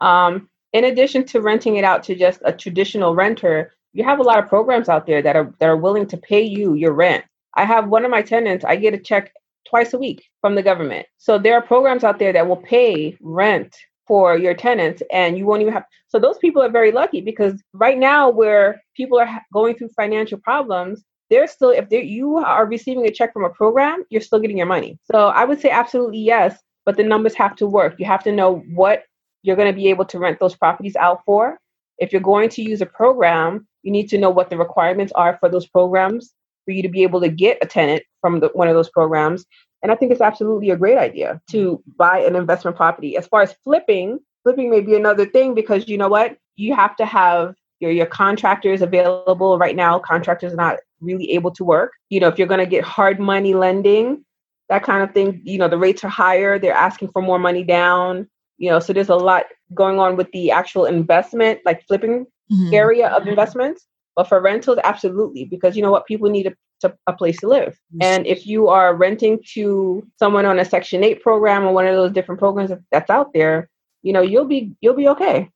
Um, 0.00 0.48
in 0.72 0.84
addition 0.84 1.24
to 1.26 1.40
renting 1.40 1.76
it 1.76 1.84
out 1.84 2.04
to 2.04 2.14
just 2.14 2.40
a 2.44 2.52
traditional 2.52 3.16
renter, 3.16 3.74
you 3.98 4.04
have 4.04 4.20
a 4.20 4.22
lot 4.22 4.38
of 4.38 4.48
programs 4.48 4.88
out 4.88 5.06
there 5.06 5.20
that 5.20 5.34
are 5.34 5.52
that 5.58 5.68
are 5.68 5.76
willing 5.76 6.06
to 6.06 6.16
pay 6.16 6.42
you 6.42 6.74
your 6.74 6.92
rent. 6.92 7.24
I 7.54 7.64
have 7.64 7.88
one 7.88 8.04
of 8.04 8.12
my 8.12 8.22
tenants, 8.22 8.64
I 8.64 8.76
get 8.76 8.94
a 8.94 8.98
check 8.98 9.32
twice 9.68 9.92
a 9.92 9.98
week 9.98 10.24
from 10.40 10.54
the 10.54 10.62
government. 10.62 11.06
So 11.18 11.36
there 11.36 11.54
are 11.54 11.62
programs 11.62 12.04
out 12.04 12.20
there 12.20 12.32
that 12.32 12.46
will 12.46 12.62
pay 12.62 13.16
rent 13.20 13.76
for 14.06 14.38
your 14.38 14.54
tenants 14.54 15.02
and 15.12 15.36
you 15.36 15.44
won't 15.44 15.60
even 15.60 15.74
have 15.74 15.84
so 16.06 16.18
those 16.18 16.38
people 16.38 16.62
are 16.62 16.70
very 16.70 16.90
lucky 16.90 17.20
because 17.20 17.62
right 17.74 17.98
now 17.98 18.30
where 18.30 18.80
people 18.96 19.18
are 19.20 19.42
going 19.52 19.76
through 19.76 19.90
financial 19.90 20.38
problems 20.38 21.04
they're 21.28 21.46
still 21.46 21.68
if 21.68 21.90
they 21.90 22.02
you 22.02 22.38
are 22.38 22.64
receiving 22.64 23.04
a 23.06 23.10
check 23.10 23.34
from 23.34 23.44
a 23.44 23.50
program 23.50 24.02
you're 24.08 24.22
still 24.22 24.40
getting 24.40 24.56
your 24.56 24.66
money 24.66 24.98
so 25.04 25.28
i 25.28 25.44
would 25.44 25.60
say 25.60 25.68
absolutely 25.68 26.20
yes 26.20 26.58
but 26.86 26.96
the 26.96 27.04
numbers 27.04 27.34
have 27.34 27.54
to 27.54 27.66
work 27.66 27.96
you 27.98 28.06
have 28.06 28.24
to 28.24 28.32
know 28.32 28.64
what 28.72 29.02
you're 29.42 29.56
going 29.56 29.70
to 29.70 29.76
be 29.76 29.90
able 29.90 30.06
to 30.06 30.18
rent 30.18 30.40
those 30.40 30.56
properties 30.56 30.96
out 30.96 31.20
for 31.26 31.58
if 31.98 32.10
you're 32.10 32.22
going 32.22 32.48
to 32.48 32.62
use 32.62 32.80
a 32.80 32.86
program 32.86 33.67
you 33.82 33.92
need 33.92 34.08
to 34.08 34.18
know 34.18 34.30
what 34.30 34.50
the 34.50 34.56
requirements 34.56 35.12
are 35.14 35.36
for 35.38 35.48
those 35.48 35.66
programs 35.66 36.32
for 36.64 36.72
you 36.72 36.82
to 36.82 36.88
be 36.88 37.02
able 37.02 37.20
to 37.20 37.28
get 37.28 37.58
a 37.62 37.66
tenant 37.66 38.02
from 38.20 38.40
the, 38.40 38.48
one 38.48 38.68
of 38.68 38.74
those 38.74 38.90
programs 38.90 39.46
and 39.82 39.92
I 39.92 39.94
think 39.94 40.12
it's 40.12 40.20
absolutely 40.20 40.70
a 40.70 40.76
great 40.76 40.98
idea 40.98 41.40
to 41.50 41.82
buy 41.96 42.18
an 42.20 42.36
investment 42.36 42.76
property. 42.76 43.16
As 43.16 43.26
far 43.26 43.42
as 43.42 43.54
flipping, 43.64 44.18
flipping 44.42 44.70
may 44.70 44.80
be 44.80 44.96
another 44.96 45.26
thing 45.26 45.54
because 45.54 45.88
you 45.88 45.96
know 45.96 46.08
what? 46.08 46.36
You 46.56 46.74
have 46.74 46.96
to 46.96 47.06
have 47.06 47.54
your, 47.80 47.92
your 47.92 48.06
contractors 48.06 48.82
available 48.82 49.58
right 49.58 49.76
now. 49.76 49.98
Contractors 49.98 50.52
are 50.52 50.56
not 50.56 50.78
really 51.00 51.30
able 51.32 51.52
to 51.52 51.64
work. 51.64 51.92
You 52.08 52.18
know, 52.20 52.28
if 52.28 52.38
you're 52.38 52.48
going 52.48 52.58
to 52.58 52.66
get 52.66 52.82
hard 52.82 53.20
money 53.20 53.54
lending, 53.54 54.24
that 54.68 54.82
kind 54.82 55.02
of 55.02 55.14
thing, 55.14 55.40
you 55.44 55.58
know, 55.58 55.68
the 55.68 55.78
rates 55.78 56.02
are 56.02 56.08
higher. 56.08 56.58
They're 56.58 56.74
asking 56.74 57.10
for 57.12 57.22
more 57.22 57.38
money 57.38 57.62
down. 57.62 58.28
You 58.58 58.70
know, 58.70 58.80
so 58.80 58.92
there's 58.92 59.08
a 59.08 59.16
lot 59.16 59.44
going 59.74 59.98
on 59.98 60.16
with 60.16 60.30
the 60.32 60.50
actual 60.50 60.84
investment, 60.84 61.60
like 61.64 61.86
flipping 61.86 62.26
Mhm. 62.50 62.72
area 62.72 63.08
of 63.08 63.26
investments. 63.26 63.86
But 64.16 64.28
for 64.28 64.40
rentals, 64.40 64.78
absolutely, 64.82 65.44
because 65.44 65.76
you 65.76 65.82
know 65.82 65.92
what? 65.92 66.06
People 66.06 66.28
need 66.28 66.46
a, 66.48 66.54
to, 66.80 66.96
a 67.06 67.12
place 67.12 67.38
to 67.40 67.46
live. 67.48 67.78
And 68.00 68.26
if 68.26 68.46
you 68.46 68.68
are 68.68 68.96
renting 68.96 69.38
to 69.54 70.04
someone 70.18 70.44
on 70.44 70.58
a 70.58 70.64
Section 70.64 71.04
8 71.04 71.22
program 71.22 71.64
or 71.64 71.72
one 71.72 71.86
of 71.86 71.94
those 71.94 72.12
different 72.12 72.40
programs 72.40 72.72
that's 72.90 73.10
out 73.10 73.32
there, 73.32 73.68
you 74.02 74.12
know, 74.12 74.22
you'll 74.22 74.44
be 74.46 74.72
you'll 74.80 74.94
be 74.94 75.08
okay. 75.08 75.50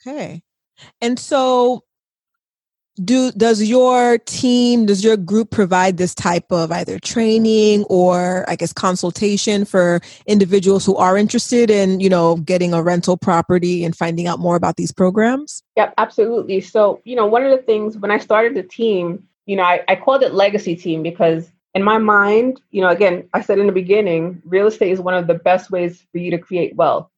Okay. 0.00 0.42
And 1.00 1.18
so 1.18 1.82
do 3.04 3.32
does 3.32 3.62
your 3.62 4.18
team 4.18 4.86
does 4.86 5.02
your 5.02 5.16
group 5.16 5.50
provide 5.50 5.96
this 5.96 6.14
type 6.14 6.50
of 6.50 6.70
either 6.72 6.98
training 6.98 7.84
or 7.84 8.44
I 8.48 8.56
guess 8.56 8.72
consultation 8.72 9.64
for 9.64 10.00
individuals 10.26 10.84
who 10.84 10.96
are 10.96 11.16
interested 11.16 11.70
in, 11.70 12.00
you 12.00 12.08
know, 12.08 12.36
getting 12.36 12.74
a 12.74 12.82
rental 12.82 13.16
property 13.16 13.84
and 13.84 13.96
finding 13.96 14.26
out 14.26 14.38
more 14.38 14.56
about 14.56 14.76
these 14.76 14.92
programs? 14.92 15.62
Yep, 15.76 15.94
absolutely. 15.98 16.60
So, 16.60 17.00
you 17.04 17.16
know, 17.16 17.26
one 17.26 17.44
of 17.44 17.50
the 17.50 17.64
things 17.64 17.96
when 17.96 18.10
I 18.10 18.18
started 18.18 18.54
the 18.54 18.62
team, 18.62 19.26
you 19.46 19.56
know, 19.56 19.62
I, 19.62 19.82
I 19.88 19.96
called 19.96 20.22
it 20.22 20.34
legacy 20.34 20.76
team 20.76 21.02
because 21.02 21.50
in 21.74 21.82
my 21.82 21.98
mind, 21.98 22.60
you 22.70 22.80
know, 22.80 22.88
again, 22.88 23.28
I 23.32 23.40
said 23.40 23.58
in 23.58 23.66
the 23.66 23.72
beginning, 23.72 24.42
real 24.44 24.66
estate 24.66 24.90
is 24.90 25.00
one 25.00 25.14
of 25.14 25.26
the 25.26 25.34
best 25.34 25.70
ways 25.70 26.04
for 26.12 26.18
you 26.18 26.30
to 26.32 26.38
create 26.38 26.76
wealth. 26.76 27.08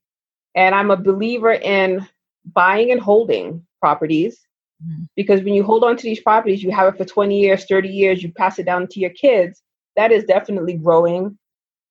And 0.55 0.75
I'm 0.75 0.91
a 0.91 0.97
believer 0.97 1.53
in 1.53 2.07
buying 2.45 2.91
and 2.91 3.01
holding 3.01 3.67
properties 3.81 4.39
Mhm. 4.83 5.09
because 5.17 5.43
when 5.43 5.55
you 5.55 5.63
hold 5.63 5.85
on 5.85 5.97
to 5.97 6.03
these 6.03 6.21
properties, 6.21 6.63
you 6.63 6.71
have 6.71 6.93
it 6.93 6.99
for 6.99 7.05
20 7.05 7.39
years, 7.39 7.65
30 7.67 7.89
years, 7.89 8.23
you 8.23 8.33
pass 8.33 8.59
it 8.59 8.65
down 8.65 8.87
to 8.89 9.01
your 9.01 9.11
kids. 9.11 9.63
That 9.97 10.11
is 10.13 10.25
definitely 10.25 10.75
growing 10.75 11.39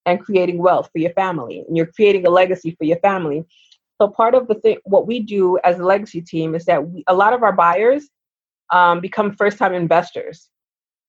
and 0.06 0.20
creating 0.20 0.58
wealth 0.58 0.90
for 0.92 1.00
your 1.00 1.12
family. 1.14 1.64
And 1.68 1.78
you're 1.78 1.86
creating 1.86 2.26
a 2.26 2.30
legacy 2.30 2.72
for 2.78 2.86
your 2.86 3.00
family. 3.00 3.46
So 4.00 4.08
part 4.08 4.34
of 4.34 4.48
the 4.48 4.56
thing, 4.56 4.78
what 4.84 5.06
we 5.06 5.20
do 5.20 5.60
as 5.64 5.80
a 5.80 5.84
legacy 5.84 6.22
team 6.22 6.56
is 6.56 6.66
that 6.66 6.88
we, 6.90 7.04
a 7.08 7.14
lot 7.14 7.34
of 7.34 7.44
our 7.44 7.54
buyers 7.54 8.10
um, 8.72 9.00
become 9.00 9.36
first-time 9.36 9.74
investors. 9.74 10.50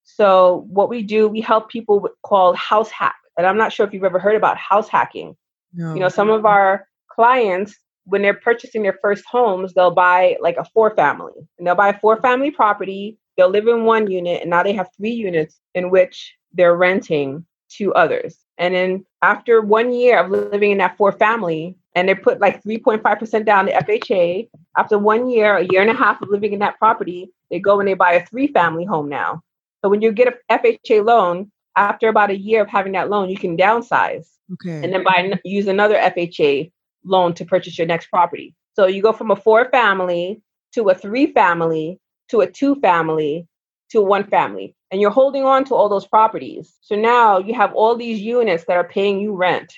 So 0.04 0.66
what 0.68 0.88
we 0.90 1.02
do, 1.02 1.28
we 1.28 1.40
help 1.40 1.70
people 1.70 2.00
with, 2.00 2.12
called 2.22 2.56
house 2.56 2.90
hack. 2.90 3.16
And 3.38 3.46
I'm 3.46 3.56
not 3.56 3.72
sure 3.72 3.86
if 3.86 3.94
you've 3.94 4.04
ever 4.04 4.18
heard 4.18 4.36
about 4.36 4.58
house 4.58 4.88
hacking. 4.88 5.36
No. 5.72 5.94
You 5.94 6.00
know, 6.00 6.08
some 6.08 6.28
of 6.28 6.44
our 6.44 6.86
clients, 7.10 7.78
when 8.04 8.22
they're 8.22 8.34
purchasing 8.34 8.82
their 8.82 8.98
first 9.00 9.24
homes, 9.26 9.74
they'll 9.74 9.90
buy 9.90 10.36
like 10.40 10.56
a 10.56 10.64
four 10.64 10.94
family. 10.94 11.32
And 11.58 11.66
they'll 11.66 11.74
buy 11.74 11.90
a 11.90 11.98
four 11.98 12.20
family 12.20 12.50
property. 12.50 13.18
They'll 13.36 13.48
live 13.48 13.68
in 13.68 13.84
one 13.84 14.10
unit, 14.10 14.42
and 14.42 14.50
now 14.50 14.62
they 14.62 14.74
have 14.74 14.90
three 14.96 15.12
units 15.12 15.58
in 15.74 15.90
which 15.90 16.34
they're 16.52 16.76
renting 16.76 17.46
to 17.76 17.94
others. 17.94 18.36
And 18.58 18.74
then 18.74 19.06
after 19.22 19.62
one 19.62 19.92
year 19.92 20.18
of 20.18 20.30
living 20.30 20.72
in 20.72 20.78
that 20.78 20.96
four 20.98 21.12
family, 21.12 21.76
and 21.94 22.08
they 22.08 22.14
put 22.14 22.40
like 22.40 22.62
3.5% 22.62 23.44
down 23.44 23.66
to 23.66 23.72
FHA, 23.72 24.48
after 24.76 24.98
one 24.98 25.28
year, 25.28 25.56
a 25.56 25.66
year 25.70 25.80
and 25.80 25.90
a 25.90 25.94
half 25.94 26.20
of 26.22 26.28
living 26.28 26.52
in 26.52 26.58
that 26.60 26.78
property, 26.78 27.30
they 27.50 27.58
go 27.58 27.80
and 27.80 27.88
they 27.88 27.94
buy 27.94 28.12
a 28.12 28.26
three 28.26 28.48
family 28.48 28.84
home 28.84 29.08
now. 29.08 29.42
So 29.82 29.88
when 29.88 30.00
you 30.00 30.12
get 30.12 30.28
a 30.28 30.58
FHA 30.58 31.04
loan, 31.04 31.50
after 31.76 32.08
about 32.08 32.30
a 32.30 32.36
year 32.36 32.62
of 32.62 32.68
having 32.68 32.92
that 32.92 33.10
loan, 33.10 33.30
you 33.30 33.36
can 33.36 33.56
downsize 33.56 34.26
okay. 34.54 34.84
and 34.84 34.92
then 34.92 35.04
buy 35.04 35.40
use 35.44 35.68
another 35.68 35.96
FHA 35.96 36.70
loan 37.04 37.34
to 37.34 37.44
purchase 37.44 37.78
your 37.78 37.86
next 37.86 38.06
property. 38.06 38.54
So 38.74 38.86
you 38.86 39.02
go 39.02 39.12
from 39.12 39.30
a 39.30 39.36
four 39.36 39.68
family 39.70 40.42
to 40.74 40.88
a 40.88 40.94
three 40.94 41.26
family 41.32 41.98
to 42.30 42.40
a 42.40 42.50
two 42.50 42.76
family 42.76 43.46
to 43.90 43.98
a 43.98 44.02
one 44.02 44.24
family, 44.24 44.74
and 44.90 45.00
you're 45.00 45.10
holding 45.10 45.44
on 45.44 45.64
to 45.66 45.74
all 45.74 45.88
those 45.88 46.06
properties. 46.06 46.78
So 46.80 46.96
now 46.96 47.38
you 47.38 47.52
have 47.54 47.74
all 47.74 47.94
these 47.94 48.20
units 48.20 48.64
that 48.64 48.76
are 48.76 48.88
paying 48.88 49.20
you 49.20 49.34
rent, 49.34 49.70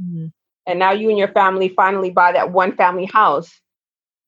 Mhm. 0.00 0.32
and 0.66 0.78
now 0.78 0.90
you 0.90 1.08
and 1.10 1.18
your 1.18 1.28
family 1.28 1.68
finally 1.68 2.10
buy 2.10 2.32
that 2.32 2.50
one 2.50 2.72
family 2.72 3.04
house 3.04 3.60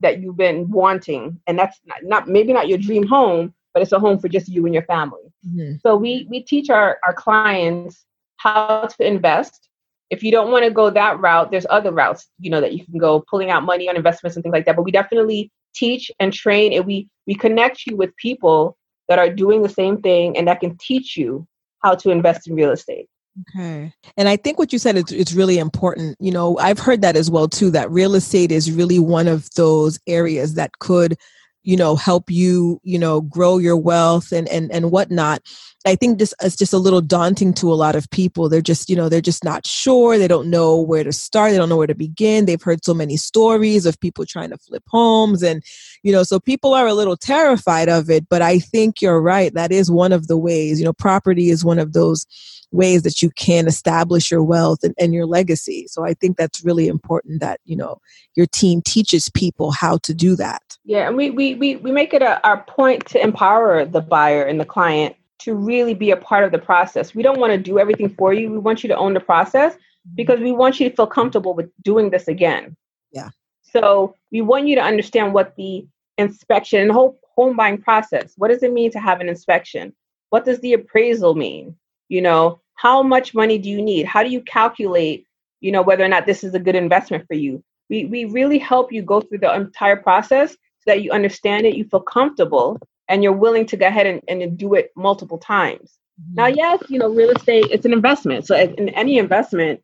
that 0.00 0.20
you've 0.20 0.36
been 0.36 0.70
wanting, 0.70 1.40
and 1.46 1.58
that's 1.58 1.80
not, 1.86 1.98
not 2.04 2.28
maybe 2.28 2.52
not 2.52 2.68
your 2.68 2.78
dream 2.78 3.06
home, 3.06 3.52
but 3.72 3.82
it's 3.82 3.92
a 3.92 3.98
home 3.98 4.18
for 4.18 4.28
just 4.28 4.48
you 4.48 4.64
and 4.66 4.74
your 4.74 4.84
family. 4.84 5.32
Mhm. 5.48 5.80
So 5.80 5.96
we 5.96 6.26
we 6.30 6.40
teach 6.40 6.70
our 6.70 6.98
our 7.04 7.14
clients 7.14 8.04
how 8.36 8.86
to 8.86 9.06
invest. 9.06 9.68
If 10.10 10.22
you 10.22 10.30
don't 10.30 10.50
want 10.50 10.64
to 10.64 10.70
go 10.70 10.90
that 10.90 11.18
route, 11.20 11.50
there's 11.50 11.66
other 11.70 11.90
routes, 11.90 12.26
you 12.38 12.50
know, 12.50 12.60
that 12.60 12.74
you 12.74 12.84
can 12.84 12.98
go 12.98 13.24
pulling 13.28 13.50
out 13.50 13.64
money 13.64 13.88
on 13.88 13.96
investments 13.96 14.36
and 14.36 14.42
things 14.42 14.52
like 14.52 14.66
that. 14.66 14.76
But 14.76 14.84
we 14.84 14.92
definitely 14.92 15.50
teach 15.74 16.10
and 16.20 16.32
train 16.32 16.72
and 16.72 16.86
we 16.86 17.08
we 17.26 17.34
connect 17.34 17.86
you 17.86 17.96
with 17.96 18.14
people 18.16 18.76
that 19.08 19.18
are 19.18 19.28
doing 19.28 19.62
the 19.62 19.68
same 19.68 20.00
thing 20.00 20.36
and 20.36 20.48
that 20.48 20.60
can 20.60 20.76
teach 20.78 21.16
you 21.16 21.46
how 21.82 21.94
to 21.94 22.10
invest 22.10 22.46
in 22.48 22.54
real 22.54 22.70
estate. 22.70 23.08
Okay. 23.50 23.92
And 24.16 24.28
I 24.28 24.36
think 24.36 24.58
what 24.58 24.72
you 24.72 24.78
said 24.78 24.96
is 24.96 25.10
it's 25.10 25.32
really 25.32 25.58
important. 25.58 26.16
You 26.20 26.30
know, 26.30 26.56
I've 26.58 26.78
heard 26.78 27.02
that 27.02 27.16
as 27.16 27.30
well 27.30 27.48
too 27.48 27.70
that 27.72 27.90
real 27.90 28.14
estate 28.14 28.52
is 28.52 28.70
really 28.70 28.98
one 28.98 29.26
of 29.26 29.50
those 29.54 29.98
areas 30.06 30.54
that 30.54 30.78
could, 30.78 31.16
you 31.64 31.76
know, 31.76 31.96
help 31.96 32.30
you, 32.30 32.80
you 32.84 32.98
know, 32.98 33.22
grow 33.22 33.58
your 33.58 33.76
wealth 33.76 34.30
and 34.30 34.48
and 34.48 34.70
and 34.70 34.92
whatnot. 34.92 35.42
I 35.86 35.96
think 35.96 36.18
this 36.18 36.32
is 36.42 36.56
just 36.56 36.72
a 36.72 36.78
little 36.78 37.02
daunting 37.02 37.52
to 37.54 37.70
a 37.70 37.74
lot 37.74 37.94
of 37.94 38.08
people. 38.10 38.48
They're 38.48 38.62
just, 38.62 38.88
you 38.88 38.96
know, 38.96 39.10
they're 39.10 39.20
just 39.20 39.44
not 39.44 39.66
sure. 39.66 40.16
They 40.16 40.28
don't 40.28 40.48
know 40.48 40.80
where 40.80 41.04
to 41.04 41.12
start. 41.12 41.50
They 41.50 41.58
don't 41.58 41.68
know 41.68 41.76
where 41.76 41.86
to 41.86 41.94
begin. 41.94 42.46
They've 42.46 42.62
heard 42.62 42.84
so 42.84 42.94
many 42.94 43.18
stories 43.18 43.84
of 43.84 44.00
people 44.00 44.24
trying 44.24 44.50
to 44.50 44.56
flip 44.56 44.84
homes 44.88 45.42
and, 45.42 45.62
you 46.02 46.10
know, 46.10 46.22
so 46.22 46.40
people 46.40 46.72
are 46.72 46.86
a 46.86 46.94
little 46.94 47.16
terrified 47.16 47.90
of 47.90 48.08
it. 48.08 48.28
But 48.30 48.40
I 48.40 48.60
think 48.60 49.02
you're 49.02 49.20
right. 49.20 49.52
That 49.52 49.72
is 49.72 49.90
one 49.90 50.12
of 50.12 50.26
the 50.26 50.38
ways, 50.38 50.78
you 50.78 50.86
know, 50.86 50.94
property 50.94 51.50
is 51.50 51.64
one 51.64 51.78
of 51.78 51.92
those 51.92 52.26
ways 52.70 53.02
that 53.02 53.22
you 53.22 53.30
can 53.30 53.66
establish 53.66 54.30
your 54.30 54.42
wealth 54.42 54.82
and, 54.82 54.94
and 54.98 55.12
your 55.12 55.26
legacy. 55.26 55.86
So 55.88 56.04
I 56.04 56.14
think 56.14 56.36
that's 56.36 56.64
really 56.64 56.88
important 56.88 57.40
that, 57.40 57.60
you 57.64 57.76
know, 57.76 58.00
your 58.36 58.46
team 58.46 58.80
teaches 58.82 59.28
people 59.28 59.70
how 59.70 59.98
to 59.98 60.14
do 60.14 60.34
that. 60.36 60.62
Yeah, 60.84 61.06
and 61.06 61.16
we 61.16 61.30
we 61.30 61.54
we, 61.54 61.76
we 61.76 61.92
make 61.92 62.12
it 62.12 62.20
a, 62.20 62.44
our 62.44 62.62
point 62.64 63.06
to 63.06 63.22
empower 63.22 63.84
the 63.84 64.00
buyer 64.00 64.42
and 64.42 64.60
the 64.60 64.64
client 64.64 65.16
to 65.40 65.54
really 65.54 65.94
be 65.94 66.10
a 66.10 66.16
part 66.16 66.44
of 66.44 66.52
the 66.52 66.58
process. 66.58 67.14
We 67.14 67.22
don't 67.22 67.40
want 67.40 67.52
to 67.52 67.58
do 67.58 67.78
everything 67.78 68.08
for 68.08 68.32
you. 68.32 68.50
We 68.50 68.58
want 68.58 68.82
you 68.82 68.88
to 68.88 68.96
own 68.96 69.14
the 69.14 69.20
process 69.20 69.74
mm-hmm. 69.74 70.14
because 70.14 70.40
we 70.40 70.52
want 70.52 70.80
you 70.80 70.88
to 70.88 70.94
feel 70.94 71.06
comfortable 71.06 71.54
with 71.54 71.70
doing 71.82 72.10
this 72.10 72.28
again. 72.28 72.76
Yeah. 73.12 73.30
So 73.62 74.14
we 74.30 74.40
want 74.40 74.68
you 74.68 74.76
to 74.76 74.82
understand 74.82 75.34
what 75.34 75.54
the 75.56 75.86
inspection 76.18 76.80
and 76.80 76.92
whole 76.92 77.18
home 77.34 77.56
buying 77.56 77.78
process. 77.78 78.34
What 78.36 78.48
does 78.48 78.62
it 78.62 78.72
mean 78.72 78.90
to 78.92 79.00
have 79.00 79.20
an 79.20 79.28
inspection? 79.28 79.92
What 80.30 80.44
does 80.44 80.60
the 80.60 80.74
appraisal 80.74 81.34
mean? 81.34 81.76
You 82.08 82.22
know, 82.22 82.60
how 82.76 83.02
much 83.02 83.34
money 83.34 83.58
do 83.58 83.68
you 83.68 83.82
need? 83.82 84.06
How 84.06 84.22
do 84.22 84.30
you 84.30 84.40
calculate, 84.42 85.26
you 85.60 85.72
know, 85.72 85.82
whether 85.82 86.04
or 86.04 86.08
not 86.08 86.26
this 86.26 86.44
is 86.44 86.54
a 86.54 86.58
good 86.60 86.76
investment 86.76 87.26
for 87.26 87.34
you? 87.34 87.62
We 87.90 88.06
we 88.06 88.24
really 88.24 88.58
help 88.58 88.92
you 88.92 89.02
go 89.02 89.20
through 89.20 89.38
the 89.38 89.54
entire 89.54 89.96
process 89.96 90.52
so 90.52 90.86
that 90.86 91.02
you 91.02 91.10
understand 91.12 91.66
it, 91.66 91.76
you 91.76 91.84
feel 91.84 92.00
comfortable, 92.00 92.78
and 93.08 93.22
you're 93.22 93.32
willing 93.32 93.66
to 93.66 93.76
go 93.76 93.86
ahead 93.86 94.06
and, 94.06 94.22
and 94.28 94.56
do 94.56 94.74
it 94.74 94.92
multiple 94.96 95.38
times. 95.38 95.98
Mm-hmm. 96.20 96.34
Now, 96.34 96.46
yes, 96.46 96.82
you 96.88 96.98
know, 96.98 97.08
real 97.08 97.30
estate, 97.30 97.66
it's 97.70 97.84
an 97.84 97.92
investment. 97.92 98.46
So 98.46 98.56
in 98.56 98.88
any 98.90 99.18
investment, 99.18 99.82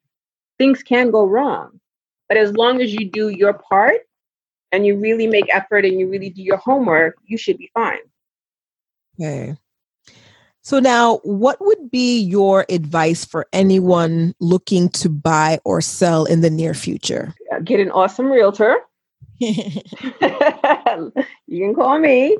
things 0.58 0.82
can 0.82 1.10
go 1.10 1.24
wrong. 1.24 1.80
But 2.28 2.38
as 2.38 2.52
long 2.52 2.80
as 2.80 2.92
you 2.92 3.10
do 3.10 3.28
your 3.28 3.54
part 3.54 4.02
and 4.72 4.86
you 4.86 4.96
really 4.96 5.26
make 5.26 5.52
effort 5.52 5.84
and 5.84 5.98
you 5.98 6.08
really 6.08 6.30
do 6.30 6.42
your 6.42 6.58
homework, 6.58 7.16
you 7.24 7.36
should 7.36 7.58
be 7.58 7.70
fine. 7.74 7.98
Okay. 9.20 9.56
So 10.62 10.78
now, 10.78 11.16
what 11.24 11.60
would 11.60 11.90
be 11.90 12.20
your 12.20 12.66
advice 12.68 13.24
for 13.24 13.46
anyone 13.52 14.34
looking 14.40 14.90
to 14.90 15.08
buy 15.08 15.58
or 15.64 15.80
sell 15.80 16.26
in 16.26 16.42
the 16.42 16.50
near 16.50 16.74
future? 16.74 17.34
Get 17.64 17.80
an 17.80 17.90
awesome 17.90 18.30
realtor. 18.30 18.76
you 19.40 19.72
can 20.20 21.74
call 21.74 21.98
me. 21.98 22.36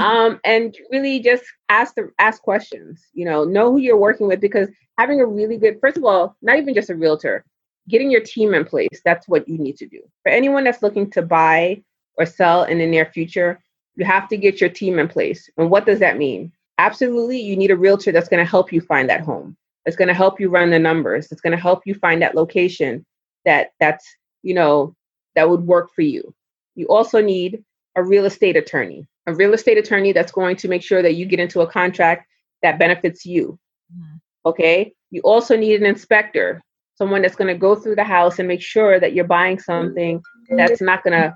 Um, 0.00 0.40
and 0.44 0.76
really 0.90 1.20
just 1.20 1.44
ask 1.68 1.94
the 1.94 2.10
ask 2.18 2.42
questions. 2.42 3.06
You 3.12 3.24
know, 3.24 3.44
know 3.44 3.70
who 3.70 3.78
you're 3.78 3.96
working 3.96 4.26
with 4.26 4.40
because 4.40 4.68
having 4.98 5.20
a 5.20 5.26
really 5.26 5.56
good 5.56 5.78
first 5.80 5.96
of 5.96 6.04
all, 6.04 6.36
not 6.42 6.58
even 6.58 6.74
just 6.74 6.90
a 6.90 6.94
realtor, 6.94 7.44
getting 7.88 8.10
your 8.10 8.20
team 8.20 8.54
in 8.54 8.64
place, 8.64 9.00
that's 9.04 9.28
what 9.28 9.48
you 9.48 9.58
need 9.58 9.76
to 9.78 9.86
do. 9.86 10.00
For 10.22 10.30
anyone 10.30 10.64
that's 10.64 10.82
looking 10.82 11.10
to 11.12 11.22
buy 11.22 11.82
or 12.16 12.26
sell 12.26 12.64
in 12.64 12.78
the 12.78 12.86
near 12.86 13.06
future, 13.06 13.60
you 13.96 14.04
have 14.04 14.28
to 14.28 14.36
get 14.36 14.60
your 14.60 14.70
team 14.70 14.98
in 14.98 15.08
place. 15.08 15.48
And 15.56 15.70
what 15.70 15.86
does 15.86 15.98
that 16.00 16.18
mean? 16.18 16.52
Absolutely, 16.78 17.40
you 17.40 17.56
need 17.56 17.70
a 17.70 17.76
realtor 17.76 18.12
that's 18.12 18.28
going 18.28 18.44
to 18.44 18.50
help 18.50 18.72
you 18.72 18.80
find 18.80 19.08
that 19.10 19.20
home. 19.20 19.56
It's 19.86 19.96
going 19.96 20.08
to 20.08 20.14
help 20.14 20.40
you 20.40 20.48
run 20.48 20.70
the 20.70 20.78
numbers. 20.78 21.30
It's 21.30 21.40
going 21.40 21.56
to 21.56 21.62
help 21.62 21.86
you 21.86 21.94
find 21.94 22.22
that 22.22 22.34
location 22.34 23.04
that 23.44 23.70
that's, 23.80 24.06
you 24.42 24.54
know, 24.54 24.94
that 25.34 25.48
would 25.48 25.62
work 25.62 25.90
for 25.94 26.02
you. 26.02 26.34
You 26.74 26.86
also 26.88 27.20
need 27.20 27.64
a 27.96 28.02
real 28.02 28.24
estate 28.24 28.56
attorney, 28.56 29.06
a 29.30 29.34
real 29.34 29.54
estate 29.54 29.78
attorney 29.78 30.12
that's 30.12 30.32
going 30.32 30.56
to 30.56 30.68
make 30.68 30.82
sure 30.82 31.02
that 31.02 31.14
you 31.14 31.26
get 31.26 31.40
into 31.40 31.60
a 31.60 31.66
contract 31.66 32.26
that 32.62 32.78
benefits 32.78 33.24
you. 33.24 33.58
Mm-hmm. 33.92 34.16
Okay? 34.46 34.92
You 35.10 35.20
also 35.22 35.56
need 35.56 35.80
an 35.80 35.86
inspector, 35.86 36.62
someone 36.96 37.22
that's 37.22 37.36
going 37.36 37.48
to 37.48 37.58
go 37.58 37.74
through 37.74 37.96
the 37.96 38.04
house 38.04 38.38
and 38.38 38.48
make 38.48 38.62
sure 38.62 39.00
that 39.00 39.12
you're 39.12 39.26
buying 39.26 39.58
something 39.58 40.22
that's 40.50 40.80
not 40.80 41.02
going 41.02 41.20
to, 41.20 41.34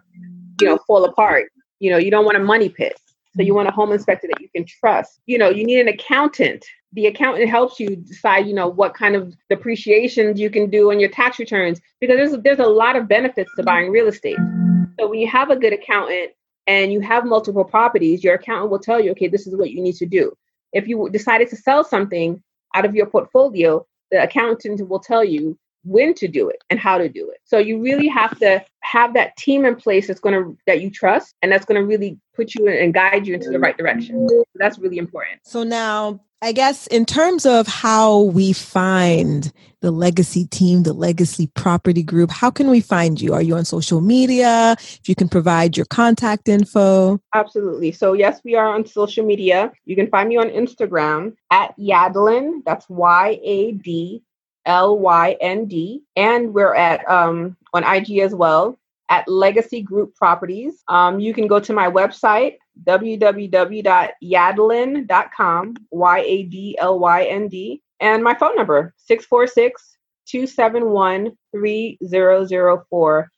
you 0.61 0.69
know, 0.69 0.79
fall 0.87 1.05
apart. 1.05 1.51
You 1.81 1.91
know, 1.91 1.99
you 1.99 2.11
don't 2.11 2.25
want 2.25 2.37
a 2.37 2.41
money 2.41 2.69
pit. 2.69 2.99
So 3.37 3.43
you 3.43 3.55
want 3.55 3.69
a 3.69 3.73
home 3.73 3.91
inspector 3.91 4.29
that 4.29 4.41
you 4.41 4.49
can 4.55 4.65
trust. 4.65 5.21
You 5.27 5.39
know, 5.39 5.49
you 5.49 5.65
need 5.65 5.81
an 5.81 5.89
accountant. 5.89 6.65
The 6.93 7.07
accountant 7.07 7.51
helps 7.51 7.81
you 7.81 7.97
decide, 7.97 8.47
you 8.47 8.55
know, 8.55 8.69
what 8.69 8.95
kind 8.95 9.17
of 9.17 9.35
depreciations 9.51 10.39
you 10.39 10.51
can 10.51 10.71
do 10.71 10.93
on 10.93 11.01
your 11.01 11.09
tax 11.09 11.41
returns 11.41 11.81
because 12.01 12.17
there's 12.17 12.43
there's 12.45 12.61
a 12.61 12.71
lot 12.71 12.95
of 12.95 13.09
benefits 13.09 13.51
to 13.57 13.65
buying 13.65 13.91
real 13.91 14.07
estate. 14.07 14.39
So 15.01 15.09
when 15.09 15.19
you 15.19 15.27
have 15.27 15.51
a 15.51 15.57
good 15.57 15.73
accountant 15.73 16.31
and 16.67 16.93
you 16.93 17.01
have 17.01 17.25
multiple 17.25 17.65
properties, 17.65 18.25
your 18.25 18.35
accountant 18.35 18.71
will 18.71 18.79
tell 18.79 19.01
you, 19.01 19.11
okay, 19.13 19.29
this 19.29 19.47
is 19.47 19.57
what 19.57 19.71
you 19.71 19.83
need 19.83 19.97
to 19.97 20.07
do. 20.07 20.33
If 20.73 20.89
you 20.89 21.09
decided 21.11 21.49
to 21.51 21.57
sell 21.57 21.85
something 21.85 22.43
out 22.75 22.85
of 22.85 22.95
your 22.95 23.07
portfolio, 23.07 23.87
the 24.11 24.23
accountant 24.23 24.87
will 24.89 25.01
tell 25.01 25.25
you 25.25 25.59
when 25.85 26.15
to 26.15 26.29
do 26.29 26.49
it 26.49 26.63
and 26.71 26.79
how 26.81 26.99
to 26.99 27.09
do 27.09 27.31
it. 27.31 27.39
So 27.45 27.59
you 27.59 27.81
really 27.81 28.09
have 28.09 28.39
to 28.41 28.65
have 28.81 29.15
that 29.15 29.37
team 29.37 29.65
in 29.65 29.77
place 29.77 30.07
that's 30.07 30.21
going 30.21 30.35
to 30.35 30.59
that 30.67 30.81
you 30.81 30.91
trust 30.91 31.35
and 31.43 31.53
that's 31.53 31.65
going 31.65 31.81
to 31.81 31.87
really 31.87 32.19
put 32.35 32.55
you 32.55 32.67
in 32.67 32.83
and 32.83 32.95
guide 32.95 33.27
you 33.27 33.35
into 33.35 33.51
the 33.51 33.59
right 33.59 33.77
direction. 33.77 34.27
That's 34.57 34.79
really 34.79 34.99
important. 34.99 35.41
So 35.45 35.63
now, 35.63 36.21
I 36.43 36.53
guess 36.53 36.87
in 36.89 37.07
terms 37.07 37.47
of 37.47 37.67
how 37.67 38.21
we 38.21 38.53
find 38.53 39.51
the 39.81 39.91
legacy 39.91 40.47
team, 40.47 40.83
the 40.83 40.93
legacy 40.93 41.47
property 41.55 42.03
group, 42.03 42.31
how 42.31 42.51
can 42.51 42.69
we 42.69 42.81
find 42.81 43.21
you? 43.21 43.33
Are 43.33 43.41
you 43.41 43.57
on 43.57 43.65
social 43.65 44.01
media? 44.01 44.77
If 44.79 45.09
you 45.09 45.15
can 45.15 45.29
provide 45.29 45.77
your 45.77 45.87
contact 45.87 46.49
info. 46.49 47.19
Absolutely. 47.35 47.93
So 47.93 48.13
yes, 48.13 48.41
we 48.45 48.57
are 48.57 48.67
on 48.67 48.85
social 48.85 49.25
media. 49.25 49.73
You 49.87 49.97
can 49.97 50.09
find 50.09 50.29
me 50.29 50.37
on 50.37 50.51
Instagram 50.51 51.35
at 51.51 51.75
Yadlynd. 51.79 52.65
That's 52.67 52.89
Y 52.91 53.39
A 53.43 53.73
D 53.73 54.23
L 54.67 54.99
Y 54.99 55.37
N 55.41 55.67
D, 55.67 56.03
and 56.17 56.53
we're 56.55 56.75
at 56.75 57.09
um, 57.09 57.57
on 57.73 57.85
IG 57.85 58.19
as 58.19 58.35
well 58.35 58.77
at 59.09 59.27
Legacy 59.29 59.81
Group 59.83 60.15
Properties. 60.15 60.83
Um, 60.89 61.21
you 61.21 61.33
can 61.35 61.47
go 61.47 61.61
to 61.61 61.73
my 61.73 61.89
website 61.91 62.57
www.yadlynd.com, 62.85 65.75
Y 65.91 66.19
A 66.19 66.43
D 66.45 66.77
L 66.79 66.99
Y 66.99 67.25
N 67.25 67.49
D, 67.49 67.83
and 68.01 68.25
my 68.25 68.35
phone 68.35 68.57
number 68.57 68.95
646 68.99 69.97
271 70.27 71.37
3004. 71.53 73.31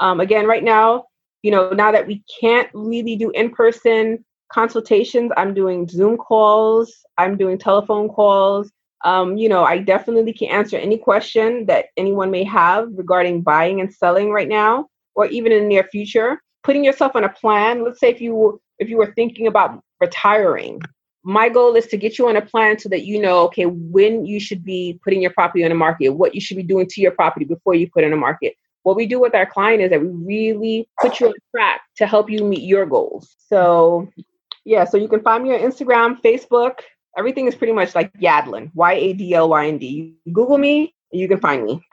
Um, 0.00 0.20
again, 0.20 0.46
right 0.46 0.64
now, 0.64 1.04
you 1.42 1.50
know, 1.50 1.70
now 1.70 1.90
that 1.92 2.06
we 2.06 2.22
can't 2.40 2.68
really 2.74 3.16
do 3.16 3.30
in 3.30 3.50
person 3.50 4.24
consultations, 4.52 5.32
I'm 5.36 5.54
doing 5.54 5.88
Zoom 5.88 6.16
calls, 6.16 6.92
I'm 7.18 7.36
doing 7.36 7.58
telephone 7.58 8.08
calls. 8.08 8.70
Um, 9.04 9.36
you 9.36 9.48
know, 9.48 9.64
I 9.64 9.78
definitely 9.78 10.32
can 10.32 10.48
answer 10.48 10.76
any 10.76 10.96
question 10.96 11.66
that 11.66 11.86
anyone 11.96 12.30
may 12.30 12.44
have 12.44 12.88
regarding 12.94 13.42
buying 13.42 13.80
and 13.80 13.92
selling 13.92 14.30
right 14.30 14.48
now, 14.48 14.88
or 15.14 15.26
even 15.26 15.52
in 15.52 15.62
the 15.62 15.68
near 15.68 15.84
future. 15.84 16.40
Putting 16.62 16.84
yourself 16.84 17.16
on 17.16 17.24
a 17.24 17.28
plan. 17.28 17.82
Let's 17.82 17.98
say 17.98 18.10
if 18.10 18.20
you 18.20 18.60
if 18.78 18.88
you 18.88 18.96
were 18.96 19.12
thinking 19.14 19.46
about 19.46 19.82
retiring, 20.00 20.80
my 21.24 21.48
goal 21.48 21.74
is 21.76 21.86
to 21.86 21.96
get 21.96 22.18
you 22.18 22.28
on 22.28 22.36
a 22.36 22.42
plan 22.42 22.78
so 22.78 22.88
that 22.88 23.04
you 23.04 23.20
know, 23.20 23.40
okay, 23.44 23.66
when 23.66 24.26
you 24.26 24.40
should 24.40 24.64
be 24.64 24.98
putting 25.04 25.22
your 25.22 25.32
property 25.32 25.64
on 25.64 25.70
the 25.70 25.74
market, 25.74 26.10
what 26.10 26.34
you 26.34 26.40
should 26.40 26.56
be 26.56 26.62
doing 26.62 26.86
to 26.88 27.00
your 27.00 27.12
property 27.12 27.44
before 27.44 27.74
you 27.74 27.90
put 27.90 28.02
it 28.02 28.06
on 28.06 28.10
the 28.12 28.16
market. 28.16 28.54
What 28.82 28.96
we 28.96 29.06
do 29.06 29.20
with 29.20 29.34
our 29.34 29.46
client 29.46 29.82
is 29.82 29.90
that 29.90 30.00
we 30.02 30.08
really 30.08 30.88
put 31.00 31.20
you 31.20 31.28
on 31.28 31.34
track 31.54 31.82
to 31.96 32.06
help 32.06 32.28
you 32.28 32.44
meet 32.44 32.62
your 32.62 32.84
goals. 32.86 33.36
So, 33.38 34.08
yeah, 34.64 34.84
so 34.84 34.96
you 34.96 35.06
can 35.08 35.22
find 35.22 35.44
me 35.44 35.54
on 35.54 35.60
Instagram, 35.60 36.20
Facebook, 36.20 36.80
everything 37.16 37.46
is 37.46 37.54
pretty 37.54 37.72
much 37.72 37.94
like 37.94 38.12
Yadlynd, 38.14 38.70
Y 38.74 38.92
A 38.92 39.12
D 39.12 39.34
L 39.34 39.48
Y 39.48 39.66
N 39.66 39.78
D. 39.78 40.16
You 40.24 40.32
Google 40.32 40.58
me, 40.58 40.94
you 41.10 41.28
can 41.28 41.40
find 41.40 41.64
me. 41.64 41.86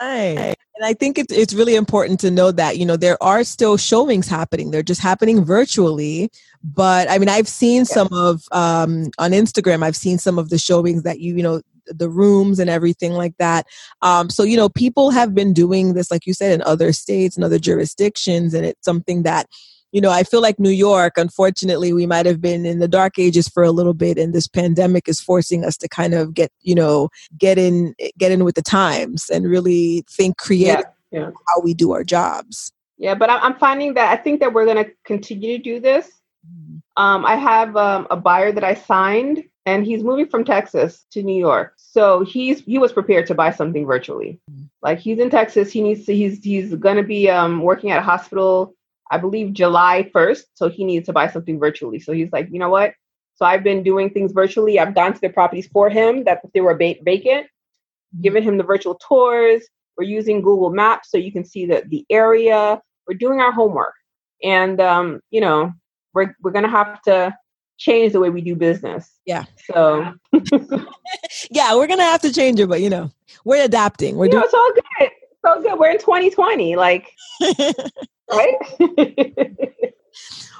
right. 0.00 0.54
And 0.76 0.84
I 0.84 0.92
think 0.92 1.18
it's 1.18 1.32
it's 1.32 1.54
really 1.54 1.74
important 1.74 2.20
to 2.20 2.30
know 2.30 2.52
that, 2.52 2.76
you 2.76 2.84
know, 2.84 2.96
there 2.96 3.16
are 3.22 3.44
still 3.44 3.76
showings 3.76 4.28
happening. 4.28 4.70
They're 4.70 4.82
just 4.82 5.00
happening 5.00 5.44
virtually. 5.44 6.30
But 6.62 7.10
I 7.10 7.18
mean, 7.18 7.30
I've 7.30 7.48
seen 7.48 7.84
some 7.86 8.08
of 8.12 8.42
um 8.52 9.10
on 9.18 9.30
Instagram, 9.30 9.82
I've 9.82 9.96
seen 9.96 10.18
some 10.18 10.38
of 10.38 10.50
the 10.50 10.58
showings 10.58 11.02
that 11.04 11.20
you, 11.20 11.36
you 11.36 11.42
know, 11.42 11.62
the 11.86 12.10
rooms 12.10 12.58
and 12.58 12.68
everything 12.68 13.12
like 13.12 13.36
that. 13.38 13.66
Um, 14.02 14.28
so, 14.28 14.42
you 14.42 14.56
know, 14.56 14.68
people 14.68 15.10
have 15.10 15.34
been 15.34 15.52
doing 15.52 15.94
this, 15.94 16.10
like 16.10 16.26
you 16.26 16.34
said, 16.34 16.52
in 16.52 16.62
other 16.62 16.92
states 16.92 17.36
and 17.36 17.44
other 17.44 17.58
jurisdictions, 17.58 18.54
and 18.54 18.66
it's 18.66 18.84
something 18.84 19.22
that 19.22 19.46
you 19.92 20.00
know, 20.00 20.10
I 20.10 20.24
feel 20.24 20.42
like 20.42 20.58
New 20.58 20.70
York, 20.70 21.14
unfortunately, 21.16 21.92
we 21.92 22.06
might 22.06 22.26
have 22.26 22.40
been 22.40 22.66
in 22.66 22.80
the 22.80 22.88
dark 22.88 23.18
ages 23.18 23.48
for 23.48 23.62
a 23.62 23.70
little 23.70 23.94
bit, 23.94 24.18
and 24.18 24.34
this 24.34 24.48
pandemic 24.48 25.08
is 25.08 25.20
forcing 25.20 25.64
us 25.64 25.76
to 25.78 25.88
kind 25.88 26.14
of 26.14 26.34
get, 26.34 26.52
you 26.62 26.74
know, 26.74 27.08
get 27.38 27.58
in, 27.58 27.94
get 28.18 28.32
in 28.32 28.44
with 28.44 28.56
the 28.56 28.62
times 28.62 29.30
and 29.30 29.46
really 29.46 30.04
think 30.10 30.36
creative 30.38 30.84
yeah, 31.10 31.20
yeah. 31.20 31.30
how 31.48 31.60
we 31.62 31.72
do 31.72 31.92
our 31.92 32.04
jobs. 32.04 32.72
Yeah, 32.98 33.14
but 33.14 33.30
I'm 33.30 33.54
finding 33.56 33.94
that 33.94 34.10
I 34.10 34.20
think 34.20 34.40
that 34.40 34.52
we're 34.52 34.64
going 34.64 34.84
to 34.84 34.90
continue 35.04 35.58
to 35.58 35.62
do 35.62 35.80
this. 35.80 36.06
Mm-hmm. 36.46 37.02
Um, 37.02 37.26
I 37.26 37.36
have 37.36 37.76
um, 37.76 38.06
a 38.10 38.16
buyer 38.16 38.52
that 38.52 38.64
I 38.64 38.74
signed, 38.74 39.44
and 39.66 39.84
he's 39.84 40.02
moving 40.02 40.28
from 40.28 40.44
Texas 40.44 41.04
to 41.10 41.22
New 41.22 41.38
York. 41.38 41.74
So 41.76 42.24
he's 42.24 42.60
he 42.60 42.78
was 42.78 42.92
prepared 42.92 43.26
to 43.26 43.34
buy 43.34 43.50
something 43.50 43.86
virtually. 43.86 44.40
Mm-hmm. 44.50 44.64
Like 44.82 44.98
he's 44.98 45.18
in 45.18 45.30
Texas, 45.30 45.72
he 45.72 45.82
needs 45.82 46.06
to 46.06 46.14
he's 46.14 46.42
he's 46.42 46.74
going 46.74 46.96
to 46.96 47.02
be 47.02 47.28
um, 47.28 47.62
working 47.62 47.90
at 47.90 47.98
a 47.98 48.02
hospital 48.02 48.75
I 49.10 49.18
believe 49.18 49.52
July 49.52 50.10
1st. 50.14 50.42
So 50.54 50.68
he 50.68 50.84
needed 50.84 51.04
to 51.06 51.12
buy 51.12 51.28
something 51.28 51.58
virtually. 51.58 52.00
So 52.00 52.12
he's 52.12 52.32
like, 52.32 52.48
you 52.50 52.58
know 52.58 52.68
what? 52.68 52.94
So 53.36 53.44
I've 53.44 53.62
been 53.62 53.82
doing 53.82 54.10
things 54.10 54.32
virtually. 54.32 54.78
I've 54.78 54.94
gone 54.94 55.12
to 55.12 55.20
the 55.20 55.28
properties 55.28 55.68
for 55.68 55.90
him 55.90 56.24
that 56.24 56.40
they 56.54 56.60
were 56.60 56.74
ba- 56.74 56.96
vacant, 57.04 57.46
given 58.20 58.42
him 58.42 58.56
the 58.56 58.64
virtual 58.64 58.94
tours. 58.94 59.62
We're 59.96 60.04
using 60.04 60.40
Google 60.42 60.70
Maps 60.70 61.10
so 61.10 61.18
you 61.18 61.32
can 61.32 61.44
see 61.44 61.66
the, 61.66 61.84
the 61.88 62.04
area. 62.10 62.80
We're 63.06 63.18
doing 63.18 63.40
our 63.40 63.52
homework. 63.52 63.94
And, 64.42 64.80
um, 64.80 65.20
you 65.30 65.40
know, 65.40 65.72
we're, 66.14 66.34
we're 66.42 66.50
going 66.50 66.64
to 66.64 66.70
have 66.70 67.00
to 67.02 67.34
change 67.78 68.12
the 68.12 68.20
way 68.20 68.30
we 68.30 68.40
do 68.40 68.56
business. 68.56 69.18
Yeah. 69.26 69.44
So, 69.70 70.14
yeah, 71.50 71.74
we're 71.74 71.86
going 71.86 71.98
to 71.98 72.04
have 72.04 72.22
to 72.22 72.32
change 72.32 72.58
it, 72.58 72.68
but, 72.68 72.80
you 72.80 72.90
know, 72.90 73.10
we're 73.44 73.64
adapting. 73.64 74.16
We're 74.16 74.26
you 74.26 74.32
doing 74.32 74.40
know, 74.40 74.46
it's 74.46 74.54
all 74.54 74.72
good. 74.72 75.10
It's 75.30 75.44
all 75.44 75.62
good. 75.62 75.78
We're 75.78 75.90
in 75.90 75.98
2020. 75.98 76.76
Like, 76.76 77.12
right? 78.30 78.54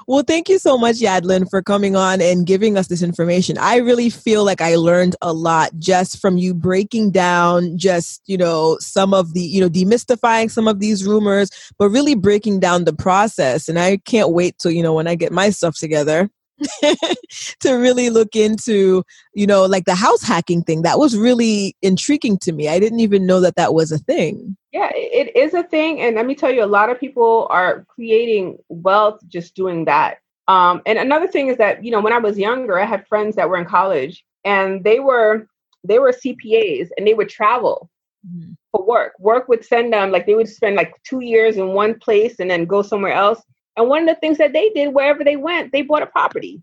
well, 0.07 0.23
thank 0.23 0.49
you 0.49 0.59
so 0.59 0.77
much, 0.77 0.97
Yadlynd, 0.97 1.49
for 1.49 1.61
coming 1.61 1.95
on 1.95 2.21
and 2.21 2.45
giving 2.45 2.77
us 2.77 2.87
this 2.87 3.01
information. 3.01 3.57
I 3.57 3.77
really 3.77 4.09
feel 4.09 4.45
like 4.45 4.61
I 4.61 4.75
learned 4.75 5.15
a 5.21 5.33
lot 5.33 5.71
just 5.79 6.19
from 6.19 6.37
you 6.37 6.53
breaking 6.53 7.11
down 7.11 7.77
just, 7.77 8.21
you 8.25 8.37
know, 8.37 8.77
some 8.79 9.13
of 9.13 9.33
the, 9.33 9.41
you 9.41 9.61
know, 9.61 9.69
demystifying 9.69 10.49
some 10.49 10.67
of 10.67 10.79
these 10.79 11.05
rumors, 11.05 11.49
but 11.77 11.89
really 11.89 12.15
breaking 12.15 12.59
down 12.59 12.85
the 12.85 12.93
process. 12.93 13.67
And 13.67 13.77
I 13.79 13.97
can't 13.97 14.31
wait 14.31 14.57
till, 14.59 14.71
you 14.71 14.83
know, 14.83 14.93
when 14.93 15.07
I 15.07 15.15
get 15.15 15.31
my 15.31 15.49
stuff 15.49 15.77
together 15.77 16.29
to 17.59 17.73
really 17.73 18.09
look 18.09 18.35
into, 18.35 19.03
you 19.33 19.47
know, 19.47 19.65
like 19.65 19.85
the 19.85 19.95
house 19.95 20.23
hacking 20.23 20.63
thing. 20.63 20.81
That 20.81 20.99
was 20.99 21.17
really 21.17 21.75
intriguing 21.81 22.37
to 22.39 22.51
me. 22.51 22.67
I 22.67 22.79
didn't 22.79 22.99
even 22.99 23.25
know 23.25 23.39
that 23.41 23.55
that 23.55 23.73
was 23.73 23.91
a 23.91 23.97
thing. 23.97 24.57
Yeah, 24.71 24.89
it 24.93 25.35
is 25.35 25.53
a 25.53 25.63
thing. 25.63 26.01
And 26.01 26.15
let 26.15 26.25
me 26.25 26.35
tell 26.35 26.51
you, 26.51 26.63
a 26.63 26.65
lot 26.65 26.89
of 26.89 26.99
people 26.99 27.47
are 27.49 27.85
creating 27.87 28.57
wealth 28.69 29.19
just 29.27 29.55
doing 29.55 29.85
that. 29.85 30.19
Um, 30.47 30.81
and 30.85 30.97
another 30.97 31.27
thing 31.27 31.47
is 31.47 31.57
that, 31.57 31.83
you 31.83 31.91
know, 31.91 31.99
when 31.99 32.13
I 32.13 32.19
was 32.19 32.37
younger, 32.37 32.79
I 32.79 32.85
had 32.85 33.07
friends 33.07 33.35
that 33.35 33.49
were 33.49 33.57
in 33.57 33.65
college 33.65 34.23
and 34.45 34.83
they 34.83 34.99
were 34.99 35.47
they 35.83 35.99
were 35.99 36.11
CPAs 36.11 36.89
and 36.97 37.05
they 37.05 37.13
would 37.13 37.29
travel 37.29 37.89
mm-hmm. 38.25 38.53
for 38.71 38.85
work. 38.85 39.13
Work 39.19 39.47
would 39.47 39.63
send 39.63 39.93
them 39.93 40.11
like 40.11 40.25
they 40.25 40.35
would 40.35 40.49
spend 40.49 40.75
like 40.75 40.93
two 41.03 41.21
years 41.21 41.57
in 41.57 41.69
one 41.69 41.99
place 41.99 42.39
and 42.39 42.49
then 42.49 42.65
go 42.65 42.81
somewhere 42.81 43.13
else 43.13 43.41
and 43.77 43.87
one 43.87 44.01
of 44.01 44.13
the 44.13 44.19
things 44.19 44.39
that 44.39 44.53
they 44.53 44.69
did 44.71 44.93
wherever 44.93 45.23
they 45.23 45.37
went, 45.37 45.71
they 45.71 45.83
bought 45.83 46.01
a 46.01 46.07
property. 46.07 46.61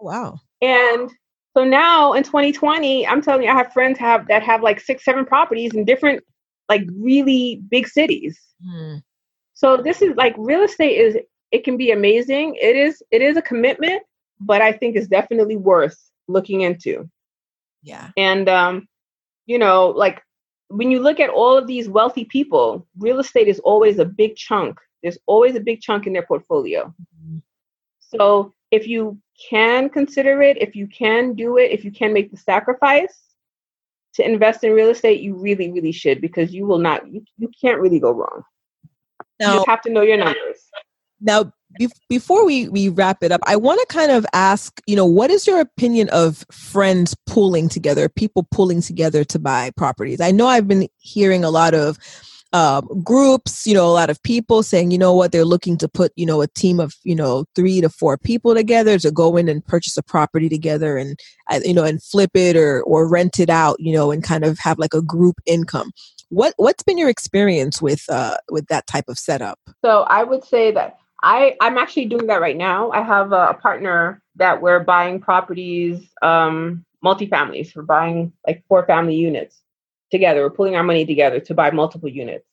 Wow. 0.00 0.40
And 0.62 1.10
so 1.56 1.64
now 1.64 2.12
in 2.12 2.22
2020, 2.22 3.06
I'm 3.06 3.20
telling 3.20 3.42
you, 3.42 3.50
I 3.50 3.54
have 3.54 3.72
friends 3.72 3.98
have 3.98 4.28
that 4.28 4.42
have 4.42 4.62
like 4.62 4.80
six, 4.80 5.04
seven 5.04 5.26
properties 5.26 5.74
in 5.74 5.84
different, 5.84 6.24
like 6.68 6.84
really 6.96 7.60
big 7.68 7.88
cities. 7.88 8.40
Mm. 8.66 9.02
So 9.52 9.76
this 9.76 10.00
is 10.00 10.14
like 10.16 10.34
real 10.38 10.62
estate 10.62 10.96
is 10.96 11.16
it 11.50 11.64
can 11.64 11.76
be 11.76 11.90
amazing. 11.90 12.56
It 12.60 12.76
is 12.76 13.02
it 13.10 13.20
is 13.20 13.36
a 13.36 13.42
commitment, 13.42 14.02
but 14.40 14.62
I 14.62 14.72
think 14.72 14.96
it's 14.96 15.08
definitely 15.08 15.56
worth 15.56 15.98
looking 16.28 16.62
into. 16.62 17.10
Yeah. 17.82 18.10
And 18.16 18.48
um, 18.48 18.88
you 19.46 19.58
know, 19.58 19.88
like 19.88 20.22
when 20.68 20.90
you 20.90 21.00
look 21.00 21.20
at 21.20 21.28
all 21.28 21.58
of 21.58 21.66
these 21.66 21.88
wealthy 21.88 22.24
people, 22.24 22.86
real 22.98 23.18
estate 23.18 23.48
is 23.48 23.58
always 23.60 23.98
a 23.98 24.04
big 24.04 24.36
chunk. 24.36 24.78
There's 25.02 25.18
always 25.26 25.54
a 25.56 25.60
big 25.60 25.80
chunk 25.80 26.06
in 26.06 26.12
their 26.12 26.26
portfolio. 26.26 26.86
Mm-hmm. 26.86 27.38
So 28.00 28.52
if 28.70 28.86
you 28.86 29.18
can 29.50 29.88
consider 29.88 30.42
it, 30.42 30.56
if 30.60 30.76
you 30.76 30.86
can 30.86 31.34
do 31.34 31.58
it, 31.58 31.70
if 31.70 31.84
you 31.84 31.90
can 31.90 32.12
make 32.12 32.30
the 32.30 32.36
sacrifice 32.36 33.20
to 34.14 34.24
invest 34.24 34.62
in 34.64 34.72
real 34.72 34.90
estate, 34.90 35.20
you 35.20 35.34
really, 35.34 35.70
really 35.72 35.92
should 35.92 36.20
because 36.20 36.52
you 36.52 36.66
will 36.66 36.78
not, 36.78 37.10
you, 37.10 37.24
you 37.38 37.50
can't 37.60 37.80
really 37.80 37.98
go 37.98 38.12
wrong. 38.12 38.42
you 39.40 39.46
just 39.46 39.66
have 39.66 39.80
to 39.82 39.90
know 39.90 40.02
your 40.02 40.18
numbers. 40.18 40.60
now 41.20 41.52
be- 41.78 41.88
before 42.08 42.44
we 42.44 42.68
we 42.68 42.88
wrap 42.88 43.22
it 43.22 43.32
up, 43.32 43.40
I 43.46 43.56
want 43.56 43.80
to 43.80 43.86
kind 43.94 44.10
of 44.10 44.26
ask, 44.32 44.80
you 44.86 44.96
know, 44.96 45.06
what 45.06 45.30
is 45.30 45.46
your 45.46 45.60
opinion 45.60 46.08
of 46.10 46.44
friends 46.50 47.16
pooling 47.26 47.68
together, 47.68 48.08
people 48.08 48.46
pooling 48.50 48.82
together 48.82 49.24
to 49.24 49.38
buy 49.38 49.70
properties? 49.76 50.20
I 50.20 50.30
know 50.30 50.46
I've 50.46 50.68
been 50.68 50.88
hearing 50.98 51.44
a 51.44 51.50
lot 51.50 51.74
of 51.74 51.98
um, 52.52 52.86
groups, 53.02 53.66
you 53.66 53.74
know, 53.74 53.86
a 53.86 53.92
lot 53.92 54.10
of 54.10 54.22
people 54.22 54.62
saying, 54.62 54.90
you 54.90 54.98
know 54.98 55.14
what, 55.14 55.32
they're 55.32 55.44
looking 55.44 55.78
to 55.78 55.88
put, 55.88 56.12
you 56.16 56.26
know, 56.26 56.42
a 56.42 56.46
team 56.48 56.80
of, 56.80 56.94
you 57.02 57.14
know, 57.14 57.46
three 57.54 57.80
to 57.80 57.88
four 57.88 58.18
people 58.18 58.54
together 58.54 58.98
to 58.98 59.10
go 59.10 59.36
in 59.36 59.48
and 59.48 59.64
purchase 59.66 59.96
a 59.96 60.02
property 60.02 60.48
together 60.48 60.96
and, 60.98 61.18
uh, 61.50 61.60
you 61.64 61.72
know, 61.72 61.84
and 61.84 62.02
flip 62.02 62.30
it 62.34 62.56
or 62.56 62.82
or 62.82 63.08
rent 63.08 63.40
it 63.40 63.48
out, 63.48 63.76
you 63.78 63.92
know, 63.92 64.10
and 64.10 64.22
kind 64.22 64.44
of 64.44 64.58
have 64.58 64.78
like 64.78 64.92
a 64.92 65.02
group 65.02 65.36
income. 65.46 65.90
What 66.28 66.54
what's 66.56 66.82
been 66.82 66.98
your 66.98 67.08
experience 67.08 67.80
with 67.80 68.04
uh 68.08 68.36
with 68.50 68.66
that 68.66 68.86
type 68.86 69.08
of 69.08 69.18
setup? 69.18 69.58
So 69.82 70.02
I 70.02 70.22
would 70.22 70.44
say 70.44 70.72
that 70.72 70.98
I 71.22 71.56
I'm 71.60 71.78
actually 71.78 72.06
doing 72.06 72.26
that 72.26 72.40
right 72.40 72.56
now. 72.56 72.90
I 72.90 73.02
have 73.02 73.32
a, 73.32 73.54
partner 73.54 74.20
that 74.36 74.60
we're 74.60 74.80
buying 74.80 75.20
properties, 75.20 76.06
um, 76.20 76.84
multifamilies. 77.04 77.74
We're 77.76 77.82
buying 77.82 78.32
like 78.46 78.64
four 78.68 78.84
family 78.86 79.14
units 79.14 79.62
together. 80.12 80.42
We're 80.42 80.50
pulling 80.50 80.76
our 80.76 80.84
money 80.84 81.04
together 81.04 81.40
to 81.40 81.54
buy 81.54 81.72
multiple 81.72 82.08
units. 82.08 82.46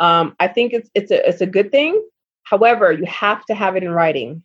Um, 0.00 0.34
I 0.40 0.48
think 0.48 0.72
it's 0.72 0.90
it's 0.94 1.12
a 1.12 1.28
it's 1.28 1.40
a 1.40 1.46
good 1.46 1.70
thing. 1.70 2.02
However, 2.42 2.92
you 2.92 3.04
have 3.06 3.44
to 3.46 3.54
have 3.54 3.76
it 3.76 3.84
in 3.84 3.90
writing. 3.90 4.42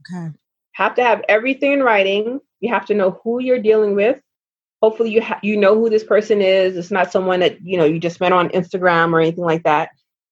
Okay. 0.00 0.32
Have 0.72 0.94
to 0.94 1.04
have 1.04 1.22
everything 1.28 1.72
in 1.72 1.82
writing. 1.82 2.40
You 2.60 2.72
have 2.72 2.86
to 2.86 2.94
know 2.94 3.20
who 3.22 3.40
you're 3.40 3.60
dealing 3.60 3.94
with. 3.94 4.20
Hopefully, 4.80 5.10
you 5.10 5.20
ha- 5.20 5.40
you 5.42 5.56
know 5.56 5.74
who 5.74 5.90
this 5.90 6.04
person 6.04 6.40
is. 6.40 6.76
It's 6.76 6.90
not 6.90 7.12
someone 7.12 7.40
that 7.40 7.60
you 7.60 7.76
know 7.76 7.84
you 7.84 7.98
just 7.98 8.20
met 8.20 8.32
on 8.32 8.48
Instagram 8.50 9.12
or 9.12 9.20
anything 9.20 9.44
like 9.44 9.64
that. 9.64 9.90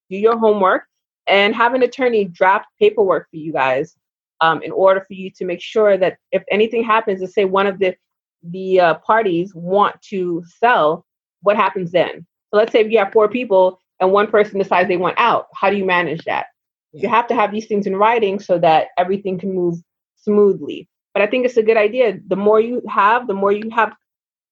Do 0.09 0.17
your 0.17 0.37
homework 0.37 0.83
and 1.27 1.53
have 1.53 1.73
an 1.73 1.83
attorney 1.83 2.25
draft 2.25 2.67
paperwork 2.79 3.29
for 3.29 3.35
you 3.35 3.51
guys 3.51 3.95
um, 4.39 4.61
in 4.61 4.71
order 4.71 5.01
for 5.01 5.13
you 5.13 5.29
to 5.31 5.45
make 5.45 5.61
sure 5.61 5.97
that 5.97 6.17
if 6.31 6.43
anything 6.49 6.83
happens, 6.83 7.19
to 7.21 7.27
say 7.27 7.45
one 7.45 7.67
of 7.67 7.79
the 7.79 7.95
the 8.43 8.79
uh, 8.79 8.93
parties 8.95 9.53
want 9.55 9.99
to 10.01 10.43
sell, 10.59 11.05
what 11.41 11.55
happens 11.55 11.91
then? 11.91 12.25
So 12.51 12.57
let's 12.57 12.71
say 12.71 12.79
if 12.79 12.91
you 12.91 12.99
have 12.99 13.11
four 13.11 13.27
people 13.27 13.81
and 13.99 14.11
one 14.11 14.27
person 14.27 14.59
decides 14.59 14.87
they 14.87 14.97
want 14.97 15.17
out, 15.17 15.47
how 15.53 15.69
do 15.69 15.77
you 15.77 15.85
manage 15.85 16.23
that? 16.25 16.47
You 16.93 17.09
have 17.09 17.27
to 17.27 17.35
have 17.35 17.51
these 17.51 17.67
things 17.67 17.85
in 17.85 17.95
writing 17.95 18.39
so 18.39 18.57
that 18.59 18.87
everything 18.97 19.37
can 19.37 19.53
move 19.53 19.75
smoothly. 20.15 20.87
But 21.13 21.21
I 21.21 21.27
think 21.27 21.45
it's 21.45 21.57
a 21.57 21.63
good 21.63 21.77
idea. 21.77 22.19
The 22.27 22.35
more 22.35 22.59
you 22.59 22.81
have, 22.89 23.27
the 23.27 23.33
more 23.33 23.51
you 23.51 23.69
have, 23.69 23.93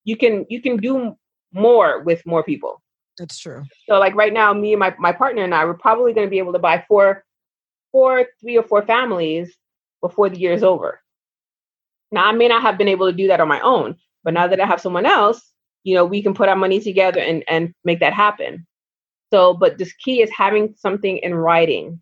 you 0.04 0.16
can 0.16 0.46
you 0.50 0.62
can 0.62 0.78
do 0.78 1.16
more 1.54 2.02
with 2.04 2.26
more 2.26 2.44
people. 2.44 2.82
That's 3.18 3.40
true. 3.40 3.64
So 3.88 3.98
like 3.98 4.16
right 4.16 4.34
now, 4.34 4.54
me 4.54 4.74
and 4.74 4.80
my, 4.80 4.94
my 5.00 5.12
partner 5.12 5.44
and 5.44 5.56
I, 5.56 5.66
we're 5.66 5.74
probably 5.74 6.14
going 6.14 6.28
to 6.28 6.32
be 6.32 6.38
able 6.38 6.54
to 6.54 6.60
buy 6.60 6.84
four, 6.88 7.24
four, 7.92 8.26
three 8.42 8.58
or 8.58 8.64
four 8.64 8.82
families 8.82 9.56
before 10.02 10.30
the 10.30 10.38
year 10.38 10.54
is 10.54 10.64
over. 10.64 11.00
Now 12.12 12.26
I 12.26 12.34
may 12.34 12.48
not 12.48 12.62
have 12.62 12.78
been 12.78 12.90
able 12.90 13.10
to 13.10 13.16
do 13.16 13.28
that 13.28 13.40
on 13.40 13.48
my 13.48 13.62
own, 13.62 13.96
but 14.24 14.34
now 14.34 14.48
that 14.48 14.60
I 14.60 14.66
have 14.66 14.82
someone 14.82 15.06
else, 15.06 15.42
you 15.86 15.94
know, 15.94 16.04
we 16.04 16.22
can 16.22 16.34
put 16.34 16.50
our 16.50 16.56
money 16.56 16.82
together 16.82 17.22
and 17.22 17.44
and 17.48 17.74
make 17.86 18.00
that 18.02 18.14
happen. 18.14 18.68
So, 19.32 19.54
but 19.54 19.78
this 19.78 19.94
key 19.94 20.22
is 20.22 20.32
having 20.32 20.74
something 20.78 21.18
in 21.18 21.34
writing 21.34 22.02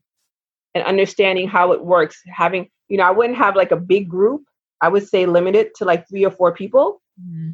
and 0.74 0.84
understanding 0.86 1.48
how 1.48 1.74
it 1.74 1.84
works. 1.84 2.20
Having, 2.26 2.70
you 2.88 2.98
know, 2.98 3.04
I 3.04 3.12
wouldn't 3.12 3.38
have 3.38 3.56
like 3.56 3.72
a 3.72 3.78
big 3.78 4.10
group. 4.10 4.44
I 4.82 4.88
would 4.88 5.08
say 5.08 5.26
limit 5.26 5.56
it 5.56 5.76
to 5.76 5.86
like 5.86 6.08
three 6.08 6.26
or 6.26 6.32
four 6.32 6.54
people 6.54 7.02
mm-hmm. 7.22 7.52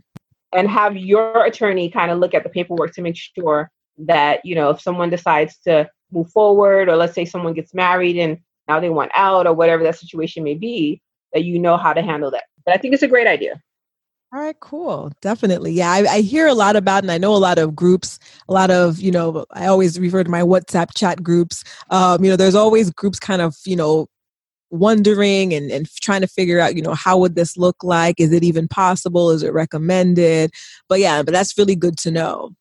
and 0.54 0.70
have 0.70 0.96
your 0.96 1.46
attorney 1.46 1.90
kind 1.90 2.12
of 2.12 2.20
look 2.20 2.34
at 2.34 2.44
the 2.44 2.50
paperwork 2.50 2.94
to 2.94 3.02
make 3.02 3.18
sure 3.18 3.70
that 3.98 4.40
you 4.46 4.56
know 4.56 4.70
if 4.70 4.80
someone 4.82 5.10
decides 5.10 5.58
to 5.58 5.90
move 6.12 6.30
forward 6.32 6.90
or 6.90 6.96
let's 6.96 7.14
say 7.14 7.26
someone 7.26 7.54
gets 7.54 7.74
married 7.74 8.18
and 8.18 8.38
now 8.68 8.80
they 8.80 8.90
want 8.90 9.12
out 9.14 9.46
or 9.46 9.54
whatever 9.54 9.84
that 9.84 9.98
situation 9.98 10.44
may 10.44 10.54
be 10.54 11.02
that 11.34 11.44
you 11.44 11.60
know 11.60 11.76
how 11.76 11.92
to 11.92 12.02
handle 12.02 12.32
that 12.32 12.46
but 12.66 12.74
i 12.74 12.78
think 12.78 12.94
it's 12.94 13.04
a 13.04 13.08
great 13.08 13.28
idea 13.28 13.62
All 14.32 14.40
right, 14.40 14.60
cool. 14.60 15.12
Definitely. 15.22 15.72
Yeah, 15.72 15.90
I, 15.92 16.06
I 16.06 16.22
hear 16.22 16.46
a 16.46 16.54
lot 16.54 16.76
about, 16.76 17.04
and 17.04 17.12
I 17.12 17.18
know 17.18 17.34
a 17.36 17.38
lot 17.38 17.58
of 17.58 17.76
groups, 17.76 18.20
a 18.48 18.54
lot 18.54 18.70
of, 18.70 19.00
you 19.00 19.12
know, 19.12 19.46
I 19.52 19.66
always 19.66 20.00
refer 20.00 20.24
to 20.24 20.30
my 20.30 20.42
WhatsApp 20.42 20.90
chat 20.96 21.24
groups. 21.24 21.64
Um, 21.90 22.24
you 22.24 22.30
know, 22.30 22.36
there's 22.36 22.54
always 22.54 22.92
groups 22.92 23.20
kind 23.20 23.42
of, 23.42 23.56
you 23.66 23.76
know, 23.76 24.06
wondering 24.72 25.54
and, 25.54 25.72
and 25.72 25.90
trying 26.02 26.22
to 26.22 26.28
figure 26.28 26.60
out, 26.60 26.76
you 26.76 26.82
know, 26.84 26.94
how 26.94 27.18
would 27.18 27.36
this 27.36 27.58
look 27.58 27.84
like? 27.84 28.20
Is 28.20 28.32
it 28.32 28.44
even 28.44 28.68
possible? 28.68 29.32
Is 29.32 29.42
it 29.42 29.52
recommended? 29.54 30.52
But 30.88 31.00
yeah, 31.00 31.24
but 31.24 31.34
that's 31.34 31.58
really 31.58 31.76
good 31.76 31.98
to 32.00 32.12
know. 32.12 32.52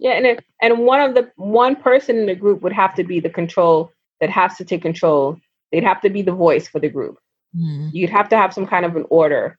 yeah 0.00 0.12
and 0.12 0.26
it, 0.26 0.44
and 0.62 0.80
one 0.80 1.00
of 1.00 1.14
the 1.14 1.30
one 1.36 1.76
person 1.76 2.16
in 2.18 2.26
the 2.26 2.34
group 2.34 2.62
would 2.62 2.72
have 2.72 2.94
to 2.94 3.04
be 3.04 3.20
the 3.20 3.30
control 3.30 3.90
that 4.20 4.30
has 4.30 4.56
to 4.56 4.64
take 4.64 4.82
control 4.82 5.36
they'd 5.72 5.84
have 5.84 6.00
to 6.00 6.10
be 6.10 6.22
the 6.22 6.32
voice 6.32 6.68
for 6.68 6.80
the 6.80 6.88
group 6.88 7.18
Mhm. 7.56 7.90
you'd 7.92 8.10
have 8.10 8.28
to 8.28 8.36
have 8.36 8.52
some 8.54 8.66
kind 8.66 8.84
of 8.84 8.94
an 8.96 9.04
order 9.10 9.58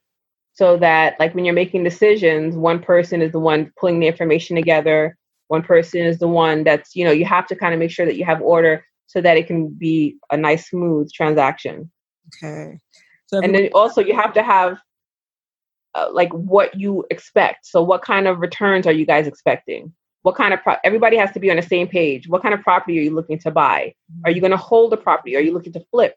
so 0.52 0.76
that 0.78 1.18
like 1.18 1.34
when 1.34 1.44
you're 1.44 1.54
making 1.54 1.84
decisions 1.84 2.56
one 2.56 2.80
person 2.80 3.22
is 3.22 3.32
the 3.32 3.38
one 3.38 3.72
pulling 3.78 4.00
the 4.00 4.06
information 4.06 4.56
together. 4.56 5.16
One 5.48 5.62
person 5.62 6.02
is 6.02 6.18
the 6.18 6.28
one 6.28 6.64
that's 6.64 6.94
you 6.94 7.04
know 7.04 7.10
you 7.10 7.24
have 7.24 7.46
to 7.48 7.56
kind 7.56 7.74
of 7.74 7.80
make 7.80 7.90
sure 7.90 8.06
that 8.06 8.16
you 8.16 8.24
have 8.24 8.40
order 8.42 8.84
so 9.06 9.20
that 9.20 9.36
it 9.36 9.46
can 9.46 9.68
be 9.68 10.16
a 10.30 10.36
nice 10.36 10.68
smooth 10.68 11.10
transaction. 11.12 11.90
Okay. 12.28 12.78
So 13.26 13.40
and 13.40 13.54
then 13.54 13.70
also 13.74 14.00
you 14.00 14.14
have 14.14 14.32
to 14.34 14.42
have 14.42 14.78
uh, 15.94 16.08
like 16.12 16.32
what 16.32 16.78
you 16.78 17.04
expect. 17.10 17.66
So 17.66 17.82
what 17.82 18.02
kind 18.02 18.28
of 18.28 18.40
returns 18.40 18.86
are 18.86 18.92
you 18.92 19.06
guys 19.06 19.26
expecting? 19.26 19.92
What 20.22 20.36
kind 20.36 20.52
of 20.52 20.62
pro- 20.62 20.76
everybody 20.84 21.16
has 21.16 21.32
to 21.32 21.40
be 21.40 21.50
on 21.50 21.56
the 21.56 21.62
same 21.62 21.88
page. 21.88 22.28
What 22.28 22.42
kind 22.42 22.54
of 22.54 22.60
property 22.60 22.98
are 22.98 23.02
you 23.02 23.14
looking 23.14 23.38
to 23.40 23.50
buy? 23.50 23.94
Are 24.24 24.30
you 24.30 24.40
going 24.40 24.50
to 24.50 24.56
hold 24.56 24.92
the 24.92 24.96
property? 24.96 25.34
Are 25.36 25.40
you 25.40 25.52
looking 25.52 25.72
to 25.72 25.84
flip? 25.90 26.14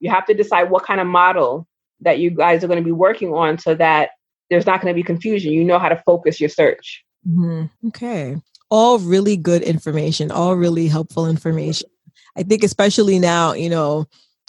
You 0.00 0.10
have 0.10 0.26
to 0.26 0.34
decide 0.34 0.64
what 0.64 0.84
kind 0.84 1.00
of 1.00 1.06
model 1.06 1.66
that 2.00 2.18
you 2.18 2.30
guys 2.30 2.62
are 2.62 2.68
going 2.68 2.78
to 2.78 2.84
be 2.84 2.92
working 2.92 3.32
on 3.32 3.58
so 3.58 3.74
that 3.74 4.10
there's 4.50 4.66
not 4.66 4.80
going 4.80 4.92
to 4.92 4.96
be 4.96 5.02
confusion 5.02 5.52
you 5.52 5.64
know 5.64 5.78
how 5.78 5.88
to 5.88 6.02
focus 6.06 6.40
your 6.40 6.50
search 6.50 7.04
Mhm. 7.28 7.70
Okay. 7.88 8.36
All 8.70 8.98
really 8.98 9.36
good 9.36 9.62
information, 9.62 10.30
all 10.30 10.54
really 10.56 10.86
helpful 10.88 11.26
information. 11.28 11.88
I 12.36 12.42
think, 12.42 12.62
especially 12.62 13.18
now, 13.18 13.52
you 13.52 13.68
know, 13.68 14.06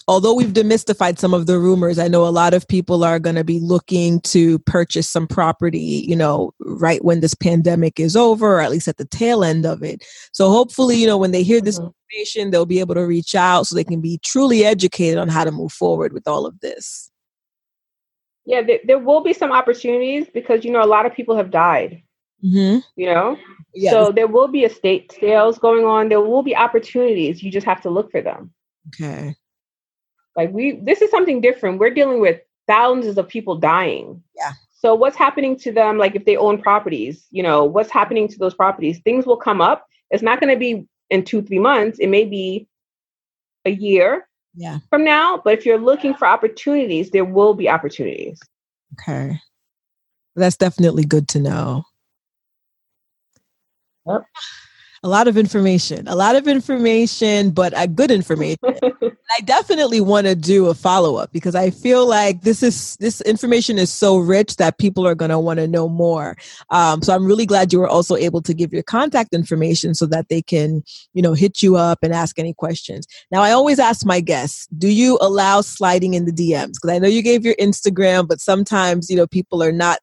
although 0.07 0.33
we've 0.33 0.53
demystified 0.53 1.17
some 1.17 1.33
of 1.33 1.47
the 1.47 1.57
rumors, 1.59 1.99
I 1.99 2.07
know 2.07 2.27
a 2.27 2.29
lot 2.29 2.53
of 2.53 2.67
people 2.67 3.03
are 3.03 3.19
going 3.19 3.35
to 3.35 3.43
be 3.43 3.59
looking 3.59 4.19
to 4.21 4.59
purchase 4.59 5.07
some 5.07 5.27
property, 5.27 6.05
you 6.07 6.15
know, 6.15 6.51
right 6.59 7.03
when 7.03 7.19
this 7.19 7.33
pandemic 7.33 7.99
is 7.99 8.15
over, 8.15 8.57
or 8.57 8.61
at 8.61 8.71
least 8.71 8.87
at 8.87 8.97
the 8.97 9.05
tail 9.05 9.43
end 9.43 9.65
of 9.65 9.83
it. 9.83 10.03
So 10.31 10.49
hopefully, 10.49 10.97
you 10.97 11.07
know, 11.07 11.17
when 11.17 11.31
they 11.31 11.43
hear 11.43 11.61
this 11.61 11.79
Mhm. 11.79 11.91
information, 12.11 12.51
they'll 12.51 12.65
be 12.65 12.79
able 12.79 12.95
to 12.95 13.05
reach 13.05 13.35
out 13.35 13.67
so 13.67 13.75
they 13.75 13.83
can 13.83 14.01
be 14.01 14.19
truly 14.23 14.65
educated 14.65 15.17
on 15.17 15.29
how 15.29 15.43
to 15.43 15.51
move 15.51 15.71
forward 15.71 16.13
with 16.13 16.27
all 16.27 16.45
of 16.45 16.59
this. 16.59 17.09
Yeah 18.47 18.61
there, 18.63 18.79
there 18.85 18.99
will 18.99 19.21
be 19.21 19.33
some 19.33 19.51
opportunities 19.51 20.25
because 20.33 20.65
you 20.65 20.71
know 20.71 20.83
a 20.83 20.93
lot 20.95 21.05
of 21.05 21.13
people 21.13 21.35
have 21.37 21.51
died 21.51 22.01
Mm-hmm. 22.43 22.79
you 22.95 23.07
know? 23.07 23.37
Yeah. 23.73 23.91
so 23.91 24.11
there 24.11 24.27
will 24.27 24.47
be 24.47 24.63
estate 24.63 25.11
sales 25.19 25.57
going 25.57 25.85
on. 25.85 26.09
There 26.09 26.21
will 26.21 26.43
be 26.43 26.55
opportunities. 26.55 27.41
You 27.43 27.51
just 27.51 27.65
have 27.65 27.81
to 27.81 27.89
look 27.89 28.11
for 28.11 28.21
them. 28.21 28.53
Okay. 28.89 29.35
like 30.35 30.51
we 30.51 30.79
this 30.83 31.01
is 31.01 31.11
something 31.11 31.41
different. 31.41 31.79
We're 31.79 31.93
dealing 31.93 32.21
with 32.21 32.39
thousands 32.67 33.17
of 33.17 33.27
people 33.27 33.55
dying. 33.55 34.23
Yeah. 34.35 34.51
so 34.71 34.93
what's 34.95 35.17
happening 35.17 35.57
to 35.57 35.71
them 35.71 35.97
like 35.97 36.15
if 36.15 36.25
they 36.25 36.37
own 36.37 36.61
properties 36.61 37.25
you 37.31 37.41
know 37.41 37.65
what's 37.65 37.91
happening 37.91 38.27
to 38.27 38.37
those 38.37 38.53
properties? 38.53 38.99
Things 38.99 39.25
will 39.25 39.37
come 39.37 39.59
up. 39.61 39.87
It's 40.11 40.23
not 40.23 40.39
going 40.39 40.53
to 40.53 40.59
be 40.59 40.87
in 41.09 41.23
two 41.23 41.41
three 41.41 41.59
months. 41.59 41.99
It 41.99 42.07
may 42.07 42.25
be 42.25 42.67
a 43.65 43.71
year 43.71 44.26
Yeah. 44.59 44.79
from 44.89 45.03
now 45.03 45.39
but 45.43 45.53
if 45.53 45.65
you're 45.65 45.77
looking 45.77 46.15
for 46.15 46.27
opportunities 46.27 47.11
there 47.11 47.25
will 47.25 47.53
be 47.53 47.69
opportunities 47.69 48.39
Okay. 48.93 49.39
That's 50.35 50.57
definitely 50.57 51.05
good 51.05 51.27
to 51.29 51.39
know. 51.39 51.83
Yep. 54.05 54.23
A 55.07 55.15
lot 55.17 55.29
of 55.29 55.37
information, 55.37 56.05
a 56.09 56.17
lot 56.17 56.35
of 56.35 56.49
information, 56.49 57.51
but 57.51 57.71
a 57.77 57.87
good 57.87 58.11
information. 58.11 58.57
I 59.37 59.39
definitely 59.45 60.01
want 60.01 60.27
to 60.27 60.35
do 60.35 60.65
a 60.67 60.73
follow 60.73 61.15
up 61.15 61.31
because 61.31 61.55
I 61.55 61.69
feel 61.69 62.05
like 62.05 62.41
this 62.41 62.61
is 62.61 62.97
this 62.99 63.21
information 63.21 63.77
is 63.77 63.89
so 63.89 64.17
rich 64.17 64.57
that 64.57 64.79
people 64.79 65.07
are 65.07 65.15
going 65.15 65.31
to 65.31 65.39
want 65.39 65.59
to 65.59 65.67
know 65.67 65.87
more. 65.87 66.35
Um, 66.71 67.01
so 67.01 67.15
I'm 67.15 67.25
really 67.25 67.45
glad 67.45 67.71
you 67.71 67.79
were 67.79 67.87
also 67.87 68.17
able 68.17 68.41
to 68.41 68.53
give 68.53 68.73
your 68.73 68.83
contact 68.83 69.33
information 69.33 69.95
so 69.95 70.07
that 70.07 70.27
they 70.27 70.41
can, 70.41 70.83
you 71.13 71.21
know, 71.21 71.31
hit 71.33 71.63
you 71.63 71.77
up 71.77 71.99
and 72.03 72.13
ask 72.13 72.37
any 72.37 72.53
questions. 72.53 73.07
Now 73.31 73.43
I 73.43 73.51
always 73.51 73.79
ask 73.79 74.05
my 74.05 74.19
guests, 74.19 74.67
do 74.77 74.89
you 74.89 75.17
allow 75.21 75.61
sliding 75.61 76.15
in 76.15 76.25
the 76.25 76.33
DMs? 76.33 76.73
Because 76.73 76.89
I 76.89 76.99
know 76.99 77.07
you 77.07 77.21
gave 77.21 77.45
your 77.45 77.55
Instagram, 77.55 78.27
but 78.27 78.41
sometimes 78.41 79.09
you 79.09 79.15
know 79.15 79.25
people 79.25 79.63
are 79.63 79.71
not 79.71 79.99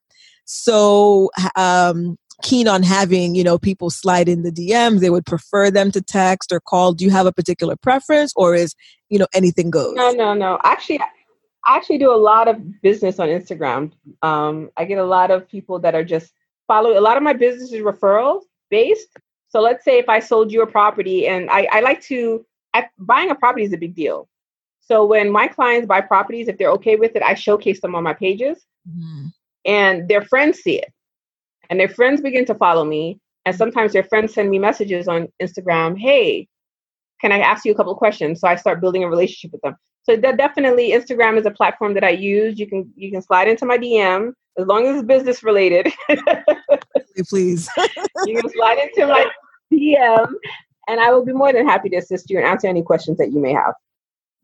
so 0.47 1.31
um 1.57 2.17
keen 2.43 2.69
on 2.69 2.83
having, 2.83 3.35
you 3.35 3.45
know, 3.45 3.59
people 3.59 3.91
slide 3.91 4.29
in 4.29 4.43
the 4.43 4.51
DMs. 4.51 5.01
They 5.01 5.11
would 5.11 5.27
prefer 5.27 5.71
them 5.71 5.91
to 5.93 6.01
text 6.01 6.53
or 6.53 6.61
call. 6.61 6.93
Do 6.93 7.05
you 7.05 7.11
have 7.11 7.27
a 7.27 7.33
particular 7.33 7.77
preference 7.77 8.33
or 8.37 8.55
is, 8.55 8.75
you 9.09 9.19
know, 9.19 9.27
anything 9.35 9.71
goes? 9.71 9.95
No, 9.95 10.11
no, 10.11 10.35
no. 10.35 10.59
Actually, 10.65 11.01
I 11.01 11.77
actually 11.77 11.99
do 11.99 12.13
a 12.13 12.17
lot 12.17 12.49
of 12.49 12.83
business 12.83 13.19
on 13.19 13.29
Instagram. 13.29 13.93
Um, 14.23 14.71
I 14.77 14.85
get 14.85 14.99
a 14.99 15.05
lot 15.05 15.31
of 15.31 15.49
people 15.49 15.79
that 15.81 15.95
are 15.95 16.05
just 16.05 16.33
follow. 16.67 16.99
A 16.99 17.01
lot 17.01 17.17
of 17.17 17.23
my 17.23 17.33
business 17.33 17.73
is 17.73 17.83
referral 17.83 18.43
based. 18.71 19.09
So 19.49 19.61
let's 19.61 19.85
say 19.85 19.99
if 19.99 20.09
I 20.09 20.19
sold 20.19 20.51
you 20.51 20.63
a 20.63 20.67
property, 20.67 21.29
and 21.29 21.49
I, 21.49 21.69
I 21.71 21.81
like 21.81 22.03
to 22.03 22.45
I, 22.75 22.89
buying 22.99 23.31
a 23.31 23.35
property 23.35 23.65
is 23.65 23.73
a 23.73 23.79
big 23.79 23.95
deal. 23.95 24.29
So 24.81 25.07
when 25.07 25.31
my 25.31 25.47
clients 25.47 25.87
buy 25.87 26.03
properties, 26.03 26.49
if 26.49 26.59
they're 26.59 26.73
okay 26.73 26.97
with 26.97 27.17
it, 27.17 27.23
I 27.23 27.35
showcase 27.35 27.81
them 27.81 27.95
on 27.95 28.03
my 28.03 28.13
pages, 28.13 28.67
mm-hmm. 28.87 29.29
and 29.65 30.09
their 30.09 30.23
friends 30.23 30.59
see 30.59 30.79
it, 30.79 30.93
and 31.71 31.79
their 31.79 31.89
friends 31.89 32.21
begin 32.21 32.45
to 32.47 32.55
follow 32.55 32.85
me. 32.85 33.19
And 33.47 33.55
mm-hmm. 33.55 33.59
sometimes 33.59 33.93
their 33.93 34.05
friends 34.05 34.35
send 34.35 34.51
me 34.51 34.59
messages 34.59 35.09
on 35.09 35.29
Instagram. 35.43 35.99
Hey, 35.99 36.49
can 37.21 37.33
I 37.33 37.39
ask 37.39 37.65
you 37.65 37.73
a 37.73 37.75
couple 37.75 37.93
of 37.93 37.99
questions? 37.99 38.41
So 38.41 38.49
I 38.49 38.57
start 38.57 38.81
building 38.81 39.05
a 39.05 39.09
relationship 39.09 39.53
with 39.53 39.63
them. 39.63 39.77
So 40.03 40.17
that 40.17 40.37
definitely 40.37 40.93
Instagram 40.93 41.39
is 41.39 41.47
a 41.47 41.51
platform 41.51 41.95
that 41.95 42.05
I 42.05 42.11
use. 42.11 42.59
You 42.59 42.67
can 42.67 42.93
you 42.95 43.11
can 43.11 43.23
slide 43.23 43.49
into 43.49 43.65
my 43.65 43.79
DM 43.79 44.33
as 44.59 44.67
long 44.67 44.87
as 44.87 44.97
it's 44.97 45.07
business 45.07 45.43
related. 45.43 45.91
Please. 47.29 47.69
you 48.27 48.41
can 48.41 48.51
slide 48.51 48.79
into 48.79 49.07
my 49.07 49.27
DM 49.73 50.29
and 50.89 51.01
I 51.01 51.11
will 51.11 51.25
be 51.25 51.33
more 51.33 51.53
than 51.53 51.67
happy 51.67 51.89
to 51.91 51.97
assist 51.97 52.31
you 52.31 52.39
and 52.39 52.47
answer 52.47 52.69
any 52.69 52.83
questions 52.83 53.19
that 53.19 53.33
you 53.33 53.41
may 53.41 53.53
have. 53.53 53.75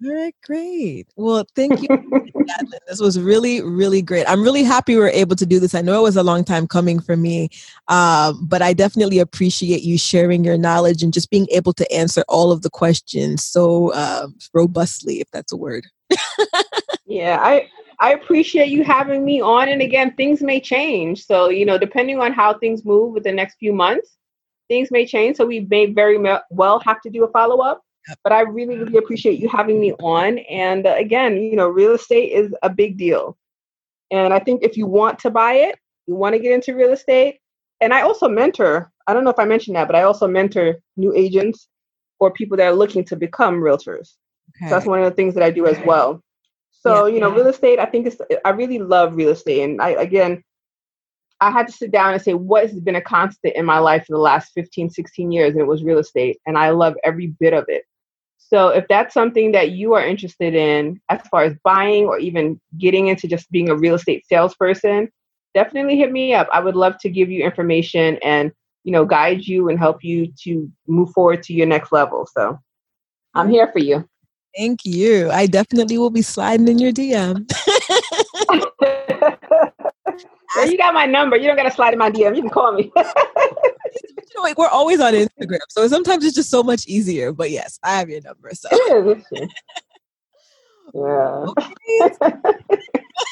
All 0.02 0.14
right, 0.14 0.34
great. 0.42 1.08
Well, 1.16 1.44
thank 1.54 1.82
you. 1.82 1.88
this 2.88 3.00
was 3.00 3.20
really, 3.20 3.60
really 3.60 4.00
great. 4.00 4.24
I'm 4.26 4.42
really 4.42 4.62
happy 4.62 4.94
we 4.94 5.00
were 5.00 5.08
able 5.08 5.36
to 5.36 5.44
do 5.44 5.60
this. 5.60 5.74
I 5.74 5.82
know 5.82 5.98
it 5.98 6.02
was 6.02 6.16
a 6.16 6.22
long 6.22 6.42
time 6.42 6.66
coming 6.66 7.00
for 7.00 7.18
me, 7.18 7.50
um, 7.88 8.46
but 8.46 8.62
I 8.62 8.72
definitely 8.72 9.18
appreciate 9.18 9.82
you 9.82 9.98
sharing 9.98 10.42
your 10.42 10.56
knowledge 10.56 11.02
and 11.02 11.12
just 11.12 11.28
being 11.28 11.46
able 11.50 11.74
to 11.74 11.92
answer 11.92 12.24
all 12.28 12.50
of 12.50 12.62
the 12.62 12.70
questions 12.70 13.44
so 13.44 13.92
uh, 13.92 14.28
robustly, 14.54 15.20
if 15.20 15.30
that's 15.32 15.52
a 15.52 15.56
word. 15.56 15.86
yeah, 17.06 17.38
I 17.42 17.68
I 17.98 18.12
appreciate 18.12 18.68
you 18.68 18.82
having 18.82 19.22
me 19.22 19.42
on. 19.42 19.68
And 19.68 19.82
again, 19.82 20.14
things 20.14 20.40
may 20.40 20.60
change. 20.60 21.26
So 21.26 21.50
you 21.50 21.66
know, 21.66 21.76
depending 21.76 22.20
on 22.20 22.32
how 22.32 22.54
things 22.54 22.86
move 22.86 23.12
with 23.12 23.24
the 23.24 23.32
next 23.32 23.56
few 23.56 23.74
months, 23.74 24.16
things 24.68 24.90
may 24.90 25.04
change. 25.04 25.36
So 25.36 25.44
we 25.44 25.60
may 25.68 25.92
very 25.92 26.18
well 26.50 26.80
have 26.80 27.02
to 27.02 27.10
do 27.10 27.24
a 27.24 27.30
follow 27.30 27.58
up 27.58 27.82
but 28.22 28.32
I 28.32 28.40
really, 28.42 28.78
really 28.78 28.96
appreciate 28.96 29.38
you 29.38 29.48
having 29.48 29.80
me 29.80 29.92
on. 29.94 30.38
And 30.38 30.86
uh, 30.86 30.94
again, 30.96 31.36
you 31.36 31.56
know, 31.56 31.68
real 31.68 31.94
estate 31.94 32.32
is 32.32 32.54
a 32.62 32.70
big 32.70 32.96
deal. 32.96 33.36
And 34.10 34.32
I 34.32 34.38
think 34.38 34.62
if 34.62 34.76
you 34.76 34.86
want 34.86 35.18
to 35.20 35.30
buy 35.30 35.54
it, 35.54 35.78
you 36.06 36.14
want 36.14 36.34
to 36.34 36.38
get 36.38 36.52
into 36.52 36.74
real 36.74 36.92
estate. 36.92 37.38
And 37.80 37.94
I 37.94 38.02
also 38.02 38.28
mentor, 38.28 38.90
I 39.06 39.14
don't 39.14 39.24
know 39.24 39.30
if 39.30 39.38
I 39.38 39.44
mentioned 39.44 39.76
that, 39.76 39.86
but 39.86 39.96
I 39.96 40.02
also 40.02 40.26
mentor 40.26 40.80
new 40.96 41.14
agents 41.14 41.68
or 42.18 42.30
people 42.30 42.56
that 42.56 42.66
are 42.66 42.74
looking 42.74 43.04
to 43.04 43.16
become 43.16 43.60
realtors. 43.60 44.14
Okay. 44.56 44.68
So 44.68 44.70
that's 44.70 44.86
one 44.86 44.98
of 44.98 45.04
the 45.04 45.14
things 45.14 45.34
that 45.34 45.42
I 45.42 45.50
do 45.50 45.66
as 45.66 45.78
well. 45.86 46.22
So, 46.72 47.06
yeah, 47.06 47.14
you 47.14 47.20
know, 47.20 47.28
yeah. 47.30 47.36
real 47.36 47.46
estate, 47.46 47.78
I 47.78 47.86
think 47.86 48.06
it's, 48.06 48.16
I 48.44 48.50
really 48.50 48.78
love 48.78 49.14
real 49.14 49.30
estate. 49.30 49.62
And 49.62 49.80
I, 49.80 49.90
again, 49.90 50.42
I 51.40 51.50
had 51.50 51.66
to 51.68 51.72
sit 51.72 51.90
down 51.90 52.12
and 52.12 52.22
say, 52.22 52.34
what 52.34 52.68
has 52.68 52.80
been 52.80 52.96
a 52.96 53.00
constant 53.00 53.54
in 53.54 53.64
my 53.64 53.78
life 53.78 54.06
for 54.06 54.12
the 54.12 54.18
last 54.18 54.52
15, 54.54 54.90
16 54.90 55.32
years? 55.32 55.52
And 55.52 55.60
it 55.60 55.66
was 55.66 55.82
real 55.82 55.98
estate. 55.98 56.38
And 56.46 56.58
I 56.58 56.70
love 56.70 56.94
every 57.02 57.28
bit 57.28 57.54
of 57.54 57.64
it. 57.68 57.84
So 58.40 58.68
if 58.70 58.86
that's 58.88 59.14
something 59.14 59.52
that 59.52 59.70
you 59.72 59.94
are 59.94 60.04
interested 60.04 60.54
in 60.54 61.00
as 61.08 61.20
far 61.30 61.44
as 61.44 61.54
buying 61.62 62.06
or 62.06 62.18
even 62.18 62.60
getting 62.78 63.06
into 63.06 63.28
just 63.28 63.50
being 63.52 63.68
a 63.68 63.76
real 63.76 63.94
estate 63.94 64.26
salesperson, 64.26 65.08
definitely 65.54 65.96
hit 65.96 66.10
me 66.10 66.34
up. 66.34 66.48
I 66.52 66.60
would 66.60 66.74
love 66.74 66.98
to 67.00 67.08
give 67.08 67.30
you 67.30 67.44
information 67.44 68.18
and, 68.24 68.50
you 68.82 68.92
know, 68.92 69.04
guide 69.04 69.46
you 69.46 69.68
and 69.68 69.78
help 69.78 70.02
you 70.02 70.32
to 70.42 70.68
move 70.88 71.10
forward 71.10 71.44
to 71.44 71.52
your 71.52 71.66
next 71.66 71.92
level. 71.92 72.26
So 72.34 72.58
I'm 73.34 73.50
here 73.50 73.70
for 73.70 73.78
you. 73.78 74.08
Thank 74.56 74.84
you. 74.84 75.30
I 75.30 75.46
definitely 75.46 75.98
will 75.98 76.10
be 76.10 76.22
sliding 76.22 76.66
in 76.66 76.78
your 76.78 76.92
DM. 76.92 77.48
well, 80.56 80.70
you 80.70 80.76
got 80.76 80.94
my 80.94 81.06
number. 81.06 81.36
You 81.36 81.46
don't 81.46 81.56
got 81.56 81.64
to 81.64 81.70
slide 81.70 81.92
in 81.92 81.98
my 81.98 82.10
DM. 82.10 82.36
You 82.36 82.42
can 82.42 82.50
call 82.50 82.72
me. 82.72 82.92
you 82.96 83.02
know, 84.36 84.42
like 84.42 84.58
we're 84.58 84.68
always 84.68 85.00
on 85.00 85.14
Instagram, 85.14 85.60
so 85.68 85.86
sometimes 85.88 86.24
it's 86.24 86.34
just 86.34 86.50
so 86.50 86.62
much 86.62 86.86
easier. 86.86 87.32
But 87.32 87.50
yes, 87.50 87.78
I 87.82 87.98
have 87.98 88.08
your 88.08 88.20
number. 88.22 88.50
So 88.54 88.68
yeah. 90.94 91.46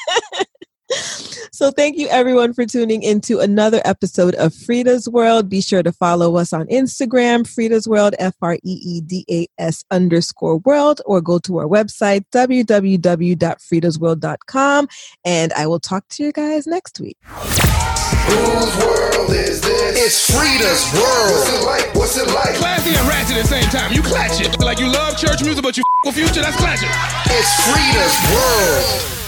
so 0.91 1.71
thank 1.71 1.97
you 1.97 2.07
everyone 2.09 2.53
for 2.53 2.65
tuning 2.65 3.01
into 3.03 3.39
another 3.39 3.81
episode 3.85 4.35
of 4.35 4.53
FREEda's 4.53 5.07
World. 5.07 5.47
Be 5.49 5.61
sure 5.61 5.83
to 5.83 5.91
follow 5.91 6.35
us 6.37 6.51
on 6.53 6.65
Instagram, 6.67 7.45
FREEda's 7.47 7.87
World, 7.87 8.15
F-R-E-E-D-A-S 8.19 9.83
underscore 9.91 10.57
world, 10.59 11.01
or 11.05 11.21
go 11.21 11.37
to 11.39 11.57
our 11.59 11.65
website, 11.67 12.23
www.freedasworld.com. 12.31 14.87
And 15.25 15.53
I 15.53 15.67
will 15.67 15.79
talk 15.79 16.07
to 16.09 16.23
you 16.23 16.31
guys 16.31 16.65
next 16.67 16.99
week. 16.99 17.17
Whose 17.25 18.77
world 18.77 19.29
is 19.31 19.61
this? 19.61 20.05
It's 20.05 20.29
FREEda's 20.31 20.93
World. 20.93 21.33
What's 21.33 21.49
it 21.49 21.63
like? 21.65 21.95
What's 21.95 22.17
it 22.17 22.27
like? 22.27 22.55
Classy 22.55 22.95
and 22.95 23.07
ratchet 23.07 23.37
at 23.37 23.41
the 23.43 23.47
same 23.47 23.69
time. 23.69 23.93
You 23.93 24.01
clatch 24.01 24.41
it. 24.41 24.59
Like 24.59 24.79
you 24.79 24.91
love 24.91 25.17
church 25.17 25.41
music, 25.43 25.63
but 25.63 25.77
you 25.77 25.83
f- 25.83 26.05
with 26.07 26.15
future, 26.15 26.41
that's 26.41 26.57
clashing. 26.57 26.89
It's 27.25 27.49
FREEda's 27.69 28.17
World. 28.33 29.18